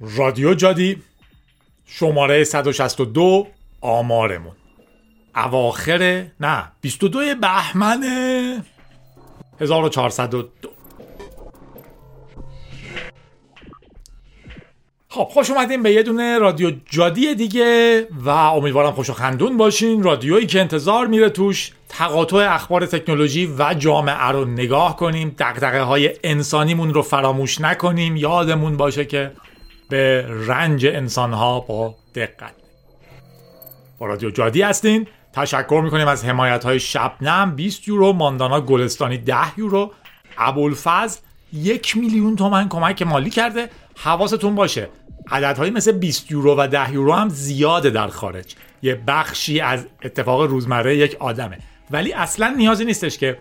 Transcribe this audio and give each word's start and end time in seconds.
رادیو 0.00 0.54
جادی 0.54 1.02
شماره 1.86 2.44
162 2.44 3.46
آمارمون. 3.80 4.52
اواخر 5.36 6.26
نه 6.40 6.72
22 6.80 7.34
بهمن 7.34 8.02
1402 9.60 10.48
خب 15.08 15.28
خوش 15.30 15.50
اومدیم 15.50 15.82
به 15.82 15.92
یه 15.92 16.02
دونه 16.02 16.38
رادیو 16.38 16.72
جادی 16.90 17.34
دیگه 17.34 18.06
و 18.24 18.28
امیدوارم 18.28 18.90
خوش 18.90 19.10
و 19.10 19.12
خندون 19.12 19.56
باشین. 19.56 20.02
رادیویی 20.02 20.46
که 20.46 20.60
انتظار 20.60 21.06
میره 21.06 21.28
توش 21.30 21.72
تقاطع 21.88 22.36
اخبار 22.36 22.86
تکنولوژی 22.86 23.54
و 23.58 23.74
جامعه 23.78 24.28
رو 24.28 24.44
نگاه 24.44 24.96
کنیم. 24.96 25.34
دقدقه 25.38 25.80
های 25.80 26.10
انسانیمون 26.24 26.94
رو 26.94 27.02
فراموش 27.02 27.60
نکنیم. 27.60 28.16
یادمون 28.16 28.76
باشه 28.76 29.04
که 29.04 29.32
به 29.88 30.26
رنج 30.46 30.86
انسانها 30.86 31.60
با 31.60 31.94
دقت. 32.14 32.54
با 33.98 34.06
رادیو 34.06 34.30
جادی 34.30 34.62
هستین. 34.62 35.06
تشکر 35.32 35.80
می‌کنیم 35.84 36.08
از 36.08 36.24
حمایت 36.24 36.64
های 36.64 36.80
شبنم. 36.80 37.56
20 37.56 37.88
یورو 37.88 38.12
ماندانا 38.12 38.60
گلستانی 38.60 39.18
10 39.18 39.58
یورو. 39.58 39.92
ابوالفضل 40.38 41.20
یک 41.52 41.96
میلیون 41.96 42.36
تومن 42.36 42.68
کمک 42.68 43.02
مالی 43.02 43.30
کرده. 43.30 43.68
حواستون 43.96 44.54
باشه 44.54 44.88
عددهایی 45.30 45.70
مثل 45.70 45.92
20 45.92 46.30
یورو 46.30 46.56
و 46.58 46.66
10 46.66 46.92
یورو 46.92 47.12
هم 47.12 47.28
زیاده 47.28 47.90
در 47.90 48.08
خارج. 48.08 48.54
یه 48.82 49.00
بخشی 49.06 49.60
از 49.60 49.86
اتفاق 50.02 50.42
روزمره 50.42 50.96
یک 50.96 51.16
آدمه. 51.20 51.58
ولی 51.90 52.12
اصلا 52.12 52.54
نیازی 52.56 52.84
نیستش 52.84 53.18
که 53.18 53.38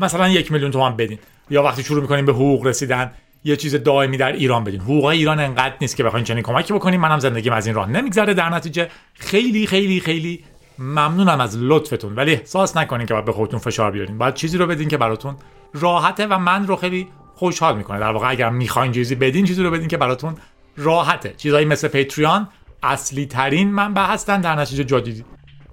مثلا 0.00 0.28
یک 0.28 0.52
میلیون 0.52 0.70
تومن 0.70 0.96
بدین. 0.96 1.18
یا 1.50 1.62
وقتی 1.62 1.82
شروع 1.82 2.02
می‌کنیم 2.02 2.26
به 2.26 2.32
حقوق 2.32 2.66
رسیدن 2.66 3.12
یه 3.48 3.56
چیز 3.56 3.74
دائمی 3.74 4.16
در 4.16 4.32
ایران 4.32 4.64
بدین. 4.64 4.80
حقوق 4.80 5.04
ایران 5.04 5.40
انقدر 5.40 5.74
نیست 5.80 5.96
که 5.96 6.04
بخواین 6.04 6.24
چنین 6.24 6.42
کمکی 6.42 6.72
بکنیم 6.72 7.00
منم 7.00 7.18
زندگیم 7.18 7.52
از 7.52 7.66
این 7.66 7.74
راه 7.74 7.90
نمیگذره. 7.90 8.34
در 8.34 8.48
نتیجه 8.48 8.88
خیلی 9.14 9.66
خیلی 9.66 10.00
خیلی 10.00 10.44
ممنونم 10.78 11.40
از 11.40 11.56
لطفتون. 11.60 12.14
ولی 12.14 12.32
احساس 12.32 12.76
نکنین 12.76 13.06
که 13.06 13.14
باید 13.14 13.24
به 13.24 13.32
خودتون 13.32 13.60
فشار 13.60 13.90
بیارین. 13.90 14.18
باید 14.18 14.34
چیزی 14.34 14.58
رو 14.58 14.66
بدین 14.66 14.88
که 14.88 14.96
براتون 14.96 15.36
راحته 15.74 16.26
و 16.26 16.38
من 16.38 16.66
رو 16.66 16.76
خیلی 16.76 17.08
خوشحال 17.34 17.76
می‌کنه. 17.76 17.98
در 17.98 18.10
واقع 18.10 18.30
اگر 18.30 18.50
می‌خواین 18.50 18.92
چیزی 18.92 19.14
بدین 19.14 19.44
چیزی 19.44 19.62
رو 19.62 19.70
بدین 19.70 19.88
که 19.88 19.96
براتون 19.96 20.34
راحته. 20.76 21.34
چیزایی 21.36 21.66
مثل 21.66 21.88
پیتریان 21.88 22.48
اصلی 22.82 23.26
ترین 23.26 23.70
منبع 23.70 24.06
هستن. 24.06 24.40
در 24.40 24.54
نتیجه 24.54 24.84
جادی 24.84 25.24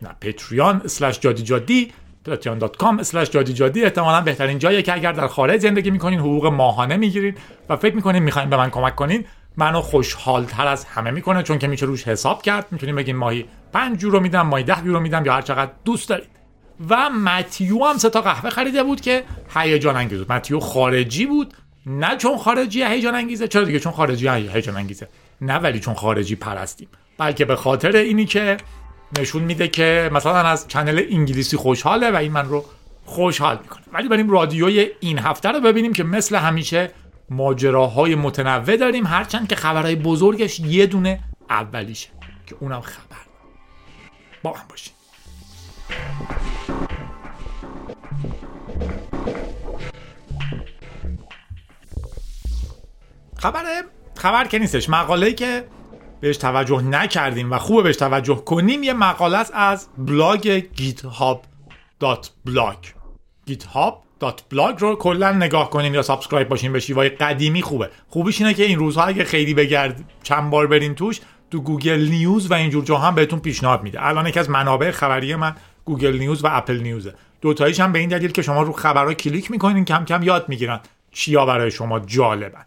نه 0.02 0.10
پیتریان 0.20 0.82
اسلش 0.86 1.20
جادی 1.20 1.44
جادی 1.44 1.92
patreon.com 2.26 3.02
جادی 3.30 3.54
جادی 3.54 3.84
احتمالا 3.84 4.22
بهترین 4.22 4.60
جاییه 4.60 4.82
که 4.82 4.94
اگر 4.94 5.12
در 5.12 5.28
خارج 5.28 5.62
زندگی 5.62 5.92
می‌کنین 5.92 6.20
حقوق 6.20 6.46
ماهانه 6.46 6.98
می‌گیرین 6.98 7.36
و 7.70 7.76
فکر 7.76 7.96
می‌کنین 7.96 8.24
می‌خواین 8.24 8.50
به 8.50 8.58
من 8.58 8.70
کمک 8.70 8.96
کنین 8.96 9.26
منو 9.58 9.82
خوشحالتر 9.82 10.68
از 10.68 10.86
همه 10.86 11.12
می‌کنه 11.12 11.44
چون 11.44 11.60
که 11.60 11.68
میشه 11.68 11.86
روش 11.86 12.08
حساب 12.08 12.42
کرد. 12.42 12.68
می‌تونین 12.72 12.96
بگین 12.96 13.16
ماهی 13.16 13.46
5 13.74 14.04
یورو 14.04 14.20
میدم 14.20 14.42
ماهی 14.42 14.64
10 14.64 14.86
یورو 14.86 15.00
میدم 15.00 15.26
یا 15.26 15.34
هر 15.34 15.42
چقدر 15.42 15.72
دوست 15.86 16.10
دارید. 16.10 16.30
و 16.90 17.10
متیو 17.10 17.86
هم 17.86 17.98
سه 17.98 18.10
تا 18.10 18.22
قهوه 18.22 18.50
خریده 18.50 18.84
بود 18.84 19.02
که 19.02 19.24
هیجان 19.56 19.96
انگیز 19.96 20.20
بود. 20.20 20.32
متیو 20.32 20.60
خارجی 20.60 21.26
بود 21.26 21.54
نه 21.86 22.18
چون 22.18 22.38
خارجی 22.38 22.84
هیجان 22.84 23.16
انگیزه. 23.16 23.48
چرا 23.48 23.64
دیگه؟ 23.64 23.80
چون 23.80 23.92
خارجی 23.92 24.28
هیجان 24.28 24.78
انگیزه. 24.78 25.08
نه 25.42 25.54
ولی 25.54 25.80
چون 25.80 25.94
خارجی 25.94 26.36
پرستیم. 26.36 26.88
بلکه 27.18 27.46
به 27.46 27.56
خاطر 27.56 27.96
اینی 27.96 28.26
که 28.26 28.58
نشون 29.20 29.44
میده 29.44 29.68
که 29.68 30.10
مثلا 30.14 30.38
از 30.38 30.68
چنل 30.68 31.04
انگلیسی 31.12 31.58
خوشحاله 31.58 32.12
و 32.12 32.16
این 32.16 32.32
من 32.32 32.46
رو 32.46 32.66
خوشحال 33.06 33.60
می‌کنه. 33.62 33.84
ولی 33.94 34.08
بریم 34.08 34.30
رادیوی 34.30 34.90
این 35.00 35.20
هفته 35.20 35.50
رو 35.50 35.60
ببینیم 35.60 35.94
که 35.94 36.04
مثل 36.04 36.36
همیشه 36.36 36.92
ماجراهای 37.30 38.16
متنوع 38.16 38.78
داریم 38.78 39.06
هرچند 39.06 39.48
که 39.48 39.56
خبرهای 39.56 39.96
بزرگش 39.96 40.60
یه 40.60 40.86
دونه 40.86 41.20
اولیشه 41.50 42.10
که 42.46 42.56
اونم 42.60 42.82
خبر. 42.82 43.16
با 44.44 44.54
هم 44.54 44.66
باشیم. 44.70 44.94
خبر 53.38 53.84
خبر 54.16 54.48
که 54.48 54.60
نیستش 54.60 54.90
مقاله 54.90 55.34
که 55.34 55.64
بهش 56.26 56.38
توجه 56.38 56.82
نکردیم 56.82 57.52
و 57.52 57.58
خوبه 57.58 57.82
بهش 57.82 57.96
توجه 57.96 58.36
کنیم 58.36 58.84
یه 58.84 58.94
مقاله 58.94 59.38
از 59.54 59.88
blog 59.98 60.64
github.blog 60.78 62.08
github.blog 63.50 64.80
رو 64.80 64.96
کلا 64.96 65.32
نگاه 65.32 65.70
کنین 65.70 65.94
یا 65.94 66.02
subscribe 66.02 66.48
باشین 66.48 66.74
به 66.74 66.80
شیوه‌ی 66.80 67.10
قدیمی 67.10 67.62
خوبه. 67.62 67.90
خوبیش 68.08 68.42
اینه 68.42 68.54
که 68.54 68.64
این 68.64 68.80
روزها 68.80 69.04
اگه 69.04 69.24
خیلی 69.24 69.54
وبگرد 69.54 70.04
چند 70.24 70.50
بار 70.50 70.68
برین 70.68 70.96
توش 70.96 71.20
تو 71.52 71.62
گوگل 71.62 72.08
نیوز 72.10 72.52
و 72.52 72.54
اینجور 72.54 72.84
جا 72.84 72.98
هم 72.98 73.16
بهتون 73.16 73.40
پیشنهاد 73.40 73.84
میده. 73.84 74.06
الان 74.06 74.28
یکی 74.28 74.40
از 74.40 74.50
منابع 74.50 74.92
خبری 74.92 75.36
من 75.36 75.56
گوگل 75.86 76.18
نیوز 76.18 76.44
و 76.44 76.48
اپل 76.52 76.80
نیوزه. 76.80 77.14
دوتاییش 77.42 77.80
هم 77.80 77.92
به 77.92 78.00
این 78.00 78.10
دلیل 78.10 78.32
که 78.32 78.42
شما 78.42 78.62
رو 78.62 78.72
خبرها 78.72 79.14
کلیک 79.14 79.52
می‌کنین 79.52 79.86
کم 79.86 80.06
کم 80.06 80.24
یاد 80.24 80.50
می‌گیرن 80.50 80.80
چیا 81.12 81.46
برای 81.46 81.72
شما 81.72 82.00
جالبن. 82.00 82.66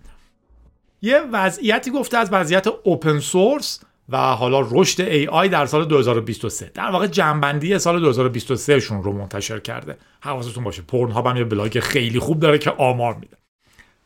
یه 1.02 1.20
وضعیتی 1.32 1.90
گفته 1.90 2.18
از 2.18 2.28
وضعیت 2.32 2.66
open 2.66 3.18
source 3.18 3.80
و 4.08 4.16
حالا 4.16 4.60
رشد 4.70 5.24
AI 5.24 5.48
در 5.48 5.66
سال 5.66 5.84
2023 5.84 6.70
در 6.74 6.90
واقع 6.90 7.06
جمع‌بندی 7.06 7.78
سال 7.78 8.00
2023 8.00 8.80
شون 8.80 9.02
رو 9.02 9.12
منتشر 9.12 9.58
کرده. 9.58 9.96
حواستون 10.20 10.64
باشه. 10.64 10.82
پورن‌هاب 10.82 11.30
هم 11.30 11.36
یه 11.36 11.44
بلاگ 11.44 11.80
خیلی 11.80 12.18
خوب 12.18 12.40
داره 12.40 12.58
که 12.58 12.70
آمار 12.70 13.14
میده. 13.14 13.36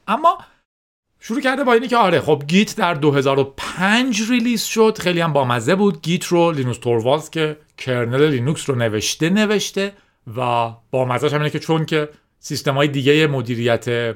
اما 0.08 0.38
شروع 1.20 1.40
کرده 1.40 1.64
با 1.64 1.72
اینی 1.72 1.88
که 1.88 1.96
آره 1.96 2.20
خب 2.20 2.42
گیت 2.46 2.76
در 2.76 2.94
2005 2.94 4.30
release 4.30 4.62
شد. 4.62 4.98
خیلی 4.98 5.20
هم 5.20 5.32
بامزه 5.32 5.74
بود. 5.74 6.02
گیت 6.02 6.24
رو 6.24 6.52
لینوس 6.52 6.78
توروالز 6.78 7.30
که 7.30 7.56
kernel 7.78 8.30
لینوکس 8.30 8.70
رو 8.70 8.76
نوشته 8.76 9.30
نوشته 9.30 9.92
و 10.36 10.70
بامزهش 10.90 11.32
همینه 11.32 11.50
که 11.50 11.58
چون 11.58 11.86
که 11.86 12.08
سیستم 12.38 12.74
های 12.74 12.88
دیگه 12.88 13.26
مدیریت 13.26 14.14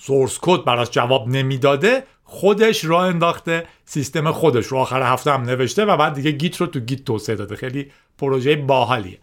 سورس 0.00 0.38
کد 0.42 0.64
براش 0.64 0.90
جواب 0.90 1.28
نمی‌داده 1.28 2.02
خودش 2.24 2.84
راه 2.84 3.06
انداخته 3.06 3.66
سیستم 3.84 4.32
خودش 4.32 4.66
رو 4.66 4.78
آخر 4.78 5.02
هفته 5.02 5.32
هم 5.32 5.42
نوشته 5.42 5.84
و 5.84 5.96
بعد 5.96 6.14
دیگه 6.14 6.30
گیت 6.30 6.56
رو 6.56 6.66
تو 6.66 6.80
گیت 6.80 7.04
توسعه 7.04 7.36
داده. 7.36 7.56
خیلی 7.56 7.90
پروژه 8.18 8.56
باحالیه. 8.56 9.18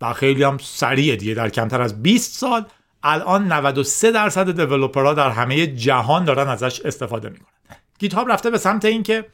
و 0.00 0.12
خیلی 0.12 0.42
هم 0.42 0.58
سریع 0.58 1.16
دیگه 1.16 1.34
در 1.34 1.48
کمتر 1.48 1.82
از 1.82 2.02
20 2.02 2.38
سال. 2.38 2.64
الان 3.02 3.52
93 3.52 4.12
درصد 4.12 4.56
دیولپرها 4.56 5.14
در 5.14 5.30
همه 5.30 5.66
جهان 5.66 6.24
دارن 6.24 6.48
ازش 6.48 6.80
استفاده 6.80 7.28
می‌کنن. 7.28 7.76
گیت 7.98 8.14
هاب 8.14 8.32
رفته 8.32 8.50
به 8.50 8.58
سمت 8.58 8.84
اینکه 8.84 9.24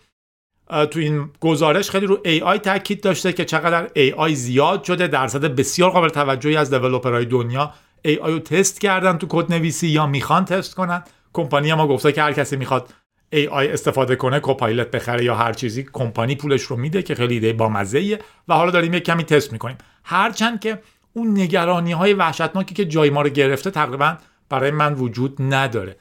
تو 0.68 0.98
این 0.98 1.30
گزارش 1.40 1.90
خیلی 1.90 2.06
رو 2.06 2.20
AI 2.24 2.60
تاکید 2.60 3.00
داشته 3.00 3.32
که 3.32 3.44
چقدر 3.44 3.88
AI 3.96 4.32
زیاد 4.32 4.84
شده 4.84 5.06
درصد 5.06 5.44
بسیار 5.44 5.90
قابل 5.90 6.08
توجهی 6.08 6.56
از 6.56 6.70
دیولپرهای 6.70 7.24
دنیا 7.24 7.72
AI 8.06 8.28
رو 8.28 8.38
تست 8.38 8.80
کردن 8.80 9.18
تو 9.18 9.26
کد 9.30 9.52
نویسی 9.52 9.88
یا 9.88 10.06
می‌خوان 10.06 10.44
تست 10.44 10.74
کنن. 10.74 11.02
کمپانی 11.32 11.74
ما 11.74 11.88
گفته 11.88 12.12
که 12.12 12.22
هر 12.22 12.32
کسی 12.32 12.56
می‌خواد 12.56 12.94
AI 13.34 13.52
استفاده 13.52 14.16
کنه 14.16 14.40
Copilot 14.40 14.90
بخره 14.90 15.24
یا 15.24 15.34
هر 15.34 15.52
چیزی 15.52 15.86
کمپانی 15.92 16.36
پولش 16.36 16.62
رو 16.62 16.76
میده 16.76 17.02
که 17.02 17.14
خیلی 17.14 17.34
ایده 17.34 17.52
با 17.52 17.68
مزه 17.68 18.18
و 18.48 18.54
حالا 18.54 18.70
داریم 18.70 18.94
یک 18.94 19.04
کمی 19.04 19.24
تست 19.24 19.52
می‌کنیم. 19.52 19.78
هرچند 20.04 20.60
که 20.60 20.82
اون 21.12 21.40
نگرانی 21.40 21.92
های 21.92 22.12
وحشتناکی 22.12 22.74
که 22.74 22.84
جای 22.84 23.10
ما 23.10 23.22
رو 23.22 23.28
گرفته 23.28 23.70
تقریبا 23.70 24.16
برای 24.48 24.70
من 24.70 24.94
وجود 24.94 25.36
نداره. 25.40 25.96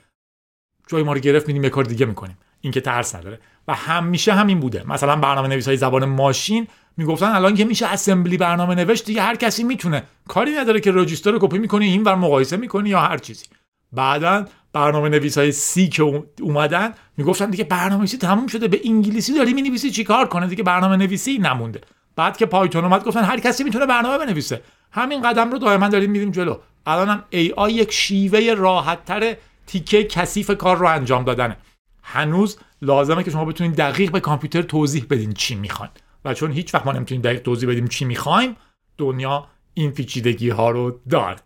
جای 0.88 1.04
ما 1.04 1.14
رو 1.14 1.20
گرفت 1.20 1.48
میدیم 1.48 1.64
یه 1.64 1.70
کار 1.70 1.84
دیگه 1.84 2.06
می‌کنیم. 2.06 2.38
این 2.62 2.72
که 2.72 2.82
ترس 2.82 3.16
نداره. 3.16 3.40
و 3.68 3.74
همیشه 3.74 4.34
همین 4.34 4.60
بوده. 4.60 4.84
مثلا 4.88 5.16
برنامه 5.16 5.48
نویس 5.48 5.68
های 5.68 5.78
زبان 5.78 6.06
ماشین 6.06 6.68
می‌گفتن 6.98 7.26
الان 7.26 7.56
که 7.56 7.66
میشه 7.66 7.86
assembly 7.86 8.38
برنامه 8.38 8.76
نوشت 8.76 9.06
دیگه 9.06 9.22
هر 9.22 9.36
کسی 9.36 9.64
می‌تونه. 9.64 10.04
کاری 10.28 10.52
نداره 10.52 10.80
که 10.80 10.92
register 10.94 11.32
رو 11.32 11.40
کپی 11.42 11.58
می‌کنی 11.58 11.86
این 11.86 12.04
ور 12.04 12.16
مقایسه 12.16 12.58
می‌کنی 12.58 12.90
یا 12.90 13.00
هر 13.00 13.18
چیزی. 13.18 13.46
بعدا 13.92 14.46
برنامه 14.74 15.10
نویس 15.10 15.38
های 15.38 15.52
سی 15.52 15.88
که 15.90 16.24
اومدن 16.42 16.94
می‌گفتن 17.18 17.50
دیگه 17.50 17.64
برنامه 17.64 17.98
نویسی 17.98 18.18
تموم 18.18 18.48
شده 18.48 18.68
به 18.68 18.82
انگلیسی 18.86 19.34
داری 19.34 19.54
می‌نویسی 19.54 19.92
چیکار 19.92 20.28
کنه؟ 20.28 20.48
دیگه 20.48 20.64
برنامه 20.64 20.96
نویسی 20.96 21.38
نمونده. 21.38 21.82
بعد 22.16 22.38
که 22.38 22.46
پایتون 22.46 22.84
اومد 22.84 23.04
گفتن 23.04 23.24
هر 23.24 23.40
کسی 23.40 23.64
می‌تونه 23.64 23.86
برنامه 23.86 24.26
بنویسه. 24.26 24.62
همین 24.92 25.22
قدم 25.22 25.52
رو 25.52 25.58
دائما 25.58 25.88
داریم 25.88 26.12
میریم 26.12 26.32
جلو. 26.32 26.58
الانم 26.86 27.24
ای 27.30 27.54
آی 27.58 27.74
یک 27.74 27.92
شیوه 27.92 28.54
راحت 28.58 29.06
تر 29.06 29.36
تیکه 29.68 30.04
کثیف 30.04 30.52
کار 30.52 30.78
رو 30.78 30.88
انجام 30.88 31.24
دادنه. 31.24 31.58
هنوز 32.04 32.58
لازمه 32.82 33.24
که 33.24 33.32
شما 33.32 33.46
بتونید 33.46 33.76
دقیق 33.76 34.12
به 34.12 34.20
کامپیوتر 34.20 34.62
توضیح 34.62 35.06
بدین 35.10 35.34
چی 35.34 35.56
می‌خواین. 35.56 35.92
و 36.26 36.34
چون 36.34 36.52
هیچ 36.52 36.74
وقت 36.74 36.86
ما 36.86 36.92
نمی‌تونیم 36.92 37.22
دقیق 37.22 37.42
توضیح 37.42 37.70
بدیم 37.70 37.88
چی 37.88 38.06
می‌خوایم 38.06 38.56
دنیا 38.98 39.48
این 39.74 39.92
پیچیدگی 39.92 40.50
ها 40.50 40.72
رو 40.72 41.00
داره 41.10 41.38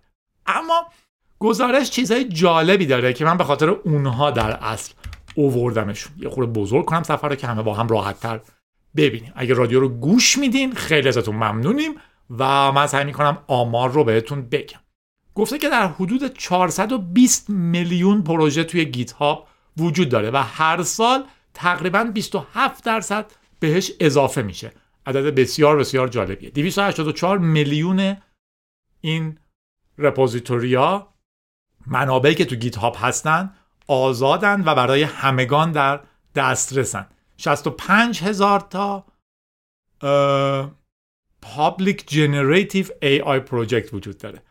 اما 0.45 0.85
گزارش 1.39 1.89
چیزهای 1.89 2.23
جالبی 2.23 2.85
داره 2.85 3.13
که 3.13 3.25
من 3.25 3.37
به 3.37 3.43
خاطر 3.43 3.69
اونها 3.69 4.31
در 4.31 4.51
اصل 4.51 4.93
اووردمشون. 5.35 6.11
یه 6.17 6.29
خورده 6.29 6.51
بزرگ 6.51 6.85
کنم 6.85 7.03
سفر 7.03 7.29
رو 7.29 7.35
که 7.35 7.47
همه 7.47 7.61
با 7.63 7.73
هم 7.73 7.87
راحت 7.87 8.19
تر 8.19 8.39
ببینیم. 8.95 9.33
اگه 9.35 9.53
رادیو 9.53 9.79
رو 9.79 9.89
گوش 9.89 10.37
میدین 10.37 10.73
خیلی 10.73 11.07
ازتون 11.07 11.35
ممنونیم 11.35 11.91
و 12.37 12.71
من 12.71 12.87
سعی 12.87 13.05
می‌کنم 13.05 13.37
آمار 13.47 13.91
رو 13.91 14.03
بهتون 14.03 14.41
بگم. 14.41 14.79
گفته 15.35 15.57
که 15.57 15.69
در 15.69 15.87
حدود 15.87 16.33
420 16.37 17.49
میلیون 17.49 18.23
پروژه 18.23 18.63
توی 18.63 18.85
گیت 18.85 19.11
هاب 19.11 19.47
وجود 19.77 20.09
داره 20.09 20.31
و 20.31 20.37
هر 20.37 20.83
سال 20.83 21.23
تقریبا 21.53 22.03
27 22.03 22.85
درصد 22.85 23.25
بهش 23.59 23.91
اضافه 24.00 24.41
میشه. 24.41 24.71
عدد 25.06 25.35
بسیار 25.35 25.77
بسیار 25.77 26.07
جالبیه. 26.07 26.50
284 26.50 27.38
میلیون 27.38 28.17
این 29.01 29.38
repository 29.97 31.03
ا 31.03 31.13
منابعی 31.88 32.35
که 32.35 32.45
تو 32.45 32.56
GitHub 32.56 32.95
هستن 33.00 33.53
آزادن 33.88 34.63
و 34.65 34.75
برای 34.75 35.03
همگان 35.03 35.71
در 35.71 36.01
دسترسن. 36.35 37.07
65 37.38 38.23
هزار 38.23 38.59
تا 38.59 39.06
public 41.41 42.07
generative 42.07 42.86
AI 43.01 43.21
project 43.21 43.94
وجود 43.94 44.17
داره. 44.17 44.41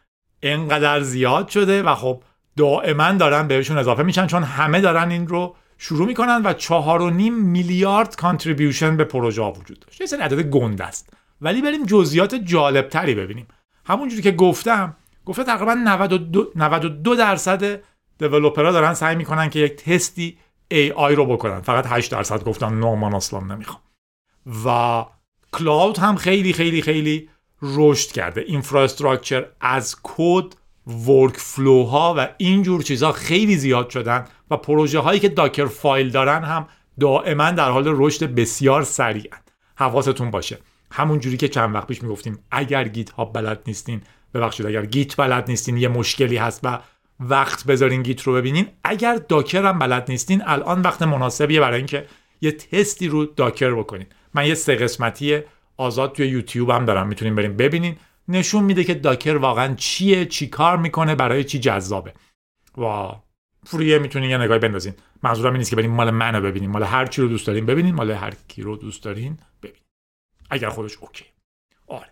انقدر 0.42 1.00
زیاد 1.00 1.48
شده 1.48 1.82
و 1.82 1.94
خب 1.94 2.22
دائما 2.56 3.12
دارن 3.12 3.48
بهشون 3.48 3.78
اضافه 3.78 4.02
میشن 4.02 4.26
چون 4.26 4.42
همه 4.42 4.80
دارن 4.80 5.10
این 5.10 5.28
رو 5.28 5.56
شروع 5.78 6.06
می‌کنن 6.06 6.42
و 6.44 6.52
چهار 6.52 7.02
و 7.02 7.10
نیم 7.10 7.34
میلیارد 7.34 8.16
contribution 8.16 8.96
به 8.96 9.04
پروژه 9.04 9.42
ها 9.42 9.52
وجود 9.52 9.78
داشت. 9.80 10.00
یه 10.00 10.06
سری 10.06 10.22
عدد 10.22 10.42
گنده 10.42 10.84
است. 10.84 11.12
ولی 11.40 11.62
بریم 11.62 11.86
جزئیات 11.86 12.34
جالب 12.34 12.88
تری 12.88 13.14
ببینیم. 13.14 13.48
همونجوری 13.84 14.22
که 14.22 14.32
گفتم 14.32 14.96
گفته 15.26 15.44
تقریبا 15.44 15.74
92, 15.74 16.52
92 16.56 17.16
درصد 17.16 17.80
developer 18.18 18.67
ها 18.67 18.72
دارن 18.72 18.94
سعی 18.94 19.16
می‌کنن 19.16 19.50
که 19.50 19.58
یک 19.58 19.76
تستی 19.76 20.38
AI 20.74 21.12
رو 21.14 21.26
بکنن. 21.26 21.60
فقط 21.60 21.86
8 21.86 22.12
درصد 22.12 22.44
گفتن 22.44 22.74
no 22.74 22.96
من 22.96 23.14
اصلا 23.14 23.40
نمی‌خوام. 23.40 23.80
و 24.66 25.04
cloud 25.52 25.98
هم 25.98 26.16
خیلی 26.16 26.52
خیلی 26.52 26.82
خیلی 26.82 27.28
رشد 27.62 28.12
کرده. 28.12 28.40
infrastructure 28.40 29.46
as 29.60 29.96
code 30.02 30.44
workflow 30.88 31.84
ها 31.84 32.14
و 32.18 32.28
اینجور 32.38 32.82
چیزها 32.82 33.12
خیلی 33.12 33.56
زیاد 33.56 33.90
شدن 33.90 34.24
و 34.50 34.56
پروژه 34.56 34.98
هایی 34.98 35.20
که 35.20 35.28
Dockerfile 35.28 36.10
دارن 36.10 36.44
هم 36.44 36.68
دائما 37.00 37.50
در 37.50 37.70
حال 37.70 37.84
رشد 37.86 38.34
بسیار 38.34 38.82
سریع 38.82 39.30
حواستون 39.76 40.30
باشه. 40.30 40.58
همون 40.92 41.18
جوری 41.18 41.36
که 41.36 41.48
چند 41.48 41.74
وقت 41.74 41.86
پیش 41.86 42.02
می‌گفتیم 42.02 42.38
اگر 42.50 42.88
گیت 42.88 43.10
ها 43.10 43.24
بلد 43.24 43.60
نیستین 43.66 44.00
ببخشید 44.34 44.66
اگر 44.66 44.86
گیت 44.86 45.16
بلد 45.16 45.50
نیستین 45.50 45.76
یه 45.76 45.88
مشکلی 45.88 46.36
هست 46.36 46.60
و 46.62 46.78
وقت 47.20 47.66
بذارین 47.66 48.02
گیت 48.02 48.22
رو 48.22 48.34
ببینین. 48.34 48.66
اگر 48.84 49.14
داکر 49.28 49.66
هم 49.66 49.78
بلد 49.78 50.10
نیستین 50.10 50.42
الان 50.46 50.82
وقت 50.82 51.02
مناسبیه 51.02 51.60
برای 51.60 51.76
اینکه 51.76 52.06
یه 52.40 52.52
تستی 52.52 53.08
رو 53.08 53.24
داکر 53.24 53.74
بکنین. 53.74 54.06
من 54.34 54.46
یه 54.46 54.54
سه 54.54 54.74
قسمتی 54.74 55.40
آزاد 55.76 56.12
توی 56.12 56.26
یوتیوب 56.26 56.70
هم 56.70 56.84
دارم. 56.84 57.08
می‌تونین 57.08 57.34
بریم 57.34 57.56
ببینین. 57.56 57.96
نشون 58.28 58.64
میده 58.64 58.84
که 58.84 58.94
داکر 58.94 59.36
واقعا 59.36 59.74
چیه 59.74 60.26
چی 60.26 60.46
کار 60.46 60.76
می‌کنه 60.76 61.14
برای 61.14 61.44
چی 61.44 61.58
جذابه. 61.58 62.12
و 62.78 63.08
free 63.66 63.92
ه 63.92 63.98
می‌تونین 63.98 64.30
یه 64.30 64.38
نگاهی 64.38 64.60
بندازین. 64.60 64.94
منظورم 65.22 65.52
این 65.52 65.58
نیست 65.58 65.70
که 65.70 65.76
بریم 65.76 65.90
مال 65.90 66.10
منو 66.10 66.40
ببینین. 66.40 66.70
مال 66.70 66.82
هر 66.82 67.06
چی 67.06 67.22
رو 67.22 67.28
دوست 67.28 67.46
دارین 67.46 67.66
ببینین 67.66 67.94
مال 67.94 68.10
هر 68.10 68.32
کی 68.48 68.62
رو 68.62 68.76
دوست 68.76 69.04
دارین 69.04 69.38
ببینین. 69.62 69.82
اگر 70.50 70.68
خودش 70.68 70.96
OK. 70.96 71.24
آره. 71.86 72.10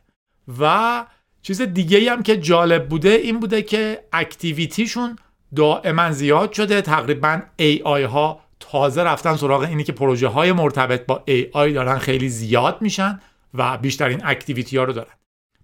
و 0.58 1.06
چیز 1.42 1.62
دیگه 1.62 2.12
هم 2.12 2.22
که 2.22 2.36
جالب 2.36 2.88
بوده 2.88 3.08
این 3.08 3.40
بوده 3.40 3.62
که 3.62 4.04
activity 4.12 4.81
شون 4.81 5.16
دائما 5.56 6.10
زیاد 6.10 6.52
شده. 6.52 6.82
تقریبا 6.82 7.42
AI 7.84 8.02
ها 8.02 8.40
تازه 8.60 9.02
رفتن 9.02 9.36
سراغ 9.36 9.60
اینی 9.60 9.84
که 9.84 9.92
پروژه 9.92 10.28
های 10.28 10.52
مرتبط 10.52 11.06
با 11.06 11.24
AI 11.52 11.72
دارن 11.72 11.98
خیلی 11.98 12.28
زیاد 12.28 12.82
میشن 12.82 13.20
و 13.54 13.78
بیشترین 13.78 14.20
activity 14.24 14.76
ها 14.76 14.84
رو 14.84 14.92
دارن. 14.92 15.12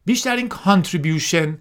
بیشترین 0.05 0.49
contribution 0.49 1.59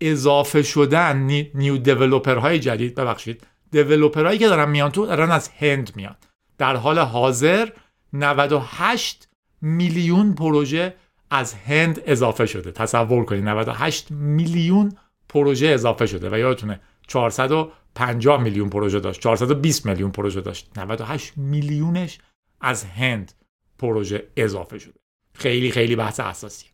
اضافه 0.00 0.62
شدن 0.62 1.16
new 1.54 1.76
developer 1.76 2.36
های 2.36 2.58
جدید 2.58 2.94
ببخشید. 2.94 3.46
developer 3.70 4.24
هایی 4.26 4.38
که 4.38 4.48
دارن 4.48 4.70
میان 4.70 4.90
تو 4.90 5.06
دارن 5.06 5.30
از 5.30 5.48
هند 5.48 5.96
میان. 5.96 6.16
در 6.58 6.76
حال 6.76 6.98
حاضر 6.98 7.68
98 8.12 9.28
میلیون 9.60 10.34
پروژه 10.34 10.94
از 11.30 11.54
هند 11.54 12.02
اضافه 12.06 12.46
شده. 12.46 12.72
تصور 12.72 13.24
کنید 13.24 13.44
98 13.44 14.10
میلیون 14.10 14.92
پروژه 15.28 15.66
اضافه 15.66 16.06
شده 16.06 16.30
و 16.30 16.38
یادتونه 16.38 16.80
450 17.06 18.42
میلیون 18.42 18.68
پروژه 18.68 19.00
داشت 19.00 19.20
420 19.20 19.86
میلیون 19.86 20.10
پروژه 20.10 20.40
داشت. 20.40 20.78
98 20.78 21.32
میلیونش 21.36 22.18
از 22.60 22.84
هند 22.84 23.32
پروژه 23.78 24.28
اضافه 24.36 24.78
شده. 24.78 25.00
خیلی 25.34 25.70
خیلی 25.70 25.96
بحث 25.96 26.20
اساسی. 26.20 26.71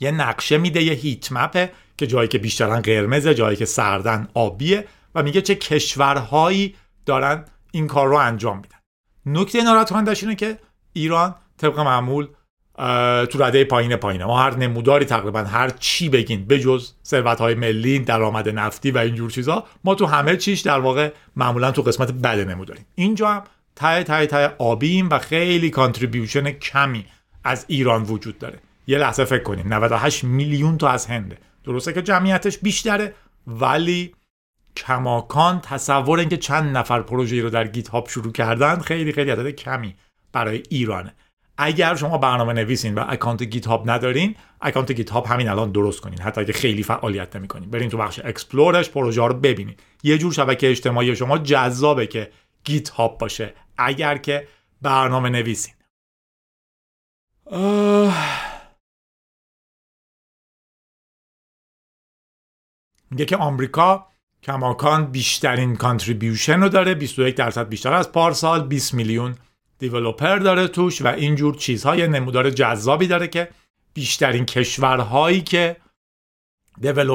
یه 0.00 0.10
نقشه 0.10 0.58
میده 0.58 0.82
یه 0.82 0.92
هیت 0.92 1.32
مپه 1.32 1.72
که 1.96 2.06
جایی 2.06 2.28
که 2.28 2.38
بیشترن 2.38 2.80
قرمزه 2.80 3.34
جایی 3.34 3.56
که 3.56 3.64
سردن 3.64 4.28
آبیه 4.34 4.84
و 5.14 5.22
میگه 5.22 5.42
چه 5.42 5.54
کشورهایی 5.54 6.74
دارن 7.06 7.44
این 7.70 7.86
کار 7.86 8.08
رو 8.08 8.16
انجام 8.16 8.56
میدن. 8.56 8.76
نکته 9.26 9.62
ناراحت 9.62 9.90
کنندش 9.90 10.22
اینه 10.22 10.34
که 10.34 10.58
ایران 10.92 11.34
طبق 11.58 11.80
معمول 11.80 12.28
تو 13.26 13.42
رده 13.42 13.64
پایین 13.64 13.96
پایینه. 13.96 14.24
ما 14.24 14.42
هر 14.42 14.56
نموداری 14.56 15.04
تقریبا 15.04 15.40
هر 15.40 15.70
چی 15.70 16.08
بگین 16.08 16.44
بجز 16.44 16.92
ثروت 17.04 17.40
های 17.40 17.54
ملی 17.54 17.98
درآمد 17.98 18.48
نفتی 18.48 18.90
و 18.90 18.98
اینجور 18.98 19.30
چیزا 19.30 19.64
ما 19.84 19.94
تو 19.94 20.06
همه 20.06 20.36
چیش 20.36 20.60
در 20.60 20.80
واقع 20.80 21.12
معمولا 21.36 21.70
تو 21.70 21.82
قسمت 21.82 22.12
بد 22.12 22.48
نموداریم. 22.48 22.86
اینجا 22.94 23.28
هم 23.28 23.42
تای 23.76 24.04
تای 24.04 24.26
تای 24.26 24.48
آبیم 24.58 25.10
و 25.10 25.18
خیلی 25.18 25.70
contribution 25.70 26.50
کمی 26.50 27.04
از 27.44 27.64
ایران 27.68 28.02
وجود 28.02 28.38
داره. 28.38 28.58
یه 28.90 28.98
لحظه 28.98 29.24
فکر 29.24 29.42
کنین. 29.42 29.72
98 29.72 30.24
میلیون 30.24 30.78
تا 30.78 30.88
از 30.88 31.06
هنده. 31.06 31.38
درسته 31.64 31.92
که 31.92 32.02
جمعیتش 32.02 32.58
بیشتره 32.58 33.14
ولی 33.46 34.14
کماکان 34.76 35.60
تصور 35.60 36.18
اینکه 36.18 36.36
چند 36.36 36.76
نفر 36.76 37.02
پروژه 37.02 37.42
رو 37.42 37.50
در 37.50 37.66
GitHub 37.66 38.08
شروع 38.08 38.32
کردن 38.32 38.78
خیلی 38.78 39.12
خیلی 39.12 39.30
عدد 39.30 39.50
کمی 39.50 39.96
برای 40.32 40.62
ایرانه. 40.68 41.14
اگر 41.58 41.94
شما 41.94 42.18
برنامه 42.18 42.52
نویسین 42.52 42.94
و 42.94 43.04
account 43.08 43.42
GitHub 43.42 43.90
ندارین 43.90 44.34
account 44.60 44.92
GitHub 44.92 45.26
همین 45.26 45.48
الان 45.48 45.72
درست 45.72 46.00
کنین. 46.00 46.20
حتی 46.20 46.40
اگه 46.40 46.52
خیلی 46.52 46.82
فعالیت 46.82 47.36
نمی‌کنین. 47.36 47.70
برین 47.70 47.88
تو 47.88 47.96
بخش 47.96 48.20
explore 48.24 48.75
ش 48.75 48.90
پروژه 48.90 49.26
رو 49.26 49.34
ببینین. 49.34 49.76
یه 50.02 50.18
جور 50.18 50.32
شبکه 50.32 50.70
اجتماعی 50.70 51.16
شما 51.16 51.38
جذابه 51.38 52.06
که 52.06 52.30
GitHub 52.64 53.18
باشه. 53.18 53.54
اگر 53.78 54.18
که 54.18 54.48
برنامه 54.82 55.28
نویسین. 55.28 55.74
میگه 63.10 63.24
که 63.24 63.36
آمریکا 63.36 64.06
کماکان 64.42 65.06
بیشترین 65.06 65.76
contribution 65.76 66.60
رو 66.60 66.68
داره 66.68 66.94
21 66.94 67.36
درصد 67.36 67.68
بیشتر 67.68 67.92
از 67.92 68.12
پارسال 68.12 68.66
20 68.66 68.94
میلیون 68.94 69.34
developer 69.78 70.36
داره 70.36 70.68
توش 70.68 71.02
و 71.02 71.06
اینجور 71.06 71.54
چیزهای 71.56 72.08
نمودار 72.08 72.50
جذابی 72.50 73.06
داره 73.06 73.28
که 73.28 73.48
بیشترین 73.94 74.44
کشورهایی 74.44 75.40
که 75.40 75.76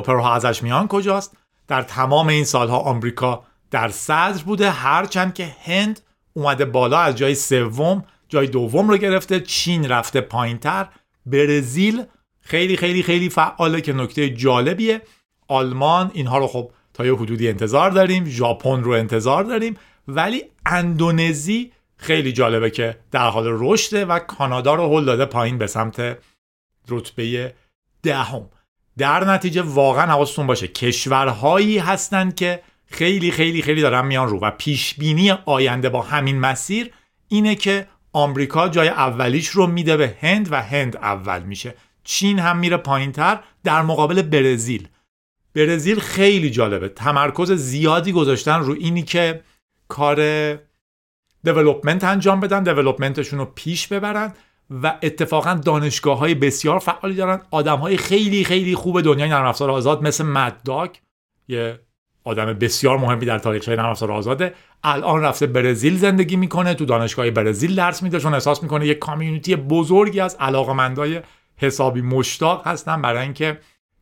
ها 0.07 0.33
ازش 0.35 0.63
میان 0.63 0.87
کجاست؟ 0.87 1.37
در 1.67 1.81
تمام 1.81 2.27
این 2.27 2.43
سالها 2.43 2.77
آمریکا 2.77 3.43
در 3.71 3.89
صدر 3.89 4.43
بوده 4.43 4.71
هرچند 4.71 5.33
که 5.33 5.55
هند 5.63 5.99
اومده 6.33 6.65
بالا 6.65 6.99
از 6.99 7.15
جای 7.15 7.35
سوم 7.35 8.03
جای 8.29 8.47
دوم 8.47 8.89
رو 8.89 8.97
گرفته 8.97 9.39
چین 9.39 9.89
رفته 9.89 10.21
پایینتر 10.21 10.87
برزیل 11.25 12.03
خیلی 12.39 12.77
خیلی 12.77 13.03
خیلی 13.03 13.29
فعاله 13.29 13.81
که 13.81 13.93
نکته 13.93 14.29
جالبیه. 14.29 15.01
آلمان 15.47 16.11
اینها 16.13 16.37
رو 16.37 16.47
خب 16.47 16.71
تا 16.93 17.05
یه 17.05 17.15
حدودی 17.15 17.49
انتظار 17.49 17.91
داریم 17.91 18.25
ژاپن 18.25 18.83
رو 18.83 18.91
انتظار 18.91 19.43
داریم 19.43 19.77
ولی 20.07 20.43
اندونزی 20.65 21.71
خیلی 21.97 22.33
جالبه 22.33 22.69
که 22.69 22.97
در 23.11 23.29
حال 23.29 23.45
رشده 23.47 24.05
و 24.05 24.19
کانادا 24.19 24.75
رو 24.75 24.97
هل 24.97 25.05
داده 25.05 25.25
پایین 25.25 25.57
به 25.57 25.67
سمت 25.67 26.17
رتبه 26.89 27.53
دهم. 28.03 28.49
در 28.97 29.23
نتیجه 29.23 29.61
واقعا 29.61 30.05
حواستون 30.05 30.47
باشه 30.47 30.67
کشورهایی 30.67 31.77
هستند 31.77 32.35
که 32.35 32.61
خیلی 32.85 33.31
خیلی 33.31 33.61
خیلی 33.61 33.81
دارن 33.81 34.05
میان 34.05 34.27
رو 34.27 34.39
و 34.39 34.51
پیش 34.51 34.93
بینی 34.93 35.31
آینده 35.31 35.89
با 35.89 36.01
همین 36.01 36.39
مسیر 36.39 36.91
اینه 37.27 37.55
که 37.55 37.87
آمریکا 38.13 38.69
جای 38.69 38.87
اولیش 38.87 39.47
رو 39.47 39.67
میده 39.67 39.97
به 39.97 40.15
هند 40.21 40.51
و 40.51 40.61
هند 40.61 40.97
اول 40.97 41.43
میشه. 41.43 41.75
چین 42.03 42.39
هم 42.39 42.57
میره 42.57 42.77
پایینتر 42.77 43.39
در 43.63 43.81
مقابل 43.81 44.21
برزیل. 44.21 44.87
برزیل 45.55 45.99
خیلی 45.99 46.49
جالبه. 46.49 46.89
تمرکز 46.89 47.51
زیادی 47.51 48.11
گذاشتن 48.11 48.59
رو 48.59 48.73
اینی 48.73 49.03
که 49.03 49.41
کار 49.87 50.17
دیولپمنت 51.43 52.03
انجام 52.03 52.39
بدن 52.39 52.63
دیولپمنتشون 52.63 53.39
رو 53.39 53.45
پیش 53.45 53.87
ببرن 53.87 54.33
و 54.83 54.97
اتفاقا 55.01 55.53
دانشگاه 55.53 56.17
های 56.17 56.35
بسیار 56.35 56.79
فعالی 56.79 57.15
دارن. 57.15 57.41
آدم 57.51 57.77
های 57.77 57.97
خیلی 57.97 58.43
خیلی 58.43 58.75
خوب 58.75 59.01
دنیای 59.01 59.29
نرم 59.29 59.45
افزار 59.45 59.71
آزاد 59.71 60.03
مثل 60.03 60.25
مدداک 60.25 61.01
یه 61.47 61.79
آدم 62.23 62.45
بسیار 62.45 62.97
مهمی 62.97 63.25
در 63.25 63.39
تاریخ 63.39 63.69
نرم 63.69 63.89
افزار 63.89 64.11
آزاده. 64.11 64.53
الان 64.83 65.21
رفته 65.21 65.47
برزیل 65.47 65.97
زندگی 65.97 66.35
می‌کنه 66.35 66.73
تو 66.73 66.85
دانشگاه 66.85 67.29
برزیل 67.29 67.75
درس 67.75 68.03
میده 68.03 68.19
چون 68.19 68.33
احساس 68.33 68.63
می‌کنه 68.63 68.87
یه 68.87 68.93
کامیونیتی 68.93 69.55
بزرگی 69.55 70.19
از 70.19 70.37
علاقمندای 70.39 71.21
حسابی 71.57 72.01
مشتاق 72.01 72.67
هستن 72.67 73.01
برای 73.01 73.23
اینکه 73.23 73.59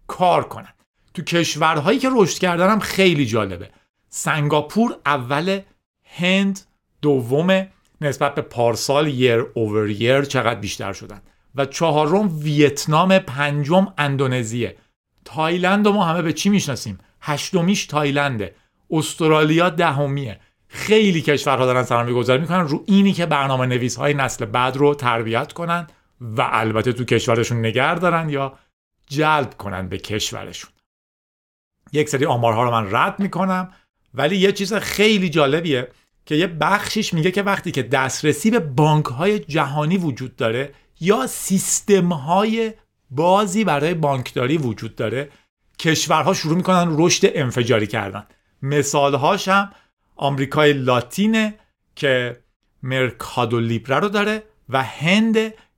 کار 0.07 0.43
کنن. 0.43 0.73
تو 1.13 1.21
کشورهایی 1.21 1.99
که 1.99 2.09
رشد 2.15 2.39
کردن 2.39 2.69
هم 2.69 2.79
خیلی 2.79 3.25
جالبه. 3.25 3.69
سنگاپور 4.09 4.95
اول 5.05 5.59
هند 6.03 6.59
دوم 7.01 7.67
نسبت 8.01 8.35
به 8.35 8.41
پارسال 8.41 9.07
یر 9.07 9.45
اوور 9.53 9.89
یر 9.89 10.21
چقدر 10.21 10.59
بیشتر 10.59 10.93
شدن. 10.93 11.21
و 11.55 11.65
چهارم 11.65 12.39
ویتنام 12.39 13.19
پنجم 13.19 13.93
اندونزیه. 13.97 14.75
تایلند 15.25 15.87
ما 15.87 16.05
همه 16.05 16.21
به 16.21 16.33
چی 16.33 16.49
می‌شناسیم؟ 16.49 16.97
هشتمیش 17.21 17.85
تایلنده. 17.85 18.55
استرالیا 18.91 19.69
دهمیه. 19.69 20.39
خیلی 20.67 21.21
کشورها 21.21 21.65
دارن 21.65 21.83
سرمایه 21.83 22.15
گذاری 22.15 22.41
می‌کنن. 22.41 22.67
رو 22.67 22.83
اینی 22.85 23.13
که 23.13 23.25
برنامه 23.25 23.65
نویس 23.65 23.95
های 23.95 24.13
نسل 24.13 24.45
بعد 24.45 24.77
رو 24.77 24.95
تربیت 24.95 25.53
کنن 25.53 25.87
و 26.21 26.49
البته 26.51 26.93
تو 26.93 27.03
کشورشون 27.03 27.65
نگر 27.65 27.95
دارن 27.95 28.29
یا 28.29 28.53
جلب 29.07 29.57
کنن 29.57 29.87
به 29.87 29.97
کشورشون. 29.97 30.72
یک 31.93 32.09
سری 32.09 32.25
آمارها 32.25 32.63
رو 32.63 32.71
من 32.71 32.87
رد 32.91 33.19
می‌کنم. 33.19 33.71
ولی 34.13 34.37
یه 34.37 34.51
چیز 34.51 34.73
خیلی 34.73 35.29
جالبیه 35.29 35.87
که 36.25 36.35
یه 36.35 36.47
بخشیش 36.47 37.13
میگه 37.13 37.31
که 37.31 37.43
وقتی 37.43 37.71
که 37.71 37.83
دسترسی 37.83 38.51
به 38.51 38.59
بانک 38.59 39.05
های 39.05 39.39
جهانی 39.39 39.97
وجود 39.97 40.35
داره 40.35 40.73
یا 40.99 41.27
سیستم 41.27 42.13
های 42.13 42.73
بازی 43.11 43.63
برای 43.63 43.93
بانکداری 43.93 44.57
وجود 44.57 44.95
داره 44.95 45.29
کشورها 45.79 46.33
شروع 46.33 46.55
می‌کنن 46.55 46.95
رشد 46.97 47.31
انفجاری 47.35 47.87
کردن. 47.87 48.25
مثالهاش 48.61 49.47
هم 49.47 49.71
آمریکای 50.15 50.73
لاتینه 50.73 51.55
که 51.95 52.37
مرکادو 52.83 53.59
لیبره 53.59 53.99
رو 53.99 54.09
داره 54.09 54.43
و 54.69 54.83
هند 54.83 55.37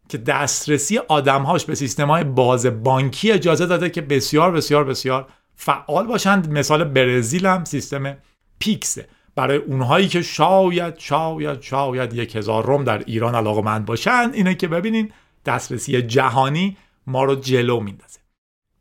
که 0.09 0.17
دسترسی 0.17 0.97
آدمهاش 0.97 1.65
به 1.65 1.75
سیستم 1.75 2.07
های 2.07 2.23
باز 2.23 2.65
بانکی 2.65 3.31
اجازه 3.31 3.65
داده 3.65 3.89
که 3.89 4.01
بسیار 4.01 4.51
بسیار 4.51 4.83
بسیار 4.83 5.27
فعال 5.55 6.07
باشند. 6.07 6.51
مثال 6.51 6.83
برزیل 6.83 7.45
هم 7.45 7.63
سیستم 7.63 8.17
پیکسه 8.59 9.07
برای 9.35 9.57
اونهایی 9.57 10.07
که 10.07 10.21
شاید 10.21 10.99
شاید 10.99 11.61
شاید 11.61 12.13
یک 12.13 12.35
هزار 12.35 12.65
روم 12.65 12.83
در 12.83 12.97
ایران 12.97 13.35
علاقمند 13.35 13.85
باشند 13.85 14.33
اینه 14.33 14.55
که 14.55 14.67
ببینین 14.67 15.11
دسترسی 15.45 16.01
جهانی 16.01 16.77
ما 17.07 17.23
رو 17.23 17.35
جلو 17.35 17.79
میندازه. 17.79 18.19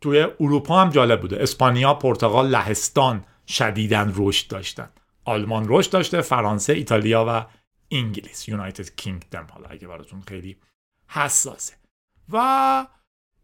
توی 0.00 0.26
اروپا 0.40 0.81
هم 0.81 0.90
جالب 0.90 1.21
بوده. 1.21 1.43
اسپانیا 1.43 1.95
پرتغال 1.95 2.49
لهستان 2.49 3.25
شدیدن 3.49 4.12
رشد 4.16 4.49
داشتن. 4.49 4.88
آلمان 5.25 5.66
رشد 5.69 5.90
داشته 5.90 6.21
فرانسه 6.21 6.73
ایتالیا 6.73 7.25
و 7.28 7.47
انگلیس. 7.90 8.49
یونایتد 8.49 8.95
کینگدم. 8.97 9.47
حالا 9.50 9.69
اگه 9.69 9.88
براتون 9.88 10.21
خیلی 10.21 10.57
حساسه. 11.09 11.75
و 12.33 12.87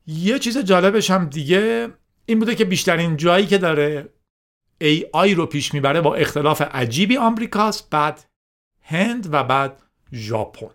یه 0.06 0.38
چیز 0.38 0.58
جالبش 0.58 1.10
هم 1.10 1.24
دیگه 1.24 1.88
این 2.30 2.38
بوده 2.38 2.54
که 2.54 2.64
بیشترین 2.64 3.16
جایی 3.16 3.46
که 3.46 3.58
داره 3.58 4.08
AI 4.84 5.34
رو 5.36 5.46
پیش 5.46 5.74
می‌بره 5.74 6.00
با 6.00 6.14
اختلاف 6.14 6.62
عجیبی 6.62 7.16
آمریکاست 7.16 7.90
بعد 7.90 8.24
هند 8.82 9.34
و 9.34 9.44
بعد 9.44 9.82
ژاپن. 10.12 10.70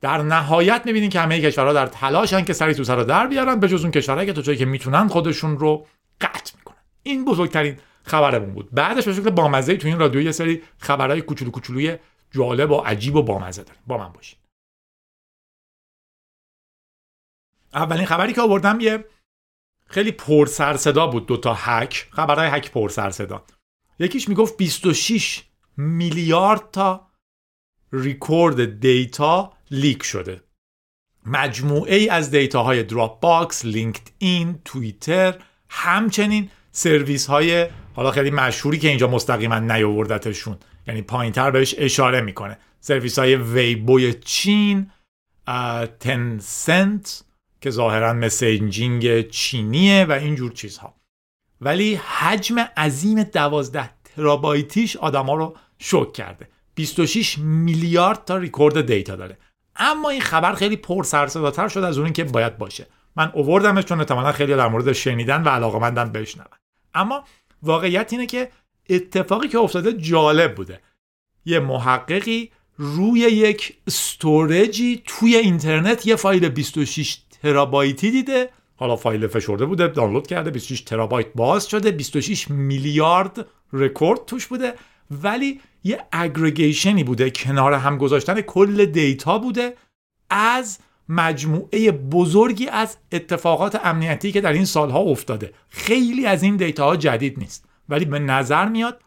در 0.00 0.22
نهایت 0.22 0.82
می‌بینین 0.84 1.10
که 1.10 1.20
همه 1.20 1.40
کشورها 1.40 1.72
در 1.72 1.86
تلاشن 1.86 2.44
که 2.44 2.52
سری 2.52 2.74
تو 2.74 2.84
سر 2.84 2.96
در 2.96 3.26
بیارن 3.26 3.60
به 3.60 3.68
جز 3.68 3.82
اون 3.82 3.90
کشورهایی 3.90 4.26
که 4.26 4.32
تو 4.32 4.42
جایی 4.42 4.58
که 4.58 4.64
می‌تونن 4.64 5.08
خودشون 5.08 5.58
رو 5.58 5.86
قطع 6.20 6.56
می‌کنن. 6.56 6.76
این 7.02 7.24
بزرگترین 7.24 7.78
خبرمون 8.02 8.54
بود. 8.54 8.68
بعدش 8.72 9.04
به 9.04 9.14
شکل 9.14 9.30
بامزه 9.30 9.76
تو 9.76 9.88
این 9.88 9.98
رادیو 9.98 10.20
یه 10.20 10.32
سری 10.32 10.62
خبرهای 10.78 11.22
کوچولو 11.22 11.50
کوچولوی 11.50 11.98
جالب 12.30 12.70
و 12.70 12.76
عجیب 12.76 13.16
و 13.16 13.22
بامزه 13.22 13.62
داریم 13.62 13.82
با 13.86 13.98
من 13.98 14.12
باشین. 14.12 14.38
اولین 17.74 18.06
خبری 18.06 18.32
که 18.32 18.40
آوردم 18.40 18.80
یه 18.80 19.04
خیلی 19.92 20.12
پر 20.12 20.46
سر 20.46 20.76
صدا 20.76 21.06
بود 21.06 21.26
دوتا 21.26 21.54
هک. 21.54 22.08
خبرهای 22.10 22.48
هک 22.48 22.70
پر 22.70 22.88
سر 22.88 23.10
صدا. 23.10 23.44
یکیش 23.98 24.28
می‌گفت 24.28 24.56
26 24.56 25.42
میلیارد 25.76 26.70
تا 26.72 27.08
record 27.92 28.80
data 28.80 29.52
leak 29.70 30.02
شده. 30.02 30.40
مجموعه 31.26 31.96
ای 31.96 32.08
از 32.08 32.30
data 32.30 32.65
های 32.65 32.82
Dropbox، 32.82 33.64
LinkedIn، 33.64 34.60
Twitter 34.64 35.38
همچنین 35.68 36.50
سرویس 36.72 37.26
های 37.26 37.68
حالا 37.94 38.10
خیلی 38.10 38.30
مشهوری 38.30 38.78
که 38.78 38.88
اینجا 38.88 39.08
مستقیما 39.08 39.58
نیاوردتشون. 39.58 40.58
یعنی 40.86 41.02
پایینتر 41.02 41.50
بهش 41.50 41.74
اشاره 41.78 42.20
می‌کنه. 42.20 42.58
سرویس 42.80 43.18
های 43.18 43.36
Weibo 43.36 44.01
ی 44.01 44.14
چین 44.14 44.90
تنسنت 46.00 47.24
که 47.62 47.70
ظاهرا 47.70 48.12
مسنجینگ 48.12 49.28
چینیه 49.28 50.04
و 50.04 50.12
اینجور 50.12 50.52
چیزها. 50.52 50.94
ولی 51.60 51.94
حجم 51.94 52.58
عظیم 52.58 53.22
دوازده 53.22 53.90
ترابایتیش 54.04 54.96
آدما 54.96 55.34
رو 55.34 55.56
شوک 55.78 56.12
کرده. 56.12 56.48
26 56.74 57.38
میلیارد 57.38 58.24
تا 58.24 58.36
ریکورد 58.36 58.86
دیتا 58.86 59.16
داره. 59.16 59.38
اما 59.76 60.10
این 60.10 60.20
خبر 60.20 60.54
خیلی 60.54 60.76
پر 60.76 61.04
سر 61.04 61.26
شد 61.68 61.78
از 61.78 61.98
اون 61.98 62.12
که 62.12 62.24
باید 62.24 62.58
باشه. 62.58 62.86
من 63.16 63.30
اووردمش 63.34 63.84
چون 63.84 63.98
احتمالا 64.00 64.32
خیلی 64.32 64.56
در 64.56 64.68
مورد 64.68 64.92
شنیدن 64.92 65.42
و 65.42 65.48
علاقمندن 65.48 66.12
بشنون. 66.12 66.46
اما 66.94 67.24
واقعیت 67.62 68.12
اینه 68.12 68.26
که 68.26 68.50
اتفاقی 68.90 69.48
که 69.48 69.58
افتاده 69.58 69.92
جالب 69.92 70.54
بوده. 70.54 70.80
یه 71.44 71.60
محققی 71.60 72.50
روی 72.76 73.20
یک 73.20 73.76
storage 73.86 74.88
ی 74.88 75.02
توی 75.06 75.36
اینترنت 75.36 76.06
یه 76.06 76.16
فایل 76.16 76.48
26 76.48 77.18
ترابایتی 77.42 78.10
دیده. 78.10 78.50
حالا 78.76 78.96
فایل 78.96 79.26
فشرده 79.26 79.66
بوده 79.66 79.88
دانلود 79.88 80.26
کرده 80.26 80.50
26 80.50 80.80
ترابایت 80.80 81.26
باز 81.34 81.68
شده 81.68 81.90
26 81.90 82.50
میلیارد 82.50 83.46
رکورد 83.72 84.24
توش 84.24 84.46
بوده. 84.46 84.74
ولی 85.10 85.60
یه 85.84 86.04
aggregation 86.12 86.96
ی 86.96 87.04
بوده 87.04 87.30
کنار 87.30 87.72
هم 87.72 87.98
گذاشتن 87.98 88.40
کل 88.40 88.84
data 88.84 89.38
بوده. 89.38 89.76
از 90.30 90.78
مجموعه 91.08 91.92
بزرگی 91.92 92.68
از 92.68 92.96
اتفاقات 93.12 93.80
امنیتی 93.86 94.32
که 94.32 94.40
در 94.40 94.52
این 94.52 94.64
سالها 94.64 94.98
افتاده. 94.98 95.52
خیلی 95.68 96.26
از 96.26 96.42
این 96.42 96.56
data 96.56 96.84
ها 96.84 96.96
جدید 96.96 97.38
نیست. 97.38 97.64
ولی 97.88 98.04
به 98.04 98.18
نظر 98.18 98.68
میاد 98.68 99.00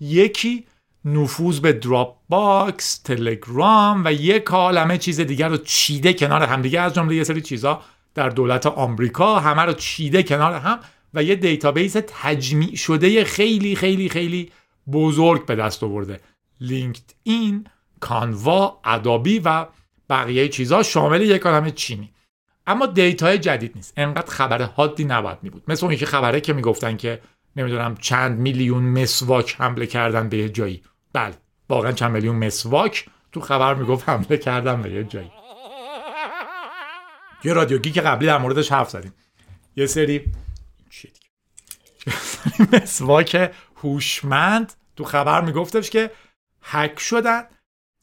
یکی 0.00 0.66
نفوذ 1.06 1.60
به 1.60 1.72
Dropbox 1.72 2.98
تلگرام 2.98 4.02
و 4.04 4.12
یک 4.12 4.44
عالمه 4.44 4.98
چیز 4.98 5.20
دیگر 5.20 5.48
رو 5.48 5.56
چیده 5.56 6.12
کنار 6.12 6.42
همدیگه 6.42 6.80
از 6.80 6.94
جمله 6.94 7.14
یه 7.14 7.24
سری 7.24 7.40
چیزا 7.40 7.82
در 8.14 8.28
دولت 8.28 8.66
آمریکا 8.66 9.40
همه 9.40 9.62
رو 9.62 9.72
چیده 9.72 10.22
کنار 10.22 10.52
هم 10.52 10.78
و 11.14 11.22
یه 11.22 11.34
database 11.34 11.96
تجمیع 12.06 12.74
شده 12.74 13.24
خیلی 13.24 13.76
خیلی 13.76 14.08
خیلی 14.08 14.52
بزرگ 14.92 15.46
به 15.46 15.56
دست 15.56 15.82
آورده. 15.82 16.20
LinkedIn 16.60 17.66
Canva 18.00 18.80
Adobe 18.84 19.38
و 19.38 19.66
بقیه 20.10 20.48
چیزها 20.48 20.82
شامل 20.82 21.20
یک 21.20 21.42
عالمه 21.42 21.70
چینی. 21.70 22.10
اما 22.66 22.86
data 22.86 23.28
ی 23.28 23.38
جدید 23.38 23.72
نیست. 23.74 23.92
انقدر 23.96 24.30
خبر 24.30 24.62
حادی 24.62 25.04
نباید 25.04 25.38
می 25.42 25.50
بود 25.50 25.62
مثل 25.68 25.86
اون 25.86 25.96
که 25.96 26.06
خبره 26.06 26.40
که 26.40 26.52
می‌گفتن 26.52 26.96
که 26.96 27.20
نمی‌دونم 27.56 27.96
چند 27.96 28.38
میلیون 28.38 28.84
مسواک 28.84 29.56
حمله 29.58 29.86
کردن 29.86 30.28
به 30.28 30.48
جایی. 30.48 30.82
بله 31.16 31.34
واقعا 31.68 31.92
چند 31.92 32.10
میلیون 32.10 32.36
مسواک 32.36 33.06
تو 33.32 33.40
خبر 33.40 33.74
می‌گفت 33.74 34.08
حمله 34.08 34.36
کردن 34.36 34.82
به 34.82 34.90
یه 34.90 35.04
جایی. 35.04 35.30
یه 37.44 37.52
رادیوگی 37.52 37.90
که 37.90 38.00
قبلی 38.00 38.26
در 38.26 38.38
موردش 38.38 38.72
حرف 38.72 38.90
زدیم. 38.90 39.14
یه 39.76 39.86
سری 39.86 40.32
مسواک 42.72 43.50
هوشمند 43.82 44.72
تو 44.96 45.04
خبر 45.04 45.40
میگفتش 45.40 45.90
که 45.90 46.10
هک 46.62 46.98
شدن 46.98 47.44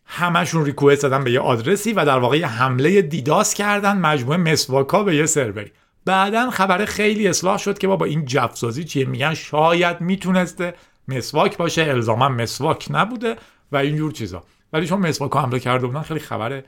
همشون 0.06 0.66
ریکوست 0.66 1.02
زدن 1.02 1.24
به 1.24 1.32
یه 1.32 1.40
آدرسی 1.40 1.94
و 1.94 2.06
در 2.06 2.20
واقع 2.20 2.42
حمله 2.42 3.02
دیداس 3.02 3.54
کردن 3.54 3.98
مجموعه 3.98 4.38
مسواکا 4.38 5.04
به 5.04 5.16
یه 5.16 5.26
سروری 5.26 5.72
بعدا 6.06 6.50
خبر 6.50 6.86
خیلی 6.86 7.28
اصلاح 7.28 7.58
شد 7.58 7.78
که 7.78 7.88
با 7.88 7.96
با 7.96 8.06
این 8.06 8.26
جفسازی 8.26 8.84
چیه؟ 8.84 9.06
میگن 9.06 9.34
شاید 9.34 10.02
می‌تونسته 10.02 10.74
مسواک 11.08 11.58
باشه 11.58 11.82
الزاما 11.82 12.30
مسواک 12.30 12.88
نبوده 12.90 13.36
و 13.72 13.78
اینجور 13.78 14.12
چیزا. 14.12 14.44
ولی 14.74 14.88
چون 14.88 15.00
مسواک 15.00 15.36
حمله 15.36 15.60
کرده 15.60 15.88
بودن 15.88 16.02
خیلی 16.02 16.20
خبر 16.20 16.64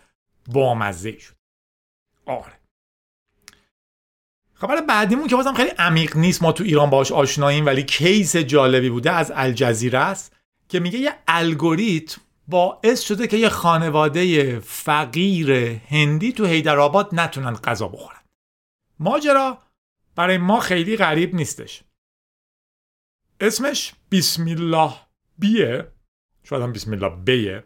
بامزه 0.47 1.19
شد. 1.19 1.35
آره. 2.25 2.59
خبر 4.53 4.81
بعدیمون 4.81 5.27
که 5.27 5.35
بازم 5.35 5.53
خیلی 5.53 5.69
عمیق 5.69 6.17
نیست 6.17 6.43
ما 6.43 6.51
تو 6.51 6.63
ایران 6.63 6.89
باش 6.89 7.11
آشناییم 7.11 7.65
ولی 7.65 7.83
کیس 7.83 8.35
جالبی 8.35 8.89
بوده 8.89 9.11
از 9.11 9.31
الجزیره 9.35 9.99
است 9.99 10.35
که 10.69 10.79
میگه 10.79 10.99
یه 10.99 11.13
الگوریتم 11.27 12.21
باعث 12.47 13.01
شده 13.01 13.27
که 13.27 13.37
یه 13.37 13.49
خانواده 13.49 14.59
فقیر 14.59 15.51
هندی 15.89 16.31
تو 16.31 16.45
هیدرآباد 16.45 17.09
نتونن 17.13 17.53
غذا 17.53 17.87
بخورن. 17.87 18.19
ماجرا 18.99 19.57
برای 20.15 20.37
ما 20.37 20.59
خیلی 20.59 20.97
غریب 20.97 21.35
نیستش. 21.35 21.83
اسمش 23.39 23.93
بسم 24.11 24.45
الله 24.47 24.93
بیه. 25.37 25.87
شاید 26.43 26.63
هم 26.63 26.73
بسم 26.73 26.91
الله 26.91 27.09
بیه. 27.09 27.63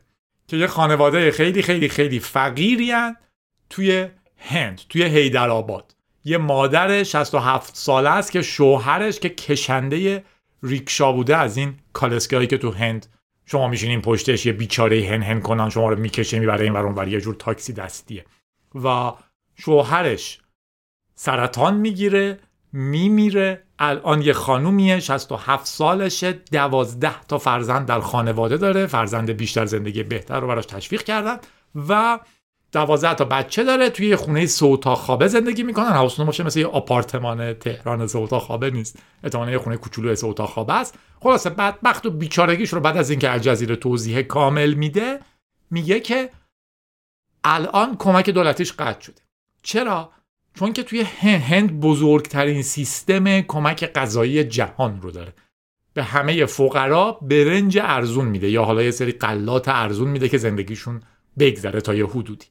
که 0.48 0.58
یه 0.58 0.68
خانواده 0.68 1.32
خیلی 1.32 1.62
خیلی 1.62 1.90
خیلی 1.90 2.20
فقیری 2.20 2.94
توی 3.70 4.08
هند 4.38 4.82
توی 4.90 5.04
هیدرآباد 5.04 5.96
یه 6.24 6.38
مادر 6.38 7.04
67 7.04 7.76
ساله 7.76 8.10
است 8.10 8.32
که 8.32 8.42
شوهرش 8.42 9.20
که 9.20 9.30
کشنده 9.30 10.24
ریکشا 10.64 11.12
بوده 11.12 11.38
از 11.38 11.58
این 11.58 11.76
کالسکه 11.94 12.48
که 12.48 12.58
تو 12.58 12.72
هند. 12.72 13.06
شما 13.46 13.68
میشینین 13.68 14.02
پشتش 14.02 14.46
یه 14.46 14.54
بیچاره 14.54 15.08
هن 15.08 15.24
هن 15.24 15.40
کنن 15.40 15.70
شما 15.70 15.90
رو 15.90 16.00
می‌کشه 16.00 16.40
می‌بره 16.40 16.64
این 16.64 16.74
ورون 16.74 17.08
یه 17.08 17.22
جور 17.22 17.36
تاکسی 17.36 17.74
دستیه. 17.74 18.26
و 18.84 19.12
شوهرش 19.56 20.40
سرطان 21.16 21.78
می‌گیره 21.78 22.40
میمیره 22.74 23.64
الان 23.80 24.22
یه 24.22 24.34
خانومیه 24.34 25.00
67 25.00 25.66
سالشه 25.66 26.32
دوازده 26.32 27.22
تا 27.22 27.38
فرزند 27.38 27.88
در 27.88 28.00
خانواده 28.00 28.58
داره 28.58 28.88
فرزند 28.88 29.30
بیشتر 29.30 29.66
زندگی 29.66 30.04
بهتر 30.04 30.40
رو 30.40 30.48
براش 30.48 30.66
تشویق 30.66 31.04
کردن 31.04 31.38
و 31.90 32.20
دوازده 32.72 33.14
تا 33.14 33.26
بچه 33.26 33.64
داره 33.64 33.90
توی 33.90 34.08
یه 34.08 34.16
خونه 34.16 34.46
سوتا 34.46 34.96
خوابه 34.96 35.28
زندگی 35.28 35.64
می‌کنن. 35.64 35.90
حواستون 35.90 36.26
باشه 36.26 36.44
مثل 36.44 36.60
یه 36.60 36.68
آپارتمان 36.68 37.54
تهران 37.54 38.08
سوتا 38.08 38.40
خوابه 38.40 38.70
نیست. 38.70 39.00
احتمالاً 39.24 39.52
یه 39.52 39.58
خونه 39.58 39.78
کوچولو 39.78 40.16
سوتا 40.16 40.48
خوابه 40.48 40.74
است. 40.74 41.00
خلاصه 41.20 41.50
بدبخت 41.50 42.06
و 42.06 42.12
بیچارگیش 42.12 42.74
رو 42.74 42.80
بعد 42.80 42.98
از 42.98 43.10
اینکه 43.10 43.32
الجزیره 43.32 43.76
توضیح 43.76 44.22
کامل 44.22 44.74
میده 44.74 45.20
میگه 45.72 46.00
که 46.00 46.30
الان 47.44 47.98
کمک 47.98 48.30
دولتیش 48.30 48.74
قطع 48.74 49.02
شده. 49.02 49.22
چرا؟ 49.64 50.12
چون 50.54 50.74
که 50.74 50.84
توی 50.84 51.02
هند 51.02 51.80
بزرگترین 51.80 52.62
سیستم 52.62 53.42
کمک 53.42 53.94
غذایی 53.94 54.44
جهان 54.44 55.02
رو 55.02 55.12
داره. 55.12 55.34
به 55.94 56.04
همه 56.04 56.46
فقرا 56.46 57.12
برنج 57.22 57.80
ارزون 57.82 58.26
میده 58.26 58.50
یا 58.50 58.66
حالا 58.66 58.84
یه 58.84 58.92
سری 58.92 59.12
قلات 59.12 59.68
ارزون 59.68 60.08
میده 60.08 60.30
که 60.30 60.38
زندگیشون 60.38 61.02
بگذره 61.40 61.82
تا 61.82 61.94
یه 61.94 62.06
حدودی. 62.06 62.46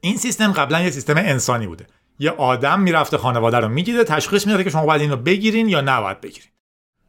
این 0.00 0.16
سیستم 0.16 0.52
قبلا 0.52 0.80
یه 0.80 0.90
سیستم 0.90 1.16
انسانی 1.16 1.66
بوده. 1.66 1.86
یه 2.18 2.30
آدم 2.30 2.80
می‌رفته 2.80 3.18
خانواده 3.18 3.56
رو 3.56 3.68
می‌گیره 3.68 4.04
تشخیص 4.04 4.46
می‌داده 4.46 4.64
که 4.64 4.70
شما 4.70 4.86
باید 4.86 5.00
اینو 5.00 5.16
بگیرین 5.16 5.68
یا 5.68 5.80
نباید 5.80 6.20
بگیرین. 6.20 6.50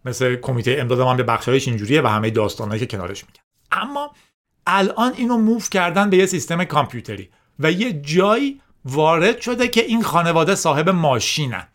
مثل 0.06 0.36
کمیته 0.36 0.78
امداد 0.80 1.02
من 1.02 1.18
به 1.18 1.24
بخشایش 1.24 1.68
اینجوریه 1.68 2.02
و 2.02 2.08
همه 2.08 2.30
داستانهایی 2.30 2.80
که 2.80 2.98
کنارش 2.98 3.26
میگن. 3.26 3.42
اما 3.72 4.12
الان 4.68 5.14
اینو 5.14 5.38
موف 5.38 5.70
کردن 5.70 6.10
به 6.10 6.18
یه 6.18 6.26
سیستم 6.26 6.64
کامپیوتری 6.64 7.30
و 7.60 7.72
یه 7.72 7.94
جایی 7.94 8.62
وارد 8.88 9.42
شده 9.42 9.68
که 9.68 9.86
این 9.86 10.04
خانواده 10.04 10.56
صاحب 10.56 10.90
ماشینن. 10.90 11.68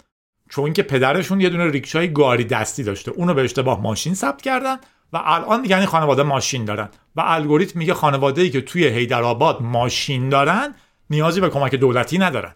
چون 0.51 0.73
که 0.73 0.83
پدرشون 0.83 1.41
یه 1.41 1.49
دونه 1.49 1.71
ریکشای 1.71 2.13
گاری 2.13 2.45
دستی 2.45 2.83
داشته. 2.83 3.11
اونو 3.11 3.35
به 3.35 3.45
اشتباه 3.45 3.81
ماشین 3.81 4.15
ثبت 4.15 4.43
کردن 4.43 4.77
و 5.13 5.21
الان 5.25 5.65
یعنی 5.65 5.87
خانواده 5.87 6.23
ماشین 6.23 6.65
دارن. 6.65 6.89
و 7.17 7.23
الگوریتم 7.25 7.79
میگه 7.79 7.95
خانواده 7.95 8.43
ای 8.43 8.51
که 8.51 8.61
توی 8.61 8.85
هیدرآباد 8.85 9.63
ماشین 9.63 10.29
دارن 10.29 10.75
نیازی 11.11 11.41
به 11.41 11.49
کمک 11.49 11.75
دولتی 11.75 12.19
ندارن. 12.19 12.55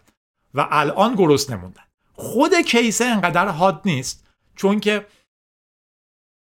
و 0.53 0.67
الان 0.71 1.15
گرست 1.15 1.51
نموندن 1.51 1.83
خود 2.13 2.55
کیسه 2.55 3.05
انقدر 3.05 3.47
حاد 3.47 3.81
نیست 3.85 4.27
چون 4.55 4.79
که 4.79 5.05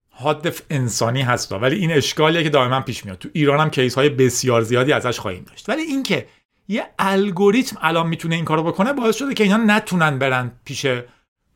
حاد 0.10 0.56
انسانی 0.70 1.22
هست 1.22 1.52
ولی 1.52 1.76
این 1.76 1.92
اشکالیه 1.92 2.44
که 2.44 2.50
دائما 2.50 2.82
پیش 2.82 3.06
میاد. 3.06 3.18
تو 3.18 3.30
ایران 3.34 3.60
هم 3.60 3.70
کیس 3.70 3.96
های 3.96 4.10
بسیار 4.10 4.62
زیادی 4.62 4.94
ازش 4.94 5.20
خواهیم 5.20 5.44
داشت. 5.44 5.70
ولی 5.70 5.82
اینکه 5.82 6.28
یه 6.68 6.86
الگوریتم 7.00 7.78
الان 7.82 8.08
می‌تونه 8.08 8.36
این 8.36 8.46
کارو 8.46 8.64
بکنه 8.64 8.94
باعث 8.94 9.16
شده 9.16 9.34
که 9.34 9.44
اینا 9.44 9.58
نتونن 9.58 10.20
برن 10.20 10.52
پیش 10.66 10.88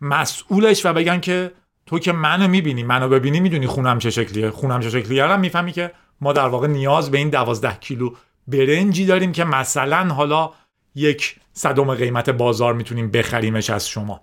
مسئولش 0.02 0.86
و 0.86 0.94
بگن 0.94 1.20
که 1.20 1.52
تو 1.86 2.00
که 2.00 2.12
منو 2.12 2.48
می‌بینی 2.48 2.84
منو 2.84 3.10
ببینی 3.10 3.40
می‌دونی 3.40 3.68
خونم 3.68 4.00
چه 4.00 4.10
شکلیه. 4.10 4.50
خونم 4.50 4.80
چه 4.80 4.90
شکلیه. 4.90 5.26
هم 5.26 5.40
می‌فهمی 5.40 5.72
که 5.72 5.92
ما 6.22 6.34
در 6.34 6.48
واقع 6.48 6.68
نیاز 6.68 7.12
به 7.12 7.18
این 7.18 7.30
دوازده 7.30 7.78
کیلو 7.80 8.16
برنجی 8.48 9.06
داریم 9.06 9.32
که 9.32 9.44
مثلا 9.44 10.14
حالا 10.14 10.52
یک 10.96 11.36
صدم 11.54 11.96
قیمت 11.96 12.30
بازار 12.30 12.74
می‌تونیم 12.74 13.12
بخریمش 13.12 13.70
از 13.70 13.90
شما. 13.90 14.22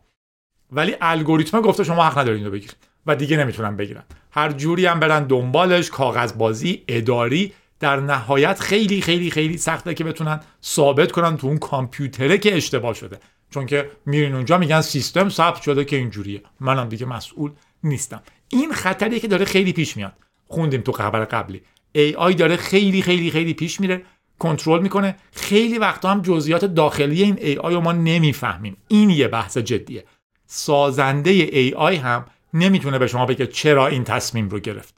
ولی 0.73 0.97
الگوریتم 1.01 1.61
گفته 1.61 1.85
شما 1.85 2.05
حق 2.05 2.19
ندارین 2.19 2.45
رو 2.45 2.51
بگیرید 2.51 2.77
و 3.07 3.17
دیگه 3.17 3.37
نمی‌تونن 3.37 3.77
بگیرن. 3.77 4.03
هر 4.31 4.53
جوری 4.53 4.87
هم 4.87 5.01
برن 5.01 5.25
دنبالش 5.25 5.91
کاغذ 5.91 6.33
بازی 6.33 6.85
اداری 6.89 7.53
در 7.81 8.01
نهایت 8.01 8.61
خیلی 8.61 9.01
خیلی 9.01 9.31
خیلی 9.31 9.59
سخته 9.59 9.95
که 9.95 10.05
بتونن 10.05 10.41
ثابت 10.65 11.13
کنن 11.13 11.37
تو 11.37 11.47
اون 11.47 11.59
کامپیوتره 11.59 12.39
که 12.39 12.57
اشتباه 12.57 12.95
شده. 12.95 13.19
چون 13.51 13.67
که 13.67 13.91
میرین 14.07 14.35
اونجا 14.35 14.59
میگن 14.59 14.81
سیستم 14.81 15.29
ثبت 15.29 15.63
شده 15.63 15.85
که 15.85 15.97
اینجوریه. 15.97 16.43
منم 16.61 16.89
دیگه 16.89 17.07
مسئول 17.07 17.51
نیستم. 17.85 18.23
این 18.49 18.73
خطریه 18.73 19.21
که 19.21 19.29
داره 19.29 19.45
خیلی 19.45 19.73
پیش 19.73 19.97
میاد. 19.97 20.13
خوندیم 20.49 20.81
تو 20.81 20.93
خبر 20.93 21.25
قبلی. 21.25 21.63
AI 21.97 22.35
داره 22.35 22.57
خیلی 22.57 23.03
خیلی 23.03 23.31
خیلی 23.31 23.55
پیش 23.55 23.81
میره. 23.81 24.03
کنترل 24.39 24.83
می‌کنه. 24.83 25.17
خیلی 25.33 25.79
وقتا 25.79 26.11
هم 26.11 26.23
جزئیات 26.23 26.65
داخلی 26.65 27.23
این 27.23 27.37
AI 27.37 27.65
رو 27.65 27.81
ما 27.81 27.93
نمی‌فهمیم. 27.93 28.77
این 28.89 29.11
یه 29.11 29.29
بحث 29.29 29.59
جدیه. 29.59 30.05
سازنده 30.47 31.47
AI 31.47 31.95
هم 31.95 32.25
نمی‌تونه 32.55 32.99
به 32.99 33.07
شما 33.07 33.27
بگه 33.27 33.47
چرا 33.47 33.87
این 33.87 34.05
تصمیم 34.05 34.49
رو 34.49 34.59
گرفت. 34.59 34.95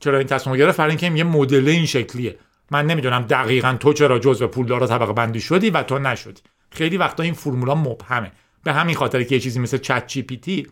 چرا 0.00 0.18
این 0.18 0.26
تصمیم 0.26 0.56
گرفت؟ 0.56 0.78
برای 0.78 0.90
اینکه 0.90 1.06
یه 1.06 1.24
مدل 1.24 1.68
این 1.68 1.86
شکلیه. 1.86 2.38
من 2.70 2.86
نمی‌دونم 2.86 3.22
دقیقا 3.22 3.76
تو 3.80 3.92
چرا 3.92 4.18
جزء 4.18 4.46
پولدار 4.46 4.86
طبقه 4.86 5.12
بندی 5.12 5.40
شدی 5.40 5.70
و 5.70 5.82
تو 5.82 5.98
نشدی. 5.98 6.42
خیلی 6.70 6.96
وقتا 6.96 7.22
این 7.22 7.34
فرمولا 7.34 7.74
مبهمه. 7.74 8.32
به 8.64 8.72
همین 8.72 8.94
خاطر 8.94 9.22
که 9.22 9.34
یه 9.34 9.40
چیزی 9.40 9.60
مثل 9.60 9.78
چت 9.78 10.06
جی 10.06 10.22
پی 10.22 10.36
تی 10.36 10.66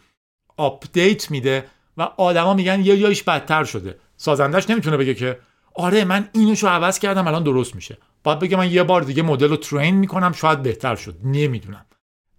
update 0.56 1.30
میده 1.30 1.64
و 1.96 2.02
آدما 2.02 2.54
میگن 2.54 2.80
یه 2.80 2.96
جایش 2.96 3.22
بدتر 3.22 3.64
شده. 3.64 3.98
سازندش 4.16 4.70
نمی‌تونه 4.70 4.96
بگه 4.96 5.14
که 5.14 5.38
آره 5.74 6.04
من 6.04 6.28
اینجاشو 6.32 6.68
عوض 6.68 6.98
کردم 6.98 7.26
الان 7.26 7.42
درست 7.42 7.74
میشه. 7.74 7.98
باید 8.24 8.38
بگه 8.38 8.56
من 8.56 8.70
یه 8.70 8.82
بار 8.82 9.02
دیگه 9.02 9.22
مدل 9.22 9.48
رو 9.48 9.56
train 9.56 9.94
می‌کنم 9.94 10.32
شاید 10.32 10.62
بهتر 10.62 10.96
شد. 10.96 11.16
نمی‌دونم. 11.24 11.86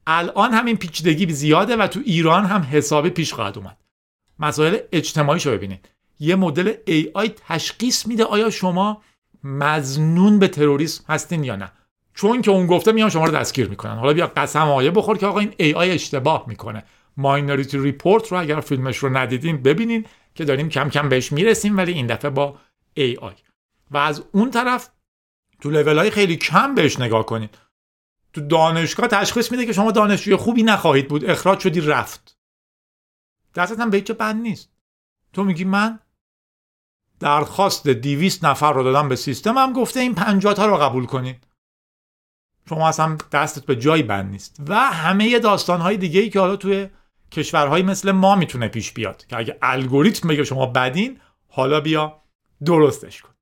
الان 0.07 0.53
همین 0.53 0.77
پیچیدگی 0.77 1.33
زیاده 1.33 1.75
و 1.75 1.87
تو 1.87 1.99
ایران 2.05 2.45
هم 2.45 2.61
حسابی 2.61 3.09
پیش 3.09 3.33
خواهد 3.33 3.57
اومد. 3.57 3.77
مسائل 4.39 4.77
اجتماعی 4.91 5.39
رو 5.39 5.51
ببینید. 5.51 5.89
یه 6.19 6.35
مدل 6.35 6.73
AI 6.87 7.29
تشخیص 7.47 8.07
میده 8.07 8.23
آیا 8.23 8.49
شما 8.49 9.01
مزنون 9.43 10.39
به 10.39 10.47
تروریسم 10.47 11.03
هستین 11.09 11.43
یا 11.43 11.55
نه. 11.55 11.71
چون 12.13 12.41
که 12.41 12.51
اون 12.51 12.67
گفته 12.67 12.91
میان 12.91 13.09
شما 13.09 13.25
رو 13.25 13.31
دستگیر 13.31 13.69
می‌کنن. 13.69 13.95
حالا 13.95 14.13
بیا 14.13 14.27
قسم 14.27 14.69
آیه 14.69 14.91
بخور 14.91 15.17
که 15.17 15.25
آقا 15.25 15.39
این 15.39 15.51
AI 15.51 15.77
اشتباه 15.77 16.43
می‌کنه. 16.47 16.83
Minority 17.17 17.77
Report 17.77 18.27
رو 18.27 18.39
اگر 18.39 18.59
فیلمش 18.59 18.97
رو 18.97 19.17
ندیدین 19.17 19.61
ببینین 19.61 20.05
که 20.35 20.45
داریم 20.45 20.69
کم 20.69 20.89
کم 20.89 21.09
بهش 21.09 21.31
می‌رسیم 21.31 21.77
ولی 21.77 21.91
این 21.91 22.07
دفعه 22.07 22.31
با 22.31 22.57
AI 22.99 23.33
و 23.91 23.97
از 23.97 24.23
اون 24.31 24.51
طرف 24.51 24.89
تو 25.61 25.69
لیول 25.69 25.97
های 25.97 26.09
خیلی 26.09 26.35
کم 26.35 26.75
بهش 26.75 26.99
نگاه 26.99 27.25
کنید 27.25 27.57
تو 28.33 28.41
دانشگاه 28.41 29.07
تشخیص 29.07 29.51
میده 29.51 29.65
که 29.65 29.73
شما 29.73 29.91
دانشجوی 29.91 30.35
خوبی 30.35 30.63
نخواهید 30.63 31.07
بود. 31.07 31.25
اخراج 31.25 31.59
شدی 31.59 31.81
رفت. 31.81 32.37
دستت 33.55 33.79
هم 33.79 33.89
به 33.89 34.01
بند 34.01 34.41
نیست. 34.41 34.69
تو 35.33 35.43
میگی 35.43 35.63
من 35.63 35.99
درخواست 37.25 37.87
دویست 37.87 38.45
نفر 38.45 38.73
رو 38.73 38.83
دادم 38.83 39.09
به 39.09 39.15
سیستم 39.15 39.57
هم 39.57 39.73
گفته 39.73 39.99
این 39.99 40.15
50 40.15 40.53
تا 40.53 40.65
رو 40.65 40.77
قبول 40.77 41.05
کنید 41.05 41.47
شما 42.69 42.89
اصلا 42.89 43.17
دستت 43.31 43.65
به 43.65 43.75
جایی 43.75 44.03
بند 44.03 44.31
نیست. 44.31 44.61
و 44.67 44.75
همه 44.75 45.39
داستان 45.39 45.81
های 45.81 45.97
دیگه 45.97 46.21
ای 46.21 46.29
که 46.29 46.39
حالا 46.39 46.55
توی 46.55 46.89
کشورهایی 47.31 47.83
مثل 47.83 48.11
ما 48.11 48.35
می‌تونه 48.35 48.67
پیش 48.67 48.91
بیاد 48.91 49.25
که 49.25 49.37
اگه 49.37 49.57
الگوریتم 49.61 50.27
بگه 50.27 50.43
شما 50.43 50.65
بدین 50.65 51.19
حالا 51.47 51.81
بیا 51.81 52.21
درستش 52.65 53.21
کن. 53.21 53.33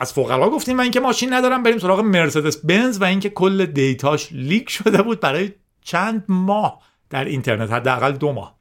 از 0.00 0.12
فقرا 0.12 0.50
گفتیم 0.50 0.76
من 0.76 0.82
اینکه 0.82 1.00
ماشین 1.00 1.32
ندارم 1.32 1.62
بریم 1.62 1.78
سراغ 1.78 2.00
مرسدس 2.00 2.56
بنز 2.56 3.00
و 3.00 3.04
اینکه 3.04 3.30
کل 3.30 3.66
دیتاش 3.66 4.32
لیک 4.32 4.70
شده 4.70 5.02
بود 5.02 5.20
برای 5.20 5.52
چند 5.82 6.24
ماه 6.28 6.82
در 7.10 7.24
اینترنت 7.24 7.72
حداقل 7.72 8.12
دو 8.12 8.32
ماه. 8.32 8.57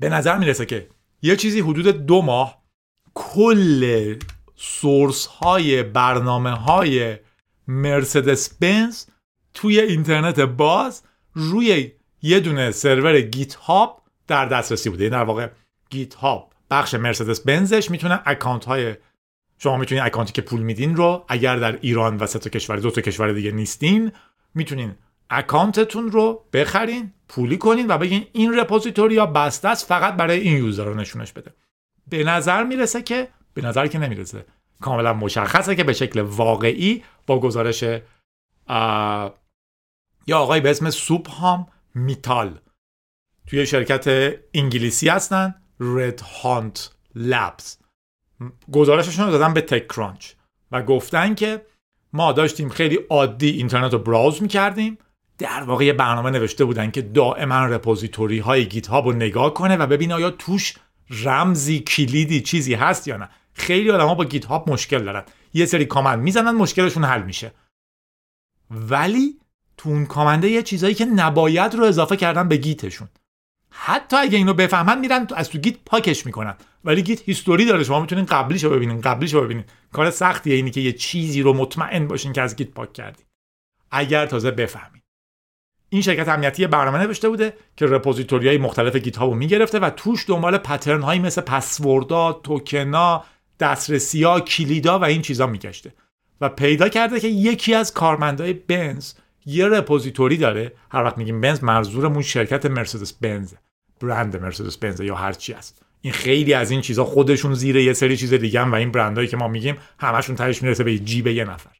به 0.00 0.08
نظر 0.08 0.38
می‌رسه 0.38 0.66
که 0.66 0.88
یه 1.22 1.36
چیزی 1.36 1.60
حدود 1.60 2.06
دو 2.06 2.22
ماه 2.22 2.62
کل 3.14 4.14
source 4.56 5.26
های 5.26 5.82
برنامه 5.82 6.50
های 6.50 7.16
مرسدس 7.68 8.54
بنز 8.54 9.04
توی 9.54 9.80
اینترنت 9.80 10.40
باز 10.40 11.02
روی 11.34 11.92
یه 12.22 12.40
دونه 12.40 12.70
سرور 12.70 13.20
GitHub 13.20 14.02
در 14.26 14.46
دسترسی 14.46 14.90
بوده. 14.90 15.08
در 15.08 15.22
واقع 15.22 15.48
GitHub 15.90 16.52
بخش 16.70 16.94
مرسدس 16.94 17.40
بنزش 17.40 17.90
می‌تونه 17.90 18.20
account 18.26 18.64
های 18.64 18.94
شما 19.58 19.76
می‌تونین 19.76 20.04
account 20.04 20.29
ی 20.29 20.32
که 20.32 20.42
پول 20.42 20.60
میدین 20.60 20.96
رو 20.96 21.24
اگر 21.28 21.56
در 21.56 21.78
ایران 21.80 22.16
و 22.16 22.26
سه 22.26 22.50
کشور 22.50 22.76
دو 22.76 22.90
تا 22.90 23.00
کشور 23.00 23.32
دیگه 23.32 23.50
نیستین 23.50 24.12
می‌تونین 24.54 24.94
account 25.30 25.86
تون 25.86 26.10
رو 26.10 26.44
بخرین 26.52 27.12
پولی 27.28 27.58
کنین 27.58 27.86
و 27.88 27.98
بگین 27.98 28.26
این 28.32 28.58
repository 28.58 29.14
یا 29.14 29.26
بسته 29.26 29.68
است 29.68 29.86
فقط 29.86 30.14
برای 30.14 30.40
این 30.40 30.56
user 30.56 30.84
رو 30.84 30.94
نشونش 30.94 31.32
بده. 31.32 31.54
به 32.08 32.24
نظر 32.24 32.64
می‌رسه 32.64 33.02
که 33.02 33.28
به 33.54 33.62
نظر 33.62 33.86
که 33.86 33.98
نمی‌رسه. 33.98 34.46
کاملا 34.80 35.12
مشخصه 35.12 35.74
که 35.76 35.84
به 35.84 35.92
شکل 35.92 36.20
واقعی 36.20 37.04
با 37.26 37.40
گزارش 37.40 37.82
یه 40.26 40.38
آقای 40.38 40.60
به 40.60 40.70
اسم 40.70 40.90
Shubham 40.90 41.66
Mittal 41.94 42.58
توی 43.46 43.66
شرکت 43.66 44.34
انگلیسی 44.54 45.08
هستن 45.08 45.54
RedHunt 45.80 46.90
Labs 47.14 47.78
گزارششون 48.72 49.24
رو 49.26 49.30
دادن 49.30 49.54
به 49.54 49.60
TechCrunch 49.60 50.32
و 50.72 50.82
گفتن 50.82 51.34
که 51.34 51.66
ما 52.12 52.32
داشتیم 52.32 52.68
خیلی 52.68 52.98
عادی 53.10 53.50
اینترنت 53.50 53.92
رو 53.92 53.98
browse 53.98 54.42
می‌کردیم. 54.42 54.98
در 55.38 55.62
واقع 55.62 55.92
برنامه 55.92 56.30
نوشته 56.30 56.64
بودن 56.64 56.90
که 56.90 57.02
دائما 57.02 57.66
repository 57.66 58.38
های 58.38 58.66
GitHub 58.66 59.06
رو 59.06 59.12
نگاه 59.12 59.54
کنه 59.54 59.76
و 59.76 59.86
ببینه 59.86 60.14
آیا 60.14 60.30
توش 60.30 60.74
رمزی 61.10 61.80
کلیدی 61.80 62.40
چیزی 62.40 62.74
هست 62.74 63.08
یا 63.08 63.16
نه. 63.16 63.28
خیلی 63.52 63.90
آدما 63.90 64.14
با 64.14 64.24
GitHub 64.24 64.70
مشکل 64.70 65.04
دارن. 65.04 65.24
یه 65.54 65.66
سری 65.66 65.84
command 65.84 66.18
می‌زنن 66.18 66.50
مشکلشون 66.50 67.04
حل 67.04 67.22
میشه. 67.22 67.52
ولی 68.70 69.38
تو 69.76 69.88
اون 69.88 70.06
command 70.06 70.43
ه 70.43 70.48
یه 70.48 70.62
چیزایی 70.62 70.94
که 70.94 71.04
نباید 71.04 71.74
رو 71.74 71.84
اضافه 71.84 72.16
کردن 72.16 72.48
به 72.48 72.56
Git 72.56 72.76
شون. 72.76 73.08
حتی 73.70 74.16
اگه 74.16 74.38
اینو 74.38 74.54
بفهمن 74.54 75.00
میرن 75.00 75.26
از 75.36 75.50
تو 75.50 75.58
Git 75.58 75.76
پاکش 75.86 76.26
می‌کنن. 76.26 76.54
ولی 76.84 77.02
Git 77.02 77.22
history 77.22 77.64
داره. 77.64 77.84
شما 77.84 78.00
می‌تونین 78.00 78.24
قبلیش 78.24 78.64
رو 78.64 78.70
ببینین 78.70 79.00
قبلیش 79.00 79.34
رو 79.34 79.40
ببینین. 79.40 79.64
کار 79.92 80.10
سختیه 80.10 80.54
اینی 80.54 80.70
که 80.70 80.80
یه 80.80 80.92
چیزی 80.92 81.42
رو 81.42 81.52
مطمئن 81.52 82.08
باشین 82.08 82.32
که 82.32 82.42
از 82.42 82.56
Git 82.56 82.70
پاک 82.70 82.92
کردین 82.92 83.26
اگر 83.90 84.26
تازه 84.26 84.50
بفهمین 84.50 84.97
این 85.90 86.02
شرکت 86.02 86.28
امنیتی 86.28 86.66
برنامه 86.66 86.98
نوشته 86.98 87.28
بوده 87.28 87.52
که 87.76 87.86
repository 87.86 88.48
های 88.48 88.58
مختلف 88.58 88.96
Git 88.96 89.16
ها 89.16 89.26
رو 89.26 89.34
می‌گرفته 89.34 89.78
و 89.78 89.90
توش 89.90 90.24
دنبال 90.28 90.58
pattern 90.58 91.02
هایی 91.02 91.20
مثل 91.20 91.40
password 91.40 92.32
ا، 92.32 92.45
token 92.45 93.11
ا، 93.11 93.24
دسترسی 93.60 94.22
ها، 94.22 94.40
کلیدا 94.40 94.98
و 94.98 95.04
این 95.04 95.22
چیزا 95.22 95.46
میگشته 95.46 95.92
و 96.40 96.48
پیدا 96.48 96.88
کرده 96.88 97.20
که 97.20 97.28
یکی 97.28 97.74
از 97.74 97.92
کارمندای 97.92 98.52
بنز 98.52 99.12
یه 99.46 99.68
repository 99.68 100.36
داره. 100.36 100.72
هر 100.90 101.04
وقت 101.04 101.18
میگیم 101.18 101.40
بنز 101.40 101.64
منظورمون 101.64 102.22
شرکت 102.22 102.66
مرسدس 102.66 103.12
بنز 103.12 103.54
برند 104.00 104.42
مرسدس 104.42 104.76
بنز 104.76 105.00
یا 105.00 105.14
هر 105.14 105.32
چی 105.32 105.52
است 105.52 105.82
این 106.00 106.12
خیلی 106.12 106.54
از 106.54 106.70
این 106.70 106.80
چیزا 106.80 107.04
خودشون 107.04 107.54
زیر 107.54 107.76
یه 107.76 107.92
سری 107.92 108.16
چیز 108.16 108.34
دیگه 108.34 108.60
هم 108.60 108.72
و 108.72 108.74
این 108.74 108.92
برندهایی 108.92 109.28
که 109.28 109.36
ما 109.36 109.48
میگیم 109.48 109.76
همشون 109.98 110.36
تهش 110.36 110.62
می‌رسه 110.62 110.84
به 110.84 110.98
جیب 110.98 111.26
یه 111.26 111.44
نفر. 111.44 111.70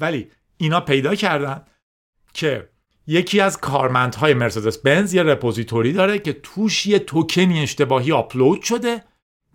ولی 0.00 0.30
اینا 0.56 0.80
پیدا 0.80 1.14
کردن 1.14 1.62
که 2.32 2.68
یکی 3.06 3.40
از 3.40 3.56
کارمندهای 3.56 4.34
مرسدس 4.34 4.78
بنز 4.78 5.14
یه 5.14 5.22
repository 5.22 5.92
داره 5.92 6.18
که 6.18 6.32
توش 6.32 6.86
یه 6.86 6.98
توکنی 6.98 7.62
اشتباهی 7.62 8.12
آپلود 8.12 8.62
شده 8.62 9.02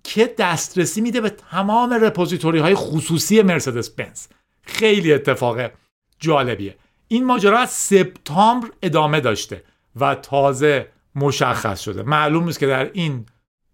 که 0.03 0.35
دسترسی 0.37 1.01
میده 1.01 1.21
به 1.21 1.29
تمام 1.29 1.93
repository 1.93 2.59
های 2.59 2.75
خصوصی 2.75 3.41
مرسدس 3.41 3.89
بنز 3.89 4.27
خیلی 4.61 5.13
اتفاق 5.13 5.71
جالبیه. 6.19 6.75
این 7.07 7.25
ماجرا 7.25 7.59
از 7.59 7.69
سپتامبر 7.69 8.67
ادامه 8.81 9.19
داشته 9.19 9.63
و 9.95 10.15
تازه 10.15 10.87
مشخص 11.15 11.79
شده. 11.79 12.03
معلوم 12.03 12.43
نیست 12.43 12.59
که 12.59 12.67
در 12.67 12.91
این 12.93 13.25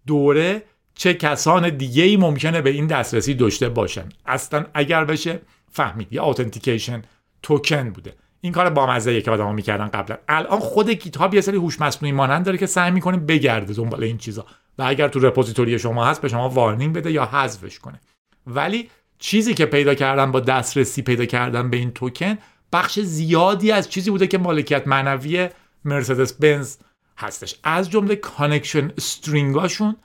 دوره 0.06 0.62
چه 0.94 1.14
کسان 1.14 1.76
دیگه 1.76 2.02
ای 2.02 2.16
ممکنه 2.16 2.60
به 2.60 2.70
این 2.70 2.86
دسترسی 2.86 3.34
داشته 3.34 3.68
باشن. 3.68 4.08
اصلا 4.26 4.66
اگر 4.74 5.04
بشه 5.04 5.40
فهمید. 5.70 6.12
یه 6.12 6.24
authentication 6.24 7.02
token 7.42 7.90
بوده. 7.90 8.14
این 8.40 8.52
کار 8.52 8.70
بامزه 8.70 9.20
که 9.20 9.30
آدما 9.30 9.52
می‌کردن 9.52 9.86
قبلا. 9.86 10.16
الان 10.28 10.58
خود 10.58 10.90
Git 10.90 11.34
یه 11.34 11.40
سری 11.40 11.56
هوش 11.56 11.80
مصنوعی 11.80 12.12
مانند 12.12 12.44
داره 12.44 12.58
که 12.58 12.66
سعی 12.66 12.90
می‌کنه 12.90 13.16
بگرده 13.16 13.72
دنبال 13.72 14.04
این 14.04 14.18
چیزا. 14.18 14.46
و 14.78 14.82
اگر 14.86 15.08
تو 15.08 15.20
repository 15.20 15.78
شما 15.78 16.06
هست 16.06 16.20
به 16.20 16.28
شما 16.28 16.48
warning 16.48 16.96
بده 16.96 17.12
یا 17.12 17.24
حذفش 17.24 17.78
کنه. 17.78 18.00
ولی 18.46 18.90
چیزی 19.18 19.54
که 19.54 19.66
پیدا 19.66 19.94
کردن 19.94 20.32
با 20.32 20.40
دسترسی 20.40 21.02
پیدا 21.02 21.24
کردن 21.24 21.70
به 21.70 21.76
این 21.76 21.90
توکن 21.90 22.38
بخش 22.72 23.00
زیادی 23.00 23.72
از 23.72 23.90
چیزی 23.90 24.10
بوده 24.10 24.26
که 24.26 24.38
مالکیت 24.38 24.88
معنوی 24.88 25.48
مرسدس 25.84 26.32
بنز 26.32 26.76
هستش. 27.18 27.54
از 27.64 27.90
جمله 27.90 28.16
connection 28.16 28.90
string 28.96 29.56
اشون 29.56 29.96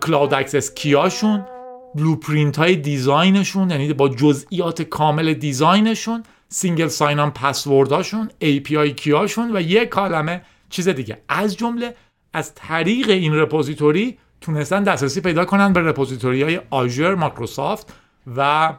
cloud 0.00 0.34
access 0.34 0.74
key 0.74 1.05
اشون 1.05 1.46
blueprint 1.94 2.56
های 2.56 2.76
design 2.76 3.32
شون 3.32 3.70
یعنی 3.70 3.92
با 3.92 4.08
جزئیات 4.08 4.82
کامل 4.82 5.34
design 5.34 5.87
شون 5.87 6.22
single 6.52 6.88
sign-on 6.88 7.18
password 7.18 7.30
اشون 7.30 8.30
API 8.42 8.88
key 8.96 9.22
اشون 9.22 9.56
و 9.56 9.60
یک 9.60 9.88
عالمه 9.88 10.42
چیز 10.70 10.88
دیگه. 10.88 11.22
از 11.28 11.56
جمله 11.56 11.94
از 12.32 12.54
طریق 12.54 13.10
این 13.10 13.34
repository 13.34 14.18
تونستن 14.40 14.82
دسترسی 14.82 15.20
پیدا 15.20 15.44
کنن 15.44 15.72
به 15.72 15.80
repository 15.80 16.42
های 16.42 16.60
Azure 16.70 17.14
مایکروسافت 17.14 17.94
و 18.36 18.72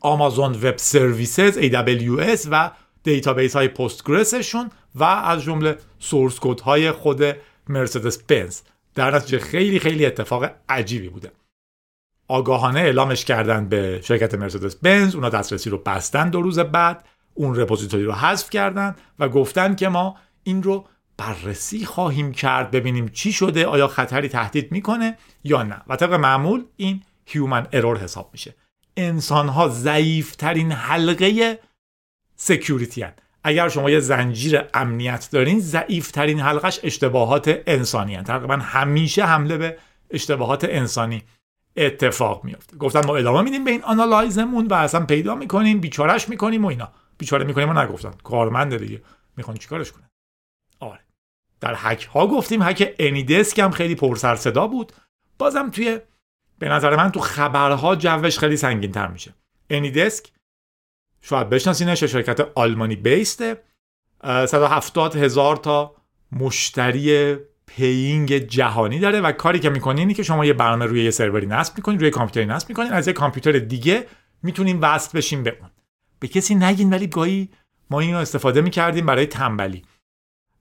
Amazon 0.00 0.52
Web 0.52 0.76
Services 0.76 1.58
AWS 1.58 2.48
و 2.50 2.70
database 3.02 3.56
های 3.56 3.68
Postgres 3.68 4.36
شون 4.36 4.70
و 4.94 5.04
از 5.04 5.42
جمله 5.42 5.78
source 5.98 6.38
code 6.40 6.60
های 6.60 6.92
خود 6.92 7.22
مرسدس 7.68 8.22
بنز. 8.22 8.60
در 8.94 9.16
نتیجه 9.16 9.38
خیلی 9.38 9.78
خیلی 9.78 10.06
اتفاق 10.06 10.50
عجیبی 10.68 11.08
بوده. 11.08 11.32
آگاهانه 12.32 12.80
اعلامش 12.80 13.24
کردن 13.24 13.68
به 13.68 14.00
شرکت 14.04 14.34
مرسدس 14.34 14.76
بنز 14.76 15.14
اونا 15.14 15.28
دسترسی 15.28 15.70
رو 15.70 15.78
بستن 15.78 16.30
دو 16.30 16.42
روز 16.42 16.58
بعد 16.58 17.04
اون 17.34 17.56
repository 17.56 18.04
رو 18.04 18.12
حذف 18.12 18.50
کردن 18.50 18.96
و 19.18 19.28
گفتن 19.28 19.74
که 19.74 19.88
ما 19.88 20.16
این 20.42 20.62
رو 20.62 20.86
بررسی 21.16 21.84
خواهیم 21.84 22.32
کرد 22.32 22.70
ببینیم 22.70 23.08
چی 23.08 23.32
شده 23.32 23.66
آیا 23.66 23.88
خطری 23.88 24.28
تهدید 24.28 24.72
می‌کنه 24.72 25.16
یا 25.44 25.62
نه 25.62 25.82
و 25.86 25.96
طبق 25.96 26.12
معمول 26.12 26.64
این 26.76 27.02
human 27.26 27.66
error 27.72 27.98
حساب 27.98 28.30
میشه 28.32 28.54
انسان 28.96 29.48
ها 29.48 29.68
ضعیفترین 29.68 30.72
حلقه 30.72 31.58
security 32.36 33.02
هن. 33.02 33.12
اگر 33.44 33.68
شما 33.68 33.90
یه 33.90 34.00
زنجیر 34.00 34.64
امنیت 34.74 35.28
دارین 35.32 35.60
ضعیفترین 35.60 36.40
حلقش 36.40 36.80
اشتباهات 36.82 37.60
انسانی 37.66 38.14
هن. 38.14 38.24
تقریبا 38.24 38.56
همیشه 38.56 39.24
حمله 39.24 39.56
به 39.56 39.78
اشتباهات 40.10 40.64
انسانی 40.64 41.22
اتفاق 41.76 42.44
میفته 42.44 42.76
گفتن 42.76 43.06
ما 43.06 43.16
ادامه 43.16 43.42
میدیم 43.42 43.64
به 43.64 43.70
این 43.70 43.82
analyze 43.82 44.41
مون 44.41 44.66
و 44.66 44.74
اصلا 44.74 45.06
پیدا 45.06 45.34
می‌کنیم 45.34 45.80
بیچارش 45.80 46.28
می‌کنیم 46.28 46.64
و 46.64 46.68
اینا. 46.68 46.92
بیچاره 47.18 47.44
می‌کنیم 47.44 47.70
و 47.70 47.72
نگفتن. 47.72 48.10
کارمنده 48.24 48.78
دیگه. 48.78 49.02
می‌خوان 49.36 49.56
چیکارش 49.56 49.92
کنن؟ 49.92 50.08
آره. 50.80 51.00
در 51.60 51.74
هک 51.76 52.04
ها 52.06 52.26
گفتیم 52.26 52.62
هک 52.62 52.94
انیدسک 52.98 53.58
هم 53.58 53.70
خیلی 53.70 53.94
پرسر 53.94 54.36
صدا 54.36 54.66
بود. 54.66 54.92
بازم 55.38 55.70
توی 55.70 56.00
به 56.58 56.68
نظر 56.68 56.96
من 56.96 57.12
تو 57.12 57.20
خبرها 57.20 57.96
جوش 57.96 58.38
خیلی 58.38 58.56
سنگین 58.56 58.92
تر 58.92 59.06
میشه. 59.06 59.34
انیدسک 59.70 60.32
شاید 61.22 61.50
بشناسینش 61.50 62.04
شرکت 62.04 62.40
آلمانی 62.54 62.96
بیسته 62.96 63.62
170 64.24 65.16
هزار 65.16 65.56
تا 65.56 65.94
مشتری 66.32 67.36
پیینگ 67.76 68.38
جهانی 68.38 68.98
داره 68.98 69.20
و 69.20 69.32
کاری 69.32 69.58
که 69.58 69.70
می‌کنین 69.70 69.98
اینه 69.98 70.14
که 70.14 70.22
شما 70.22 70.44
یه 70.46 70.52
برنامه 70.52 70.86
روی 70.86 71.04
یه 71.04 71.10
سروری 71.10 71.46
نصب 71.46 71.72
می‌کنین 71.76 72.00
روی 72.00 72.10
کامپیوتری 72.10 72.46
نصب 72.46 72.68
می‌کنین 72.68 72.92
از 72.92 73.06
یه 73.06 73.12
کامپیوتر 73.12 73.52
دیگه 73.52 74.06
می‌تونین 74.42 74.80
وصل 74.80 75.18
بشین 75.18 75.42
به 75.42 75.56
اون. 75.60 75.70
به 76.20 76.28
کسی 76.28 76.54
نگین 76.54 76.90
ولی 76.90 77.06
گاهی 77.06 77.48
ما 77.90 78.00
اینو 78.00 78.18
استفاده 78.18 78.60
می‌کردیم 78.60 79.06
برای 79.06 79.26
تنبلی. 79.26 79.82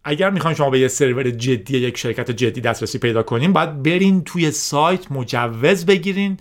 اگر 0.03 0.29
می‌خواین 0.29 0.57
شما 0.57 0.69
به 0.69 0.79
یه 0.79 0.87
سرور 0.87 1.29
جدی 1.29 1.77
یک 1.77 1.97
شرکت 1.97 2.31
جدی 2.31 2.61
دسترسی 2.61 2.99
پیدا 2.99 3.23
کنین 3.23 3.53
باید 3.53 3.83
برین 3.83 4.23
توی 4.23 4.51
سایت 4.51 5.11
مجوز 5.11 5.85
بگیرین 5.85 6.37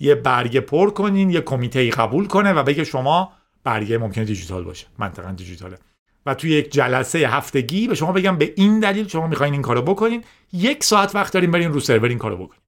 یه 0.00 0.14
برگه 0.14 0.60
پر 0.60 0.90
کنین 0.90 1.30
یه 1.30 1.40
کمیته 1.40 1.90
قبول 1.90 2.26
کنه 2.26 2.52
و 2.52 2.62
بگه 2.62 2.84
شما 2.84 3.32
برگه 3.64 3.98
ممکنه 3.98 4.24
دیجیتال 4.24 4.64
باشه. 4.64 4.86
منطقا 4.98 5.30
دیجیتاله. 5.32 5.78
و 6.26 6.34
توی 6.34 6.50
یک 6.50 6.72
جلسه 6.72 7.18
هفتگی 7.18 7.88
به 7.88 7.94
شما 7.94 8.12
بگم 8.12 8.38
به 8.38 8.52
این 8.56 8.80
دلیل 8.80 9.08
شما 9.08 9.26
می‌خواین 9.26 9.52
این 9.52 9.62
کارو 9.62 9.82
بکنین. 9.82 10.24
یک 10.52 10.84
ساعت 10.84 11.14
وقت 11.14 11.32
دارین 11.32 11.50
برین 11.50 11.72
رو 11.72 11.80
سرور 11.80 12.08
این 12.08 12.18
کارو 12.18 12.36
بکنین. 12.36 12.60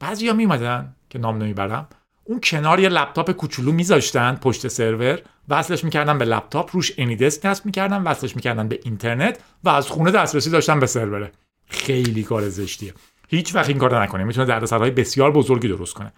بعضیا 0.00 0.32
میمدن 0.32 0.96
که 1.10 1.18
نام 1.18 1.38
نمی‌برم. 1.38 1.88
اون 2.24 2.40
کنار 2.40 2.80
یه 2.80 2.88
لپتاپ 2.88 3.30
کوچولو 3.30 3.72
میذاشتن 3.72 4.34
پشت 4.34 4.68
سرور 4.68 5.22
وصلش 5.48 5.84
می‌کردن 5.84 6.18
به 6.18 6.24
لپتاپ. 6.24 6.76
روش 6.76 6.92
انیدسک 6.98 7.46
نصب 7.46 7.66
می‌کردن 7.66 8.02
وصلش 8.02 8.36
می‌کردن 8.36 8.68
به 8.68 8.80
اینترنت 8.84 9.40
و 9.64 9.68
از 9.68 9.88
خونه 9.88 10.10
دسترسی 10.10 10.50
داشتن 10.50 10.80
به 10.80 10.86
سروره 10.86 11.32
خیلی 11.66 12.22
کار 12.22 12.48
زشتیه. 12.48 12.94
هیچ 13.28 13.54
وقت 13.54 13.68
این 13.68 13.78
کار 13.78 14.02
نکنه. 14.02 14.24
می‌تونه 14.24 14.46
دردسرهای 14.46 14.90
بسیار 14.90 15.32
بزرگی 15.32 15.68
درست 15.68 15.94
کنه. 15.94 16.12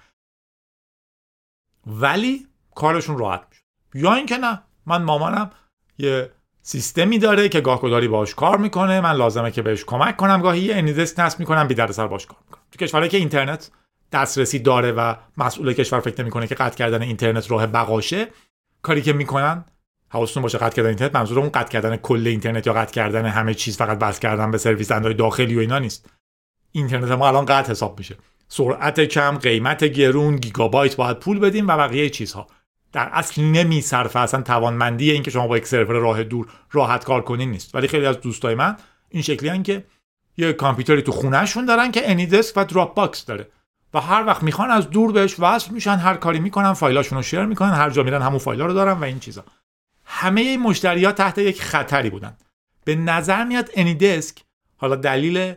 ولی 1.86 2.46
کارشون 2.74 3.18
راحت 3.18 3.46
میشه. 3.50 3.62
یا 4.04 4.14
اینکه 4.14 4.36
نه 4.36 4.62
من 4.86 5.02
مامانم 5.02 5.50
یه 6.00 6.30
سیستمی 6.62 7.18
داره 7.18 7.48
که 7.48 7.60
گاه 7.60 7.80
گداری 7.80 8.08
باش 8.08 8.34
کار 8.34 8.58
می‌کنه. 8.58 9.00
من 9.00 9.12
لازمه 9.12 9.50
که 9.50 9.62
بهش 9.62 9.84
کمک 9.84 10.16
کنم. 10.16 10.42
گاهی 10.42 10.60
یه 10.60 10.76
انیدسک 10.76 11.20
نصب 11.20 11.40
می‌کنم 11.40 11.68
بی 11.68 11.74
دردسر 11.74 12.06
باش 12.06 12.26
کار 12.26 12.38
می‌کنم. 12.46 12.62
تو 12.72 12.84
کشورهایی 12.84 13.10
که 13.10 13.16
اینترنت 13.16 13.70
دسترسی 14.12 14.58
داره 14.58 14.92
و 14.92 15.14
مسئول 15.36 15.72
کشور 15.72 16.00
فکر 16.00 16.20
نمی‌کنه 16.22 16.46
که 16.46 16.54
قطع 16.54 16.76
کردن 16.76 17.02
اینترنت 17.02 17.50
راه 17.50 17.66
بقاشه 17.66 18.26
کاری 18.82 19.02
که 19.02 19.12
می‌کنن 19.12 19.64
حواستون 20.08 20.42
باشه 20.42 20.58
قطع 20.58 20.76
کردن 20.76 20.88
اینترنت 20.88 21.16
منظور 21.16 21.38
اون 21.38 21.48
قطع 21.48 21.68
کردن 21.68 21.96
کل 21.96 22.26
اینترنت 22.26 22.66
یا 22.66 22.72
قطع 22.72 22.92
کردن 22.92 23.26
همه 23.26 23.54
چیز 23.54 23.76
فقط 23.76 23.98
بس 23.98 24.20
کردن 24.20 24.50
به 24.50 24.58
سرویس 24.58 24.92
اندای 24.92 25.14
داخلی 25.14 25.56
و 25.56 25.58
اینا 25.58 25.78
نیست. 25.78 26.10
اینترنت 26.72 27.10
ما 27.10 27.28
الان 27.28 27.44
قطع 27.44 27.70
حساب 27.70 27.98
میشه. 27.98 28.16
سرعت 28.48 29.00
کم 29.00 29.38
قیمت 29.38 29.84
گرون 29.84 30.36
گیگابایت 30.36 30.96
باید 30.96 31.18
پول 31.18 31.38
بدیم 31.38 31.68
و 31.68 31.76
بقیه 31.76 32.10
چیزها. 32.10 32.46
در 32.92 33.09
اصل 33.12 33.42
نمیصرفه 33.42 34.18
اصلا 34.18 34.42
توانمندی 34.42 35.11
این 35.11 35.22
که 35.22 35.31
شما 35.31 35.46
با 35.46 35.57
یک 35.57 35.66
سرور 35.66 35.96
راه 35.96 36.24
دور 36.24 36.46
راحت 36.72 37.05
کار 37.05 37.22
کنین 37.22 37.50
نیست. 37.50 37.74
ولی 37.74 37.88
خیلی 37.88 38.07
از 38.07 38.20
دوستای 38.20 38.55
من 38.55 38.76
این 39.09 39.22
شکلی 39.22 39.62
که 39.62 39.85
یه 40.37 40.53
کامپیوتری 40.53 41.03
تو 41.03 41.12
خونهشون 41.12 41.64
دارن 41.64 41.90
که 41.90 42.11
AnyDesk 42.11 42.57
و 42.57 42.64
Dropbox 42.64 43.24
داره. 43.24 43.48
و 43.94 44.00
هر 44.00 44.26
وقت 44.26 44.42
می‌خوان 44.42 44.70
از 44.70 44.90
دور 44.90 45.12
بهش 45.12 45.37
وصل 45.38 45.70
میشن 45.70 45.96
هر 45.96 46.14
کاری 46.14 46.40
می‌کنن 46.40 46.72
فایلاشون 46.72 47.18
رو 47.18 47.22
share 47.22 47.44
می‌کنن 47.44 47.72
هر 47.72 47.90
جا 47.90 48.03
میرن 48.03 48.22
همون 48.22 48.38
فایلا 48.38 48.66
رو 48.66 48.72
دارن 48.72 48.92
و 48.92 49.05
این 49.05 49.18
چیزا. 49.18 49.44
همه 50.05 50.40
این 50.40 50.61
مشتری 50.61 51.05
ها 51.05 51.12
تحت 51.12 51.38
یک 51.38 51.62
خطری 51.62 52.11
بودن. 52.11 52.37
به 52.85 52.94
نظر 52.94 53.44
میاد 53.44 53.70
AnyDesk 53.74 54.38
حالا 54.76 54.96
دلیل 54.96 55.55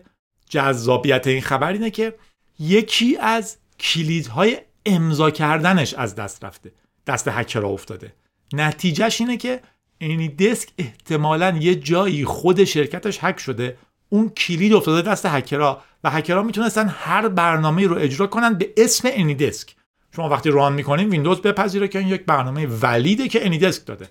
جذابیت 0.50 1.28
این 1.28 1.42
خبر 1.42 1.74
اینه 1.74 1.90
که 1.90 2.16
یکی 2.60 3.18
از 3.18 3.58
کلیدهای 3.80 4.58
امضا 4.86 5.32
کردنش 5.32 5.94
از 5.94 6.16
دست 6.16 6.44
رفته. 6.44 6.72
دست 7.08 7.28
هکرها 7.28 7.70
افتاده. 7.70 8.14
نتیجهش 8.54 9.22
اینه 9.22 9.38
که 9.38 9.62
AnyDesk 10.02 10.70
احتمالا 10.78 11.58
یه 11.60 11.76
جایی 11.76 12.26
خود 12.26 12.64
شرکتش 12.64 13.20
هک 13.22 13.40
شده. 13.40 13.78
اون 14.10 14.30
کلید 14.30 14.74
افتاده 14.74 15.12
دست 15.12 15.26
هکرها 15.26 15.82
و 16.04 16.10
هکرها 16.10 16.44
می‌تونستن 16.44 16.88
هر 16.88 17.28
برنامه 17.28 17.88
رو 17.88 17.98
اجرا 17.98 18.28
کنن 18.28 18.54
به 18.54 18.74
اسم 18.78 19.10
AnyDesk 19.12 19.76
شما 20.16 20.30
وقتی 20.30 20.50
run 20.50 20.74
می‌کنین 20.74 21.10
ویندوز 21.10 21.42
بپذیره 21.42 21.88
که 21.88 22.00
این 22.00 22.08
یک 22.08 22.26
برنامه 22.26 22.66
valid 22.66 23.17
ه 23.17 23.28
که 23.28 23.46
AnyDesk 23.46 23.86
داده. 23.86 24.10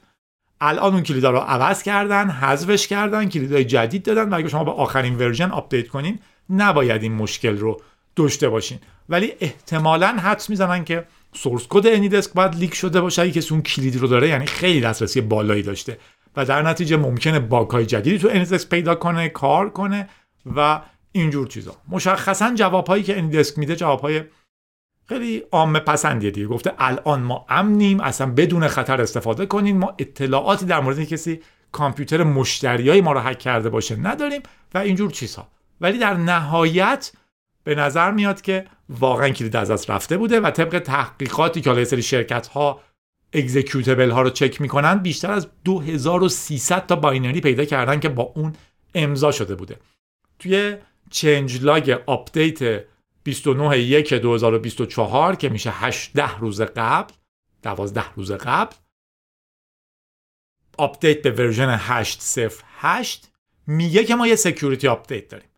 الان 0.61 0.93
اون 0.93 1.03
کلیدا 1.03 1.31
رو 1.31 1.39
عوض 1.39 1.83
کردن 1.83 2.31
حذفش 2.31 2.87
کردن 2.87 3.29
کلیدای 3.29 3.65
جدید 3.65 4.03
دادن 4.03 4.29
و 4.29 4.35
اگه 4.35 4.49
شما 4.49 4.65
با 4.65 4.73
آخرین 4.73 5.19
version 5.19 5.51
update 5.51 5.89
کنین 5.89 6.19
نباید 6.51 7.03
این 7.03 7.13
مشکل 7.13 7.59
رو 7.59 7.81
داشته 8.17 8.49
باشین. 8.49 8.79
ولی 9.09 9.33
احتمالا 9.41 10.07
حدس 10.07 10.51
می‌زنن 10.51 10.85
که 10.85 11.07
سورس 11.35 11.67
کد 11.69 11.87
انیدسک 11.87 12.33
باید 12.33 12.55
لیک 12.55 12.75
شده 12.75 13.01
باشه. 13.01 13.23
اگه 13.23 13.33
کسی 13.33 13.55
اون 13.55 13.63
کلید 13.63 13.97
رو 13.97 14.09
داره 14.09 14.29
یعنی 14.29 14.47
خیلی 14.47 14.81
دسترسی 14.81 15.21
بالایی 15.21 15.63
داشته. 15.63 15.99
و 16.37 16.45
در 16.45 16.63
نتیجه 16.63 16.97
ممکنه 16.97 17.41
باگ 17.41 17.71
های 17.71 17.87
جدیدی 17.87 18.19
تو 18.19 18.29
انیدسک 18.29 18.69
پیدا 18.69 18.95
کنه 18.95 19.29
کار 19.29 19.71
کنه 19.71 20.09
و 20.57 20.81
اینجور 21.13 21.47
چیزا. 21.47 21.77
مشخصا 21.89 22.55
جوابهایی 22.55 23.03
که 23.03 23.19
انیدسک 23.19 23.59
میده 23.59 23.77
جوابهای 23.77 24.23
خیلی 25.09 25.43
عامه 25.53 25.81
پسندیه 25.81 26.31
دیگه. 26.31 26.47
گفته 26.47 26.73
الان 26.79 27.23
ما 27.23 27.47
امنیم 27.49 28.01
اصلا 28.01 28.27
بدون 28.27 28.69
خطر 28.69 29.01
استفاده 29.01 29.47
کنین. 29.47 29.79
ما 29.79 29.95
اطلاعاتی 29.99 30.67
در 30.67 30.81
مورد 30.81 31.05
کسی 31.05 31.41
کامپیوتر 31.73 32.23
مشتریای 32.23 33.01
ما 33.01 33.13
رو 33.13 33.21
هک 33.21 33.39
کرده 33.39 33.69
باشه 33.69 33.97
نداریم 33.97 34.43
و 34.75 34.79
اینجور 34.79 35.11
چیزها. 35.11 35.49
ولی 35.81 35.99
در 35.99 36.15
نهایت 36.15 37.13
به 37.65 37.75
نظر 37.75 38.11
میاد 38.11 38.41
که 38.41 38.65
واقعا 38.99 39.29
کلید 39.29 39.57
از 39.57 39.71
دست 39.71 39.91
رفته 39.91 40.17
بوده 40.17 40.41
و 40.41 40.51
طبق 40.51 40.79
تحقیقاتی 40.79 41.61
که 41.61 41.71
حالا 41.71 41.85
سری 41.85 42.03
شرکت 42.03 42.47
ها 42.47 42.81
executable 43.33 44.11
ها 44.11 44.23
رو 44.23 44.31
چک 44.31 44.61
می‌کنن 44.61 44.99
بیشتر 44.99 45.31
از 45.31 45.49
2300 45.65 46.87
تا 46.87 46.97
binary 46.97 47.41
پیدا 47.41 47.65
کردن 47.65 48.01
که 48.01 48.09
با 48.09 48.23
اون 48.23 48.53
امضا 48.95 49.33
شده 49.33 49.55
بوده. 49.55 49.77
توی 50.39 50.77
change 51.11 51.63
log 51.63 51.99
update 52.07 52.85
29 53.25 53.79
1 53.79 54.15
2024 54.15 55.35
که 55.35 55.49
میشه 55.49 55.71
18 55.71 56.39
روز 56.39 56.61
قبل 56.61 57.13
12 57.63 58.05
روز 58.17 58.33
قبل 58.33 58.77
update 60.79 61.23
به 61.23 61.31
version 61.31 61.79
8.08 61.79 63.27
میگه 63.67 64.05
که 64.05 64.15
ما 64.15 64.27
یه 64.27 64.37
security 64.37 64.89
update 64.89 65.29
داریم. 65.29 65.49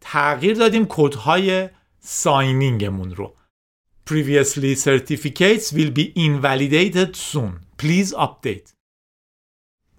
تغییر 0.00 0.56
دادیم 0.56 0.86
کدهای 0.88 1.68
signing 2.04 2.81
مون 2.81 3.14
رو. 3.14 3.34
Previously 4.10 4.76
certificates 4.76 5.72
will 5.72 5.90
be 5.90 6.12
invalidated 6.16 7.16
soon. 7.16 7.52
Please 7.82 8.14
update. 8.14 8.74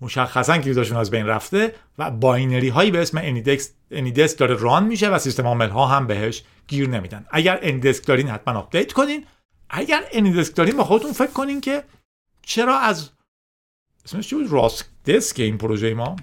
مشخصا 0.02 0.58
کلیداشون 0.58 0.98
از 0.98 1.12
بین 1.12 1.26
رفته 1.26 1.76
و 1.98 2.12
binary 2.12 2.70
هایی 2.70 2.91
به 2.91 3.02
اسم 3.02 3.18
AnyDesk 3.91 4.38
داره 4.38 4.56
run 4.56 4.84
میشه 4.84 5.10
و 5.10 5.20
سیستم 5.20 5.48
عامل 5.48 5.70
ها 5.70 5.88
هم 5.88 6.08
بهش 6.08 6.44
گیر 6.68 6.89
نمیدن. 6.89 7.26
اگر 7.32 7.60
AnyDesk 7.62 8.06
دارین 8.06 8.30
حتما 8.30 8.60
update 8.60 8.94
کنین. 8.94 9.26
اگر 9.70 10.08
AnyDesk 10.12 10.56
دارین 10.56 10.78
با 10.78 10.84
خودتون 10.84 11.13
فکر 11.13 11.32
کنین 11.32 11.62
که 11.62 11.84
چرا 12.41 12.80
از 12.80 13.10
اسمش 14.06 14.30
چی 14.30 14.36
بود؟ 14.36 14.52
راست 14.52 14.89
دسک 15.06 15.39
این 15.39 15.58
پروژه 15.58 15.94
ما. 15.94 16.15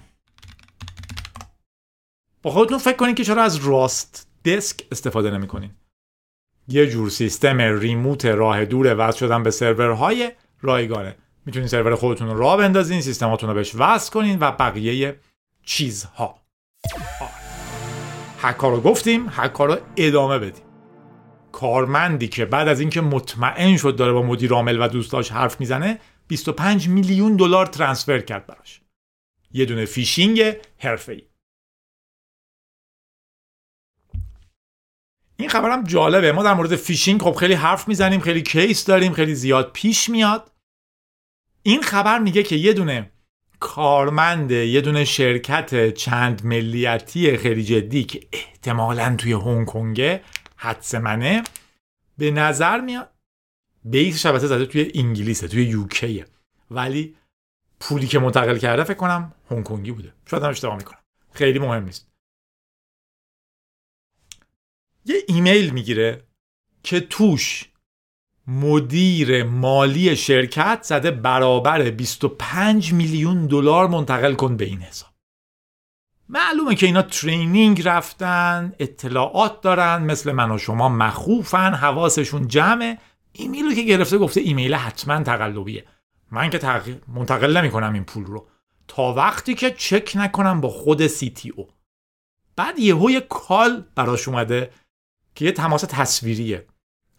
با 2.41 2.51
خودتون 2.51 2.77
فکر 2.77 2.95
کنین 2.97 3.15
که 3.15 3.23
چرا 3.23 3.43
از 3.43 3.55
راست 3.55 4.32
دسک 4.45 4.85
استفاده 4.91 5.31
نمی‌کنین. 5.31 5.71
یه 6.67 6.87
جور 6.87 7.09
سیستم 7.09 7.57
ریموت 7.61 8.25
راه 8.25 8.65
دور 8.65 8.95
وصل 8.97 9.17
شدن 9.19 9.43
به 9.43 9.51
سرورهای 9.51 10.31
رایگانه. 10.61 11.15
می‌تونین 11.45 11.67
سرور 11.67 11.95
خودتون 11.95 12.27
رو 12.27 12.37
راه 12.37 12.57
بندازین 12.57 13.01
سیستماتون 13.01 13.49
رو 13.49 13.55
بهش 13.55 13.75
وصل 13.75 14.11
کنین 14.11 14.39
و 14.39 14.51
بقیه 14.51 15.15
چیزها. 15.65 16.39
حکا 18.41 18.69
رو 18.69 18.81
گفتیم 18.81 19.29
حکا 19.29 19.65
رو 19.65 19.77
ادامه 19.97 20.39
بدیم. 20.39 20.63
کارمندی 21.51 22.27
که 22.27 22.45
بعد 22.45 22.67
از 22.67 22.79
اینکه 22.79 23.01
مطمئن 23.01 23.77
شد 23.77 23.95
داره 23.95 24.13
با 24.13 24.21
مدیر 24.21 24.53
عامل 24.53 24.81
و 24.81 24.87
دوستاش 24.87 25.31
حرف 25.31 25.59
می‌زنه 25.59 25.99
25 26.27 26.89
میلیون 26.89 27.35
دلار 27.35 27.65
transfer 27.65 28.19
کرد 28.19 28.47
براش. 28.47 28.81
یه 29.51 29.65
دونه 29.65 29.85
فیشینگ 29.85 30.55
حرفه‌ای. 30.77 31.21
این 35.43 35.49
خبرم 35.49 35.83
جالبه. 35.83 36.31
ما 36.31 36.43
در 36.43 36.53
مورد 36.53 36.75
فیشینگ 36.75 37.21
خب 37.21 37.33
خیلی 37.33 37.53
حرف 37.53 37.87
می‌زنیم 37.87 38.19
خیلی 38.19 38.41
case 38.41 38.85
داریم 38.85 39.13
خیلی 39.13 39.35
زیاد 39.35 39.71
پیش 39.73 40.09
میاد. 40.09 40.51
این 41.63 41.81
خبر 41.81 42.19
میگه 42.19 42.43
که 42.43 42.55
یه 42.55 42.73
دونه 42.73 43.11
کارمند 43.59 44.51
یه 44.51 44.81
دونه 44.81 45.05
شرکت 45.05 45.93
چند 45.93 46.45
ملیتی 46.45 47.37
خیلی 47.37 47.63
جدی 47.63 48.03
که 48.03 48.27
احتمالا 48.33 49.15
توی 49.15 49.33
هنگ 49.33 49.67
کنگه 49.67 50.23
حدس 50.55 50.95
منه 50.95 51.43
به 52.17 52.31
نظر 52.31 52.81
میاد 52.81 53.09
بیس 53.85 54.19
شبکه 54.19 54.47
زده 54.47 54.65
توی 54.65 54.91
انگلیسه 54.95 55.47
توی 55.47 55.63
یوکیه 55.63 56.25
ولی 56.71 57.15
پولی 57.79 58.07
که 58.07 58.19
منتقل 58.19 58.57
کرده 58.57 58.83
فکر 58.83 58.93
کنم 58.93 59.33
هنگ 59.51 59.63
کنگی 59.63 59.91
بوده. 59.91 60.13
شاید 60.25 60.43
هم 60.43 60.49
اشتباه 60.49 60.77
می‌کنم. 60.77 60.99
خیلی 61.33 61.59
مهم 61.59 61.83
نیست. 61.83 62.12
یه 65.05 65.15
ایمیل 65.27 65.69
می‌گیره 65.69 66.23
که 66.83 66.99
توش 66.99 67.69
مدیر 68.47 69.43
مالی 69.43 70.15
شرکت 70.15 70.79
زده 70.83 71.11
برابر 71.11 71.89
25 71.89 72.93
میلیون 72.93 73.47
دلار 73.47 73.87
منتقل 73.87 74.33
کن 74.33 74.57
به 74.57 74.65
این 74.65 74.81
حساب. 74.81 75.13
معلومه 76.29 76.75
که 76.75 76.85
اینا 76.85 77.01
ترینینگ 77.01 77.87
رفتن 77.87 78.73
اطلاعات 78.79 79.61
دارن 79.61 80.03
مثل 80.03 80.31
من 80.31 80.51
و 80.51 80.57
شما 80.57 80.89
مخوفن 80.89 81.73
حواسشون 81.73 82.47
جمعه. 82.47 82.97
ایمیل 83.33 83.65
رو 83.65 83.73
که 83.73 83.81
گرفته 83.81 84.17
گفته 84.17 84.41
ایمیل 84.41 84.75
حتما 84.75 85.23
تقلبیه. 85.23 85.85
من 86.31 86.49
که 86.49 86.57
تغییر 86.57 87.01
منتقل 87.07 87.57
نمی 87.57 87.71
کنم 87.71 87.93
این 87.93 88.03
پول 88.03 88.25
رو. 88.25 88.47
تا 88.87 89.13
وقتی 89.13 89.53
که 89.53 89.71
چک 89.71 90.11
نکنم 90.15 90.61
با 90.61 90.69
خود 90.69 91.07
CTO 91.07 91.69
بعد 92.55 92.79
یهو 92.79 93.09
یه 93.09 93.21
call 93.21 93.85
براش 93.95 94.27
اومده 94.27 94.69
که 95.35 95.45
یه 95.45 95.51
تماس 95.51 95.81
تصویریه. 95.81 96.65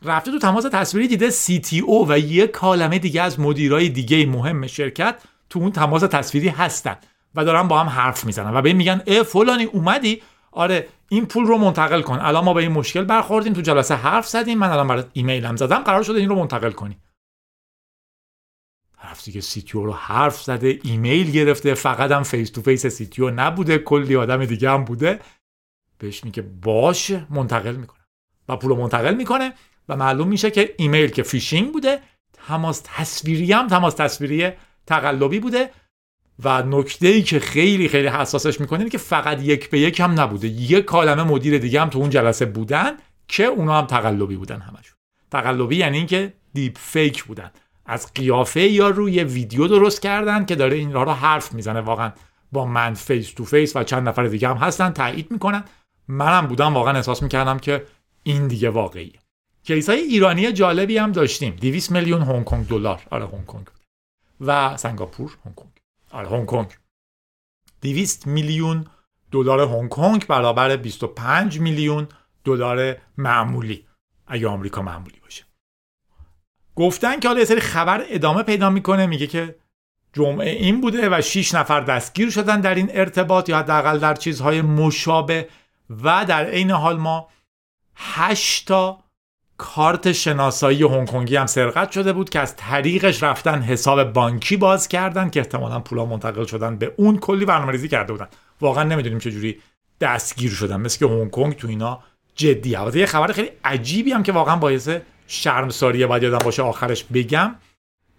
رفته 0.02 0.30
تو 0.30 0.38
تماس 0.38 0.64
تصویری 0.72 1.08
دیده 1.08 1.30
او 1.82 2.08
و 2.08 2.18
یه 2.18 2.46
عالمه 2.46 2.98
دیگه 2.98 3.22
از 3.22 3.40
مدیرای 3.40 3.88
دیگه 3.88 4.26
مهم 4.26 4.66
شرکت 4.66 5.22
تو 5.50 5.58
اون 5.58 5.72
تماس 5.72 6.02
تصویری 6.02 6.48
هستن 6.48 6.96
و 7.34 7.44
دارن 7.44 7.68
با 7.68 7.80
هم 7.80 7.86
حرف 7.86 8.24
می‌زنن 8.24 8.56
و 8.56 8.62
به 8.62 8.68
این 8.68 8.76
میگن 8.76 9.02
اه 9.06 9.22
فلانی 9.22 9.64
اومدی؟ 9.64 10.22
آره 10.52 10.88
این 11.08 11.26
پول 11.26 11.44
رو 11.44 11.58
منتقل 11.58 12.02
کن. 12.02 12.18
الان 12.18 12.44
ما 12.44 12.54
به 12.54 12.62
این 12.62 12.72
مشکل 12.72 13.04
برخوردیم 13.04 13.52
تو 13.52 13.60
جلسه 13.60 13.94
حرف 13.94 14.28
زدیم 14.28 14.58
من 14.58 14.70
الان 14.70 14.88
برات 14.88 15.10
ایمیلم 15.12 15.56
زدم 15.56 15.78
قرار 15.78 16.02
شده 16.02 16.18
این 16.18 16.28
رو 16.28 16.34
منتقل 16.34 16.70
کنی. 16.70 16.98
طرف 18.96 19.24
دیگه 19.24 19.40
CTO 19.40 19.84
رو 19.84 19.92
حرف 19.92 20.42
زده 20.42 20.78
ایمیل 20.82 21.30
گرفته 21.30 21.74
فقط 21.74 22.10
هم 22.10 22.22
face 22.22 22.50
to 22.50 22.62
face 22.62 22.86
CTO 22.86 23.30
نبوده 23.30 23.78
کلی 23.78 24.16
آدم 24.16 24.44
دیگه 24.44 24.70
هم 24.70 24.84
بوده. 24.84 25.20
بهش 25.98 26.24
میگه 26.24 26.42
باشه 26.42 27.26
منتقل 27.30 27.76
می‌کنه 27.76 27.93
و 28.48 28.56
پول 28.56 28.76
منتقل 28.78 29.14
می‌کنه 29.14 29.52
و 29.88 29.96
معلوم 29.96 30.28
میشه 30.28 30.50
که 30.50 30.74
ایمیل 30.76 31.10
که 31.10 31.22
فیشینگ 31.22 31.72
بوده 31.72 32.00
تماس 32.32 32.82
تصویری 32.84 33.52
هم 33.52 33.66
تماس 33.66 33.94
تصویری 33.94 34.50
تقلبی 34.86 35.40
بوده 35.40 35.70
و 36.44 36.62
نکته 36.62 37.08
ای 37.08 37.22
که 37.22 37.40
خیلی 37.40 37.88
خیلی 37.88 38.08
حساسش 38.08 38.60
می‌کنه 38.60 38.88
که 38.88 38.98
فقط 38.98 39.42
یک 39.42 39.70
به 39.70 39.78
یک 39.78 40.00
هم 40.00 40.20
نبوده. 40.20 40.48
یک 40.48 40.84
عالمه 40.84 41.22
مدیر 41.22 41.58
دیگه 41.58 41.80
هم 41.80 41.88
تو 41.88 41.98
اون 41.98 42.10
جلسه 42.10 42.46
بودن 42.46 42.92
که 43.28 43.44
اونا 43.44 43.78
هم 43.78 43.86
تقلبی 43.86 44.36
بودن 44.36 44.60
همشون. 44.60 44.96
تقلبی 45.30 45.76
یعنی 45.76 45.96
اینکه 45.96 46.32
دیپ 46.54 46.78
فیک 46.78 47.24
بودن. 47.24 47.50
از 47.86 48.12
قیافه 48.14 48.60
یارو 48.60 49.24
ویدیو 49.24 49.66
درست 49.66 50.02
کردن 50.02 50.44
که 50.44 50.54
داره 50.54 50.76
این 50.76 50.92
رو 50.92 51.12
حرف 51.12 51.52
می‌زنه. 51.52 51.80
واقعا 51.80 52.12
با 52.52 52.64
من 52.64 52.94
face 52.94 53.32
to 53.32 53.44
face 53.44 53.76
و 53.76 53.84
چند 53.84 54.08
نفر 54.08 54.26
دیگه 54.26 54.48
هم 54.48 54.56
هستن 54.56 54.90
تایید 54.90 55.30
می‌کنن. 55.30 55.64
منم 56.08 56.46
بودم 56.46 56.74
واقعا 56.74 56.96
احساس 56.96 57.22
می‌کردم 57.22 57.58
که 57.58 57.84
این 58.24 58.48
دیگه 58.48 58.70
واقعیه. 58.70 59.18
case 59.62 59.88
های 59.88 59.98
ایرانی 59.98 60.52
جالبی 60.52 60.98
هم 60.98 61.12
داشتیم. 61.12 61.56
200 61.56 61.92
میلیون 61.92 62.22
هنگ 62.22 62.44
کنگ 62.44 62.68
دلار. 62.68 63.02
آره 63.10 63.26
هنگ 63.26 63.46
کنگ. 63.46 63.66
و 64.40 64.76
سنگاپور 64.76 65.38
هنگ 65.44 65.54
کنگ. 65.54 65.70
آره 66.10 66.28
هنگ 66.28 66.46
کنگ. 66.46 66.68
200 67.82 68.26
میلیون 68.26 68.86
دلار 69.30 69.60
هنگ 69.60 69.88
کنگ 69.88 70.26
برابر 70.26 70.76
25 70.76 71.60
میلیون 71.60 72.08
دلار 72.44 72.96
معمولی. 73.18 73.86
اگه 74.26 74.48
آمریکا 74.48 74.82
معمولی 74.82 75.20
باشه. 75.20 75.44
گفتن 76.76 77.20
که 77.20 77.28
حالا 77.28 77.40
یه 77.40 77.46
سری 77.46 77.60
خبر 77.60 78.04
ادامه 78.08 78.42
پیدا 78.42 78.70
می‌کنه 78.70 79.06
میگه 79.06 79.26
که 79.26 79.56
جمعه 80.12 80.50
این 80.50 80.80
بوده 80.80 81.08
و 81.18 81.20
6 81.22 81.54
نفر 81.54 81.80
دستگیر 81.80 82.30
شدن 82.30 82.60
در 82.60 82.74
این 82.74 82.90
ارتباط 82.92 83.48
یا 83.48 83.58
حداقل 83.58 83.98
در 83.98 84.14
چیزهای 84.14 84.62
مشابه 84.62 85.48
و 85.90 86.24
در 86.24 86.44
عین 86.44 86.70
حال 86.70 86.96
ما 86.96 87.28
8 87.96 88.68
تا 88.68 89.04
کارت 89.56 90.12
شناسایی 90.12 90.82
هنگ 90.82 91.08
کنگی 91.08 91.36
هم 91.36 91.46
سرقت 91.46 91.92
شده 91.92 92.12
بود 92.12 92.30
که 92.30 92.40
از 92.40 92.56
طریقش 92.56 93.22
رفتن 93.22 93.62
حساب 93.62 94.12
بانکی 94.12 94.56
باز 94.56 94.88
کردن 94.88 95.30
که 95.30 95.40
احتمالا 95.40 95.80
پولا 95.80 96.04
منتقل 96.04 96.44
شدن 96.44 96.76
به 96.76 96.94
اون 96.96 97.18
کلی 97.18 97.44
برنامه‌ریزی 97.44 97.88
کرده 97.88 98.12
بودن. 98.12 98.28
واقعا 98.60 98.84
نمی‌دونیم 98.84 99.18
چجوری 99.18 99.60
دستگیر 100.00 100.50
شدن. 100.50 100.80
مثل 100.80 100.98
که 100.98 101.06
هنگ 101.06 101.30
کنگ 101.30 101.56
تو 101.56 101.68
اینا 101.68 102.00
جدی. 102.34 102.76
البته 102.76 102.98
یه 102.98 103.06
خبر 103.06 103.32
خیلی 103.32 103.50
عجیبی 103.64 104.12
هم 104.12 104.22
که 104.22 104.32
واقعا 104.32 104.56
باعث 104.56 104.88
شرمساریه 105.26 106.06
باید 106.06 106.22
یادم 106.22 106.38
باشه 106.38 106.62
آخرش 106.62 107.04
بگم. 107.04 107.54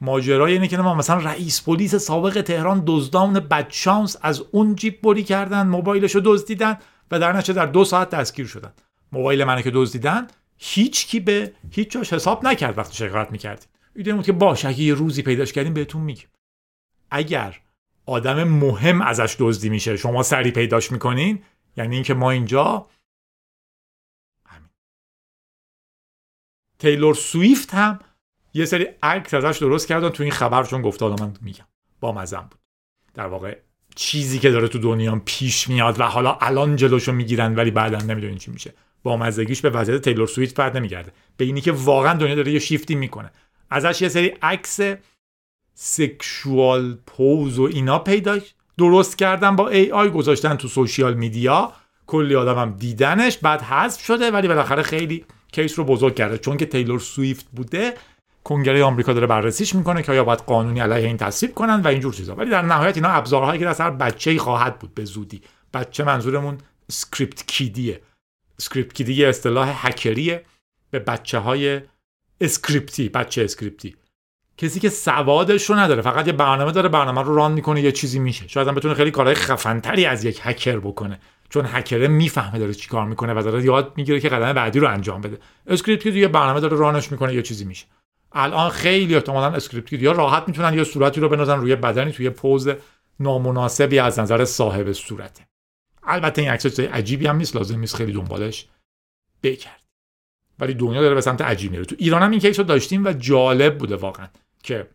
ماجرای 0.01 0.53
اینه 0.53 0.67
که 0.67 0.77
ما 0.77 0.93
مثلا 0.93 1.17
رئیس 1.17 1.63
پلیس 1.63 1.95
سابق 1.95 2.41
تهران 2.41 2.83
دزدان 2.87 3.33
بدشانس 3.33 4.17
از 4.21 4.43
اون 4.51 4.75
جیب 4.75 5.01
بری 5.01 5.23
کردن 5.23 5.67
موبایلشو 5.67 6.21
دزدیدن 6.25 6.77
و 7.11 7.19
در 7.19 7.33
نتیجه 7.33 7.53
در 7.53 7.65
دو 7.65 7.85
ساعت 7.85 8.09
دستگیر 8.09 8.47
شدن. 8.47 8.73
موبایل 9.15 9.43
منو 9.43 9.61
که 9.61 9.71
دزدیدن 9.71 10.27
هیچ 10.57 11.07
کی 11.07 11.19
به 11.19 11.53
هیچ 11.71 11.91
جاش 11.91 12.13
حساب 12.13 12.45
نکرد 12.45 12.77
وقتی 12.77 12.95
شکایت 12.95 13.31
می‌کردیم. 13.31 13.69
ایده 13.95 14.13
بود 14.13 14.25
که 14.25 14.31
باش 14.31 14.65
اگه 14.65 14.81
یه 14.81 14.93
روزی 14.93 15.21
پیداش 15.21 15.53
کردیم 15.53 15.73
بهتون 15.73 16.01
میگیم. 16.01 16.27
اگر 17.11 17.59
آدم 18.05 18.43
مهم 18.43 19.01
ازش 19.01 19.35
دزدی 19.39 19.69
میشه 19.69 19.97
شما 19.97 20.23
سری 20.23 20.51
پیداش 20.51 20.91
می‌کنین 20.91 21.43
یعنی 21.77 21.95
اینکه 21.95 22.13
ما 22.13 22.31
اینجا 22.31 22.87
همین. 24.45 24.69
تیلور 26.79 27.15
سویفت 27.15 27.73
هم 27.73 27.99
یه 28.53 28.65
سری 28.65 28.87
عکس 29.03 29.33
ازش 29.33 29.57
درست 29.57 29.87
کردن 29.87 30.09
تو 30.09 30.23
این 30.23 30.31
خبر 30.31 30.63
چون 30.63 30.81
گفته 30.81 31.07
من 31.07 31.33
میگم. 31.41 31.65
با 31.99 32.11
مزم 32.11 32.47
بود. 32.51 32.59
در 33.13 33.27
واقع 33.27 33.57
چیزی 33.95 34.39
که 34.39 34.51
داره 34.51 34.67
تو 34.67 34.79
دنیا 34.79 35.21
پیش 35.25 35.69
میاد 35.69 35.99
و 35.99 36.03
حالا 36.03 36.37
الان 36.41 36.75
جلوشو 36.75 37.11
می‌گیرن 37.11 37.55
ولی 37.55 37.71
بعدا 37.71 37.97
نمی‌دونین 37.97 38.37
چی 38.37 38.51
میشه. 38.51 38.73
با 39.05 39.17
مزگیش 39.17 39.61
به 39.61 39.69
وضعیت 39.69 40.01
تیلور 40.01 40.27
سویت 40.27 40.51
فرد 40.51 40.77
نمیگرده 40.77 41.11
به 41.37 41.45
اینی 41.45 41.61
که 41.61 41.71
واقعا 41.71 42.13
دنیا 42.13 42.35
داره 42.35 42.51
یه 42.51 42.59
شیفتی 42.59 42.95
می‌کنه. 42.95 43.31
ازش 43.69 44.01
یه 44.01 44.09
سری 44.09 44.27
عکس 44.41 44.79
sexual 45.73 46.97
pose 47.07 47.59
و 47.59 47.63
اینا 47.63 47.99
پیدا 47.99 48.39
درست 48.77 49.17
کردن 49.17 49.55
با 49.55 49.69
AI 49.69 50.09
گذاشتن 50.09 50.55
تو 50.55 50.67
social 50.67 51.13
media. 51.13 51.73
کلی 52.07 52.35
آدم 52.35 52.59
هم 52.59 52.71
دیدنش 52.71 53.37
بعد 53.37 53.61
حذف 53.61 54.01
شده 54.05 54.31
ولی 54.31 54.47
بالاخره 54.47 54.83
خیلی 54.83 55.25
case 55.51 55.79
رو 55.79 55.85
بزرگ 55.85 56.15
کرده. 56.15 56.37
چون 56.37 56.57
که 56.57 56.65
تیلور 56.65 56.99
سویفت 56.99 57.45
بوده 57.53 57.93
کنگره 58.43 58.83
آمریکا 58.83 59.13
داره 59.13 59.27
بررسیش 59.27 59.75
می‌کنه 59.75 60.03
که 60.03 60.11
آیا 60.11 60.23
باید 60.23 60.39
قانونی 60.39 60.79
علیه 60.79 61.07
این 61.07 61.17
تصویب 61.17 61.53
کنن 61.53 61.81
و 61.81 61.87
اینجور 61.87 62.13
چیزا. 62.13 62.35
ولی 62.35 62.49
در 62.49 62.61
نهایت 62.61 62.95
اینا 62.95 63.09
ابزارهایی 63.09 63.59
که 63.59 63.65
در 63.65 63.75
هر 63.79 63.89
بچه‌ای 63.89 64.37
خواهد 64.37 64.79
بود 64.79 64.93
به 64.93 65.05
زودی. 65.05 65.41
بچه 65.73 66.03
منظورمون 66.03 66.57
script 66.89 67.47
kiddie 67.47 67.94
ه 67.94 68.01
script 68.59 68.93
kiddie 68.93 69.13
یه 69.13 69.27
اصطلاح 69.27 69.87
هکریه 69.87 70.45
به 70.91 70.99
بچه 70.99 71.39
های 71.39 71.81
script 72.41 73.00
ی 73.00 73.09
بچه 73.09 73.43
script 73.43 73.82
ی. 73.82 73.95
کسی 74.57 74.79
که 74.79 74.89
سوادش 74.89 75.69
رو 75.69 75.75
نداره 75.75 76.01
فقط 76.01 76.27
یه 76.27 76.33
برنامه 76.33 76.71
داره 76.71 76.89
برنامه 76.89 77.21
رو 77.21 77.35
run 77.35 77.51
می‌کنه 77.51 77.81
یه 77.81 77.91
چیزی 77.91 78.19
میشه. 78.19 78.47
شاید 78.47 78.67
هم 78.67 78.75
بتونه 78.75 78.93
خیلی 78.93 79.11
کارهای 79.11 79.35
خفنتری 79.35 80.05
از 80.05 80.25
یک 80.25 80.39
هکر 80.43 80.79
بکنه. 80.79 81.19
چون 81.49 81.65
هکره 81.65 82.07
می‌فهمه 82.07 82.59
داره 82.59 82.73
چی 82.73 82.89
کار 82.89 83.05
می‌کنه 83.05 83.33
و 83.33 83.41
داره 83.41 83.63
یاد 83.63 83.93
می‌گیره 83.95 84.19
که 84.19 84.29
قدم 84.29 84.53
بعدی 84.53 84.79
رو 84.79 84.87
انجام 84.87 85.21
بده. 85.21 85.37
script 85.67 86.03
kiddie 86.03 86.19
یه 86.19 86.27
برنامه 86.27 86.59
داره 86.59 86.77
run 86.77 86.98
ش 86.98 87.11
می‌کنه 87.11 87.35
یه 87.35 87.41
چیزی 87.41 87.65
میشه. 87.65 87.85
الان 88.31 88.69
خیلی 88.69 89.15
احتمالا 89.15 89.47
script 89.47 89.93
kiddie 89.93 90.09
ها 90.09 90.11
راحت 90.11 90.43
می‌تونن 90.47 90.73
یه 90.73 90.83
صورتی 90.83 91.21
رو 91.21 91.29
بندازن 91.29 91.57
روی 91.57 91.75
بدنی 91.75 92.11
توی 92.11 92.29
pose 92.29 92.69
نامناسبی 93.19 93.99
از 93.99 94.19
نظر 94.19 94.45
صاحب 94.45 94.91
صورته. 94.91 95.47
البته 96.07 96.41
این 96.41 96.51
عکس 96.51 96.79
عجیبی 96.79 97.27
هم 97.27 97.37
نیست 97.37 97.55
لازم 97.55 97.79
نیست 97.79 97.95
خیلی 97.95 98.13
دنبالش 98.13 98.67
بکرد 99.43 99.81
ولی 100.59 100.73
دنیا 100.73 101.01
داره 101.01 101.15
به 101.15 101.21
سمت 101.21 101.41
عجیب 101.41 101.71
میره. 101.71 101.85
تو 101.85 101.95
ایران 101.99 102.23
هم 102.23 102.31
این 102.31 102.39
کیس 102.39 102.59
رو 102.59 102.65
داشتیم 102.65 103.05
و 103.05 103.13
جالب 103.13 103.77
بوده 103.77 103.95
واقعا 103.95 104.27
که 104.63 104.87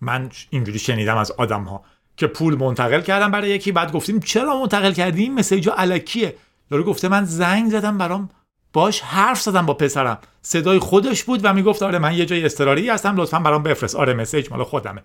من 0.00 0.30
اینجوری 0.50 0.78
شنیدم 0.78 1.16
از 1.16 1.30
آدم 1.30 1.62
ها 1.62 1.84
که 2.16 2.26
پول 2.26 2.54
منتقل 2.54 3.00
کردم 3.00 3.30
برای 3.30 3.50
یکی 3.50 3.72
بعد 3.72 3.92
گفتیم 3.92 4.20
چرا 4.20 4.60
منتقل 4.60 4.92
کردیم 4.92 5.34
مسیج 5.34 5.68
علکیه 5.68 6.36
یارو 6.70 6.84
گفته 6.84 7.08
من 7.08 7.24
زنگ 7.24 7.70
زدم 7.70 7.98
برام 7.98 8.30
باش 8.72 9.00
حرف 9.00 9.40
زدم 9.40 9.66
با 9.66 9.74
پسرم. 9.74 10.18
صدای 10.42 10.78
خودش 10.78 11.24
بود 11.24 11.40
و 11.44 11.54
می‌گفت 11.54 11.82
آره 11.82 11.98
من 11.98 12.14
یه 12.14 12.26
جای 12.26 12.44
استراری 12.44 12.88
هستم 12.88 13.16
لطفا 13.16 13.38
برام 13.38 13.62
بفرست. 13.62 13.96
آره 13.96 14.14
مسیج 14.14 14.50
مال 14.50 14.64
خودمه. 14.64 15.02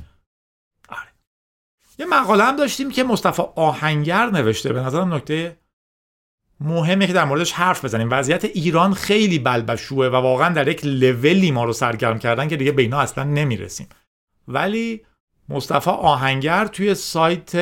یه 1.99 2.05
مقاله 2.05 2.43
هم 2.43 2.55
داشتیم 2.55 2.91
که 2.91 3.03
مصطفی 3.03 3.43
آهنگر 3.55 4.25
نوشته 4.29 4.73
به 4.73 4.79
نظرم 4.79 5.13
نکته 5.13 5.57
مهمه 6.59 7.07
که 7.07 7.13
در 7.13 7.25
موردش 7.25 7.51
حرف 7.51 7.85
بزنیم. 7.85 8.07
وضعیت 8.11 8.45
ایران 8.45 8.93
خیلی 8.93 9.39
بلبشوه 9.39 10.05
و 10.07 10.15
واقعا 10.15 10.53
در 10.53 10.67
یک 10.67 10.85
لولی 10.85 11.51
ما 11.51 11.63
رو 11.63 11.73
سرگرم 11.73 12.19
کردن 12.19 12.47
که 12.47 12.57
دیگه 12.57 12.71
به 12.71 12.81
اینا 12.81 12.99
اصلا 12.99 13.23
نمی‌رسیم. 13.23 13.87
ولی 14.47 15.05
مصطفی 15.49 15.89
آهنگر 15.89 16.67
توی 16.67 16.95
سایت 16.95 17.55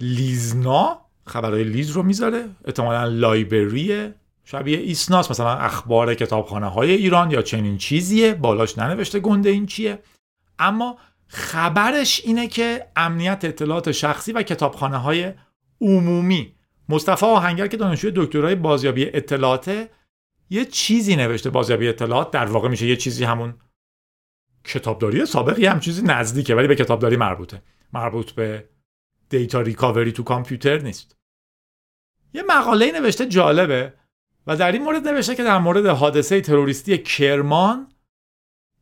لیزنا 0.00 1.00
خبرهای 1.26 1.64
LIS 1.64 1.90
رو 1.90 2.02
می‌ذاره. 2.02 2.48
احتمالا 2.64 3.04
library 3.04 4.12
شبیه 4.44 4.78
ایسناس 4.78 5.30
مثلا 5.30 5.54
اخبار 5.54 6.14
کتابخانه 6.14 6.66
های 6.66 6.90
ایران 6.90 7.30
یا 7.30 7.42
چنین 7.42 7.78
چیزیه. 7.78 8.34
بالاش 8.34 8.78
ننوشته 8.78 9.20
گنده 9.20 9.50
این 9.50 9.66
چیه. 9.66 10.02
اما 10.58 10.98
خبرش 11.28 12.22
اینه 12.24 12.48
که 12.48 12.86
امنیت 12.96 13.44
اطلاعات 13.44 13.92
شخصی 13.92 14.32
و 14.32 14.42
کتابخانه 14.42 14.96
های 14.96 15.32
عمومی. 15.80 16.54
مصطفی 16.88 17.26
آهنگر 17.26 17.66
که 17.66 17.76
دانشجوی 17.76 18.12
دکترای 18.16 18.54
بازیابی 18.54 19.06
اطلاعات 19.16 19.88
یه 20.50 20.64
چیزی 20.64 21.16
نوشته 21.16 21.50
بازیابی 21.50 21.88
اطلاعات. 21.88 22.30
در 22.30 22.44
واقع 22.44 22.68
میشه 22.68 22.86
یه 22.86 22.96
چیزی 22.96 23.24
همون 23.24 23.54
کتابداری 24.64 25.26
سابقی 25.26 25.66
هم 25.66 25.80
چیزی 25.80 26.02
نزدیکه 26.02 26.54
ولی 26.54 26.68
به 26.68 26.76
کتابداری 26.76 27.16
مربوطه. 27.16 27.62
مربوط 27.92 28.30
به 28.30 28.68
دیتا 29.30 29.60
ریکاوری 29.60 30.12
تو 30.12 30.22
کامپیوتر 30.22 30.78
نیست. 30.78 31.16
یه 32.34 32.42
مقاله 32.48 33.00
نوشته 33.00 33.26
جالبه 33.26 33.94
و 34.46 34.56
در 34.56 34.72
این 34.72 34.82
مورد 34.82 35.08
نوشته 35.08 35.34
که 35.34 35.42
در 35.42 35.58
مورد 35.58 35.86
حادثه 35.86 36.40
تروریستی 36.40 36.98
کرمان 36.98 37.92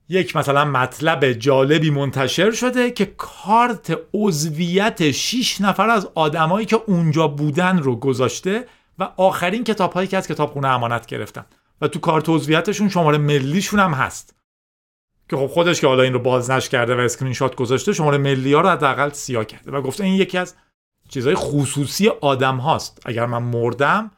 یک 0.09 0.37
مثلا 0.37 0.64
مطلب 0.64 1.33
جالبی 1.33 1.90
منتشر 1.90 2.51
شده 2.51 2.90
که 2.90 3.07
کارت 3.07 3.99
عضویت 4.14 5.11
6 5.11 5.61
نفر 5.61 5.90
از 5.90 6.09
آدمایی 6.14 6.67
که 6.67 6.81
اونجا 6.87 7.29
بودن 7.29 7.79
رو 7.79 7.97
گذاشته 7.97 8.67
و 8.99 9.09
آخرین 9.17 9.64
کتابهایی 9.64 10.09
که 10.09 10.17
از 10.17 10.29
کتابخونه 10.29 10.69
امانت 10.69 11.07
گرفتن. 11.07 11.47
و 11.81 11.88
تو 11.88 11.99
کارت 11.99 12.29
عضویتشون 12.29 12.88
شماره 12.88 13.19
ملیشون 13.19 13.81
هم 13.81 13.93
هست. 13.93 14.37
که 15.31 15.37
خب 15.37 15.47
خودش 15.47 15.81
که 15.81 15.87
حالا 15.87 16.03
این 16.03 16.12
رو 16.12 16.19
بازنشر 16.18 16.68
کرده 16.69 16.95
و 16.95 16.99
اسکرین 16.99 17.33
شات 17.33 17.55
گذاشته 17.55 17.93
شماره 17.93 18.19
ملی 18.19 18.53
ها 18.53 18.61
رو 18.61 18.69
حداقل 18.69 19.11
سیاه 19.11 19.45
کرده. 19.45 19.71
و 19.71 19.83
گفته 19.83 20.05
این 20.05 20.14
یکی 20.14 20.38
از 20.38 20.55
چیزهای 21.09 21.35
خصوصی 21.35 22.09
آدم 22.09 22.57
هاست. 22.57 23.03
اگر 23.05 23.27
من 23.27 23.43
مردم 23.43 24.11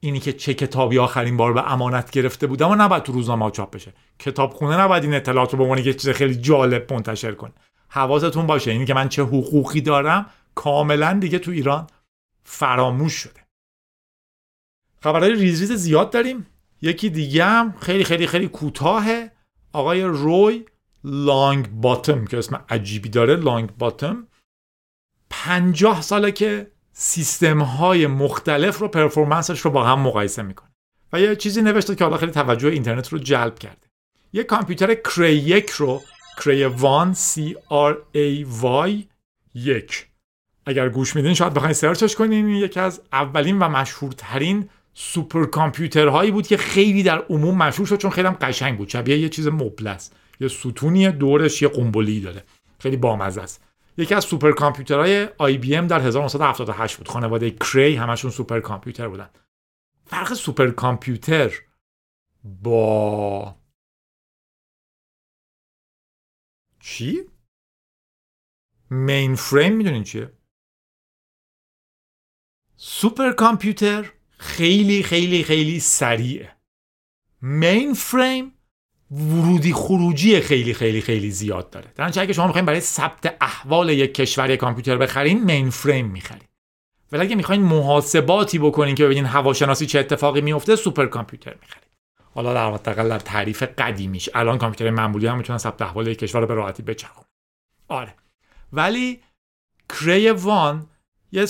اینی 0.00 0.20
که 0.20 0.32
چه 0.32 0.54
کتابی 0.54 0.98
آخرین 0.98 1.36
بار 1.36 1.52
به 1.52 1.72
امانت 1.72 2.10
گرفته 2.10 2.46
بودم 2.46 2.70
و 2.70 2.74
نباید 2.74 3.02
تو 3.02 3.12
روزنامه 3.12 3.50
چاپ 3.50 3.70
بشه. 3.70 3.92
کتابخونه 4.18 4.80
نباید 4.80 5.04
این 5.04 5.14
اطلاعات 5.14 5.52
رو 5.52 5.58
به 5.58 5.64
عنوان 5.64 5.78
یه 5.78 5.94
چیز 5.94 6.08
خیلی 6.08 6.34
جالب 6.34 6.92
منتشر 6.92 7.32
کنه. 7.32 7.52
حواستون 7.88 8.46
باشه. 8.46 8.70
اینی 8.70 8.84
که 8.84 8.94
من 8.94 9.08
چه 9.08 9.22
حقوقی 9.22 9.80
دارم 9.80 10.26
کاملا 10.54 11.12
دیگه 11.12 11.38
تو 11.38 11.50
ایران 11.50 11.86
فراموش 12.44 13.12
شده. 13.12 13.40
خبرهای 15.02 15.34
ریز 15.34 15.60
ریز 15.60 15.72
زیاد 15.72 16.10
داریم. 16.10 16.46
یکی 16.82 17.10
دیگه 17.10 17.44
هم 17.44 17.74
خیلی 17.80 18.04
خیلی 18.04 18.26
خیلی 18.26 18.48
کوتاهه. 18.48 19.32
آقای 19.72 20.02
روی 20.02 20.64
لانگ 21.04 21.70
باتم 21.70 22.24
که 22.24 22.38
اسم 22.38 22.64
عجیبی 22.68 23.08
داره 23.08 23.36
لانگ 23.36 23.76
باتم 23.76 24.26
پنجاه 25.30 26.02
ساله 26.02 26.32
که 26.32 26.70
سیستم 27.00 27.62
های 27.62 28.06
مختلف 28.06 28.78
رو 28.78 28.88
پرفورمنسش 28.88 29.60
رو 29.60 29.70
با 29.70 29.84
هم 29.84 30.00
مقایسه 30.00 30.42
می‌کنه. 30.42 30.68
و 31.12 31.20
یه 31.20 31.36
چیزی 31.36 31.62
نوشته 31.62 31.94
که 31.94 32.04
حالا 32.04 32.16
خیلی 32.16 32.32
توجه 32.32 32.68
اینترنت 32.68 33.08
رو 33.08 33.18
جلب 33.18 33.58
کرده. 33.58 33.86
یه 34.32 34.44
کامپیوتر 34.44 34.94
Cray 34.94 35.32
یک 35.32 35.70
رو 35.70 36.02
Cray 36.44 36.64
one 36.64 37.14
C 37.14 37.56
R 37.68 38.02
A 38.12 38.46
Y 38.48 39.04
یک. 39.54 40.06
اگر 40.66 40.88
گوش 40.88 41.16
میدین 41.16 41.34
شاید 41.34 41.54
بخواین 41.54 41.74
search 41.74 42.04
ش 42.04 42.14
کنین 42.14 42.48
یکی 42.48 42.80
از 42.80 43.00
اولین 43.12 43.58
و 43.58 43.68
مشهورترین 43.68 44.68
سوپر 44.94 45.46
کامپیوترهایی 45.46 46.30
بود 46.30 46.46
که 46.46 46.56
خیلی 46.56 47.02
در 47.02 47.18
عموم 47.18 47.56
مشهور 47.56 47.88
شد 47.88 47.98
چون 47.98 48.10
خیلی 48.10 48.28
هم 48.28 48.36
قشنگ 48.40 48.78
بود. 48.78 48.88
شبیه 48.88 49.18
یه 49.18 49.28
چیز 49.28 49.48
مبلس 49.48 50.10
یه 50.40 50.48
ستونی 50.48 51.10
دورش 51.10 51.62
یه 51.62 51.68
قنبلی 51.68 52.20
داره. 52.20 52.44
خیلی 52.78 52.96
بامزه 52.96 53.40
است. 53.40 53.67
یکی 53.98 54.14
از 54.14 54.24
سوپر 54.24 54.52
کامپیوترهای 54.52 55.24
IBM 55.38 55.86
در 55.86 56.00
1978 56.00 56.96
بود. 56.96 57.08
خانواده 57.08 57.50
Cray 57.50 57.96
همشون 57.96 58.30
سوپر 58.30 58.60
کامپیوتر 58.60 59.08
بودن. 59.08 59.30
فرق 60.04 60.34
سوپر 60.34 60.70
کامپیوتر 60.70 61.52
با 62.44 63.56
چی؟ 66.80 67.30
مین 68.90 69.34
فریم 69.34 69.76
می‌دونین 69.76 70.04
چیه؟ 70.04 70.32
سوپر 72.76 73.32
کامپیوتر 73.32 74.12
خیلی 74.30 75.02
خیلی 75.02 75.44
خیلی 75.44 75.80
سریعه. 75.80 76.56
مین 77.42 77.94
فریم 77.94 78.57
ورودی 79.10 79.72
خروجی 79.72 80.40
خیلی 80.40 80.74
خیلی 80.74 81.00
خیلی 81.00 81.30
زیاد 81.30 81.70
داره. 81.70 81.92
در 81.96 82.04
اگه 82.04 82.32
شما 82.32 82.46
می‌خواین 82.46 82.66
برای 82.66 82.80
ثبت 82.80 83.36
احوال 83.40 83.88
یک 83.88 84.14
کشور 84.14 84.50
یک 84.50 84.60
کامپیوتر 84.60 84.96
بخرین 84.96 85.44
مین 85.44 85.70
فریم 85.70 86.06
می‌خرین. 86.06 86.48
ولی 87.12 87.22
اگه 87.22 87.36
می‌خواین 87.36 87.62
محاسباتی 87.62 88.58
بکنین 88.58 88.94
که 88.94 89.04
ببینین 89.04 89.26
هواشناسی 89.26 89.86
چه 89.86 89.98
اتفاقی 89.98 90.40
میفته 90.40 90.76
سوپر 90.76 91.06
کامپیوتر 91.06 91.54
می‌خرین. 91.60 91.88
حالا 92.34 92.54
در 92.54 92.72
حداقل 92.72 93.08
در 93.08 93.18
تعریف 93.18 93.62
قدیمیش. 93.62 94.28
الان 94.34 94.58
کامپیوتر 94.58 94.94
معمولی 94.94 95.26
هم 95.26 95.36
می‌تونن 95.36 95.58
ثبت 95.58 95.82
احوال 95.82 96.06
یک 96.06 96.18
کشور 96.18 96.40
رو 96.40 96.46
به 96.46 96.54
راحتی 96.54 96.82
بچرخونن. 96.82 97.26
آره. 97.88 98.14
ولی 98.72 99.20
کری 99.88 100.30
وان 100.30 100.86
یه 101.32 101.46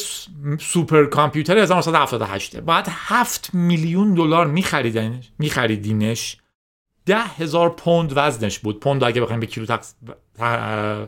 سوپر 0.61 1.05
کامپیوتر 1.05 1.59
1978 1.59 2.61
باید 2.61 2.87
7 2.89 3.55
میلیون 3.55 4.15
دلار 4.15 4.47
میخریدینش 4.47 5.31
میخریدینش 5.39 6.37
ده 7.09 7.25
هزار 7.25 7.71
پوند 7.71 8.13
وزنش 8.17 8.59
بود. 8.59 8.81
پوند 8.81 9.05
اگه 9.05 9.21
بخوایم 9.21 9.41
به 9.41 9.47
کیلو 9.47 9.79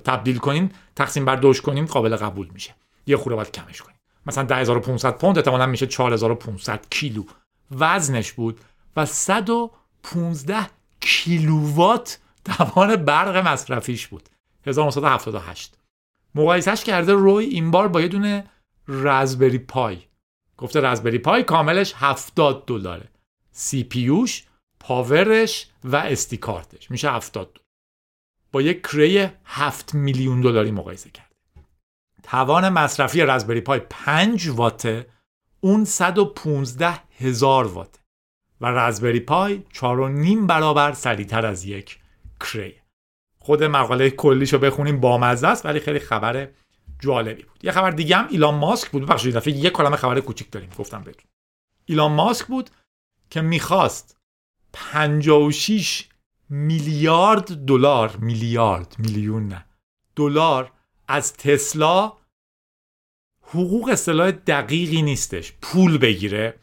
تبدیل 0.04 0.38
کنیم 0.38 0.70
تقسیم 0.96 1.24
بر 1.24 1.36
دوش 1.36 1.60
کنیم 1.60 1.86
قابل 1.86 2.16
قبول 2.16 2.48
میشه. 2.54 2.74
یه 3.06 3.16
خوره 3.16 3.36
باید 3.36 3.50
کمش 3.50 3.82
کنیم. 3.82 3.96
مثلا 4.26 4.44
10500 4.44 5.18
پوند 5.18 5.38
احتمالاً 5.38 5.66
میشه 5.66 5.86
4500 5.86 6.86
کیلو. 6.90 7.24
وزنش 7.70 8.32
بود 8.32 8.60
و 8.96 9.06
115 9.06 10.70
کیلووات 11.00 12.18
توان 12.44 12.96
برق 12.96 13.36
مصرفیش 13.36 14.06
بود. 14.06 14.28
1978 14.66 15.78
مقایسش 16.34 16.84
کرده 16.84 17.12
روی 17.12 17.44
این 17.44 17.70
بار 17.70 17.88
با 17.88 18.00
یه 18.00 18.08
دونه 18.08 18.44
رزبری 18.88 19.58
پای. 19.58 19.98
گفته 20.56 20.80
رزبری 20.80 21.18
پای 21.18 21.42
کاملش 21.42 21.94
70 21.96 22.64
دلاره. 22.66 23.08
سی 23.52 23.84
پیوش 23.84 24.44
پاورش 24.80 25.66
و 25.84 25.96
استیکارتش 25.96 26.90
میشه 26.90 27.12
70 27.12 27.52
دلار. 27.52 27.66
با 28.52 28.62
یک 28.62 28.82
کری 28.82 29.28
7 29.44 29.94
میلیون 29.94 30.40
دلاری 30.40 30.70
مقایسه 30.70 31.10
کرده 31.10 31.30
توان 32.22 32.68
مصرفی 32.68 33.22
رزبری 33.22 33.60
پای 33.60 33.80
5 33.90 34.48
واته 34.48 35.06
اون 35.60 35.84
115 35.84 37.00
هزار 37.18 37.66
واته. 37.66 38.00
و 38.60 38.66
رزبری 38.66 39.20
پای 39.20 39.62
4.5 39.74 39.82
برابر 40.46 40.92
سریعتر 40.92 41.46
از 41.46 41.64
یک 41.64 41.98
کری 42.40 42.74
خود 43.38 43.64
مقاله 43.64 44.10
کلیشو 44.10 44.58
بخونیم 44.58 45.00
بامزه 45.00 45.48
است 45.48 45.66
ولی 45.66 45.80
خیلی 45.80 45.98
خبر 45.98 46.48
جالبی 46.98 47.42
بود. 47.42 47.64
یه 47.64 47.72
خبر 47.72 47.90
دیگه 47.90 48.16
هم 48.16 48.26
ایلان 48.30 48.54
ماسک 48.54 48.90
بود. 48.90 49.06
بخشید 49.06 49.36
دفعه 49.36 49.54
یه 49.54 49.70
کلمه 49.70 49.96
خبر 49.96 50.20
کوچیک 50.20 50.50
داریم. 50.50 50.70
گفتم 50.78 51.02
بهتون 51.02 51.30
ایلان 51.86 52.12
ماسک 52.12 52.46
بود 52.46 52.70
که 53.30 53.40
می‌خواست 53.40 54.19
56 54.72 56.08
میلیارد 56.48 57.64
دلار 57.64 58.16
میلیارد 58.16 58.96
میلیون 58.98 59.48
نه 59.48 59.64
دلار 60.16 60.72
از 61.08 61.32
تسلا 61.32 62.12
حقوق 63.42 63.88
اصطلاح 63.88 64.30
دقیقی 64.30 65.02
نیستش. 65.02 65.52
پول 65.62 65.98
بگیره 65.98 66.54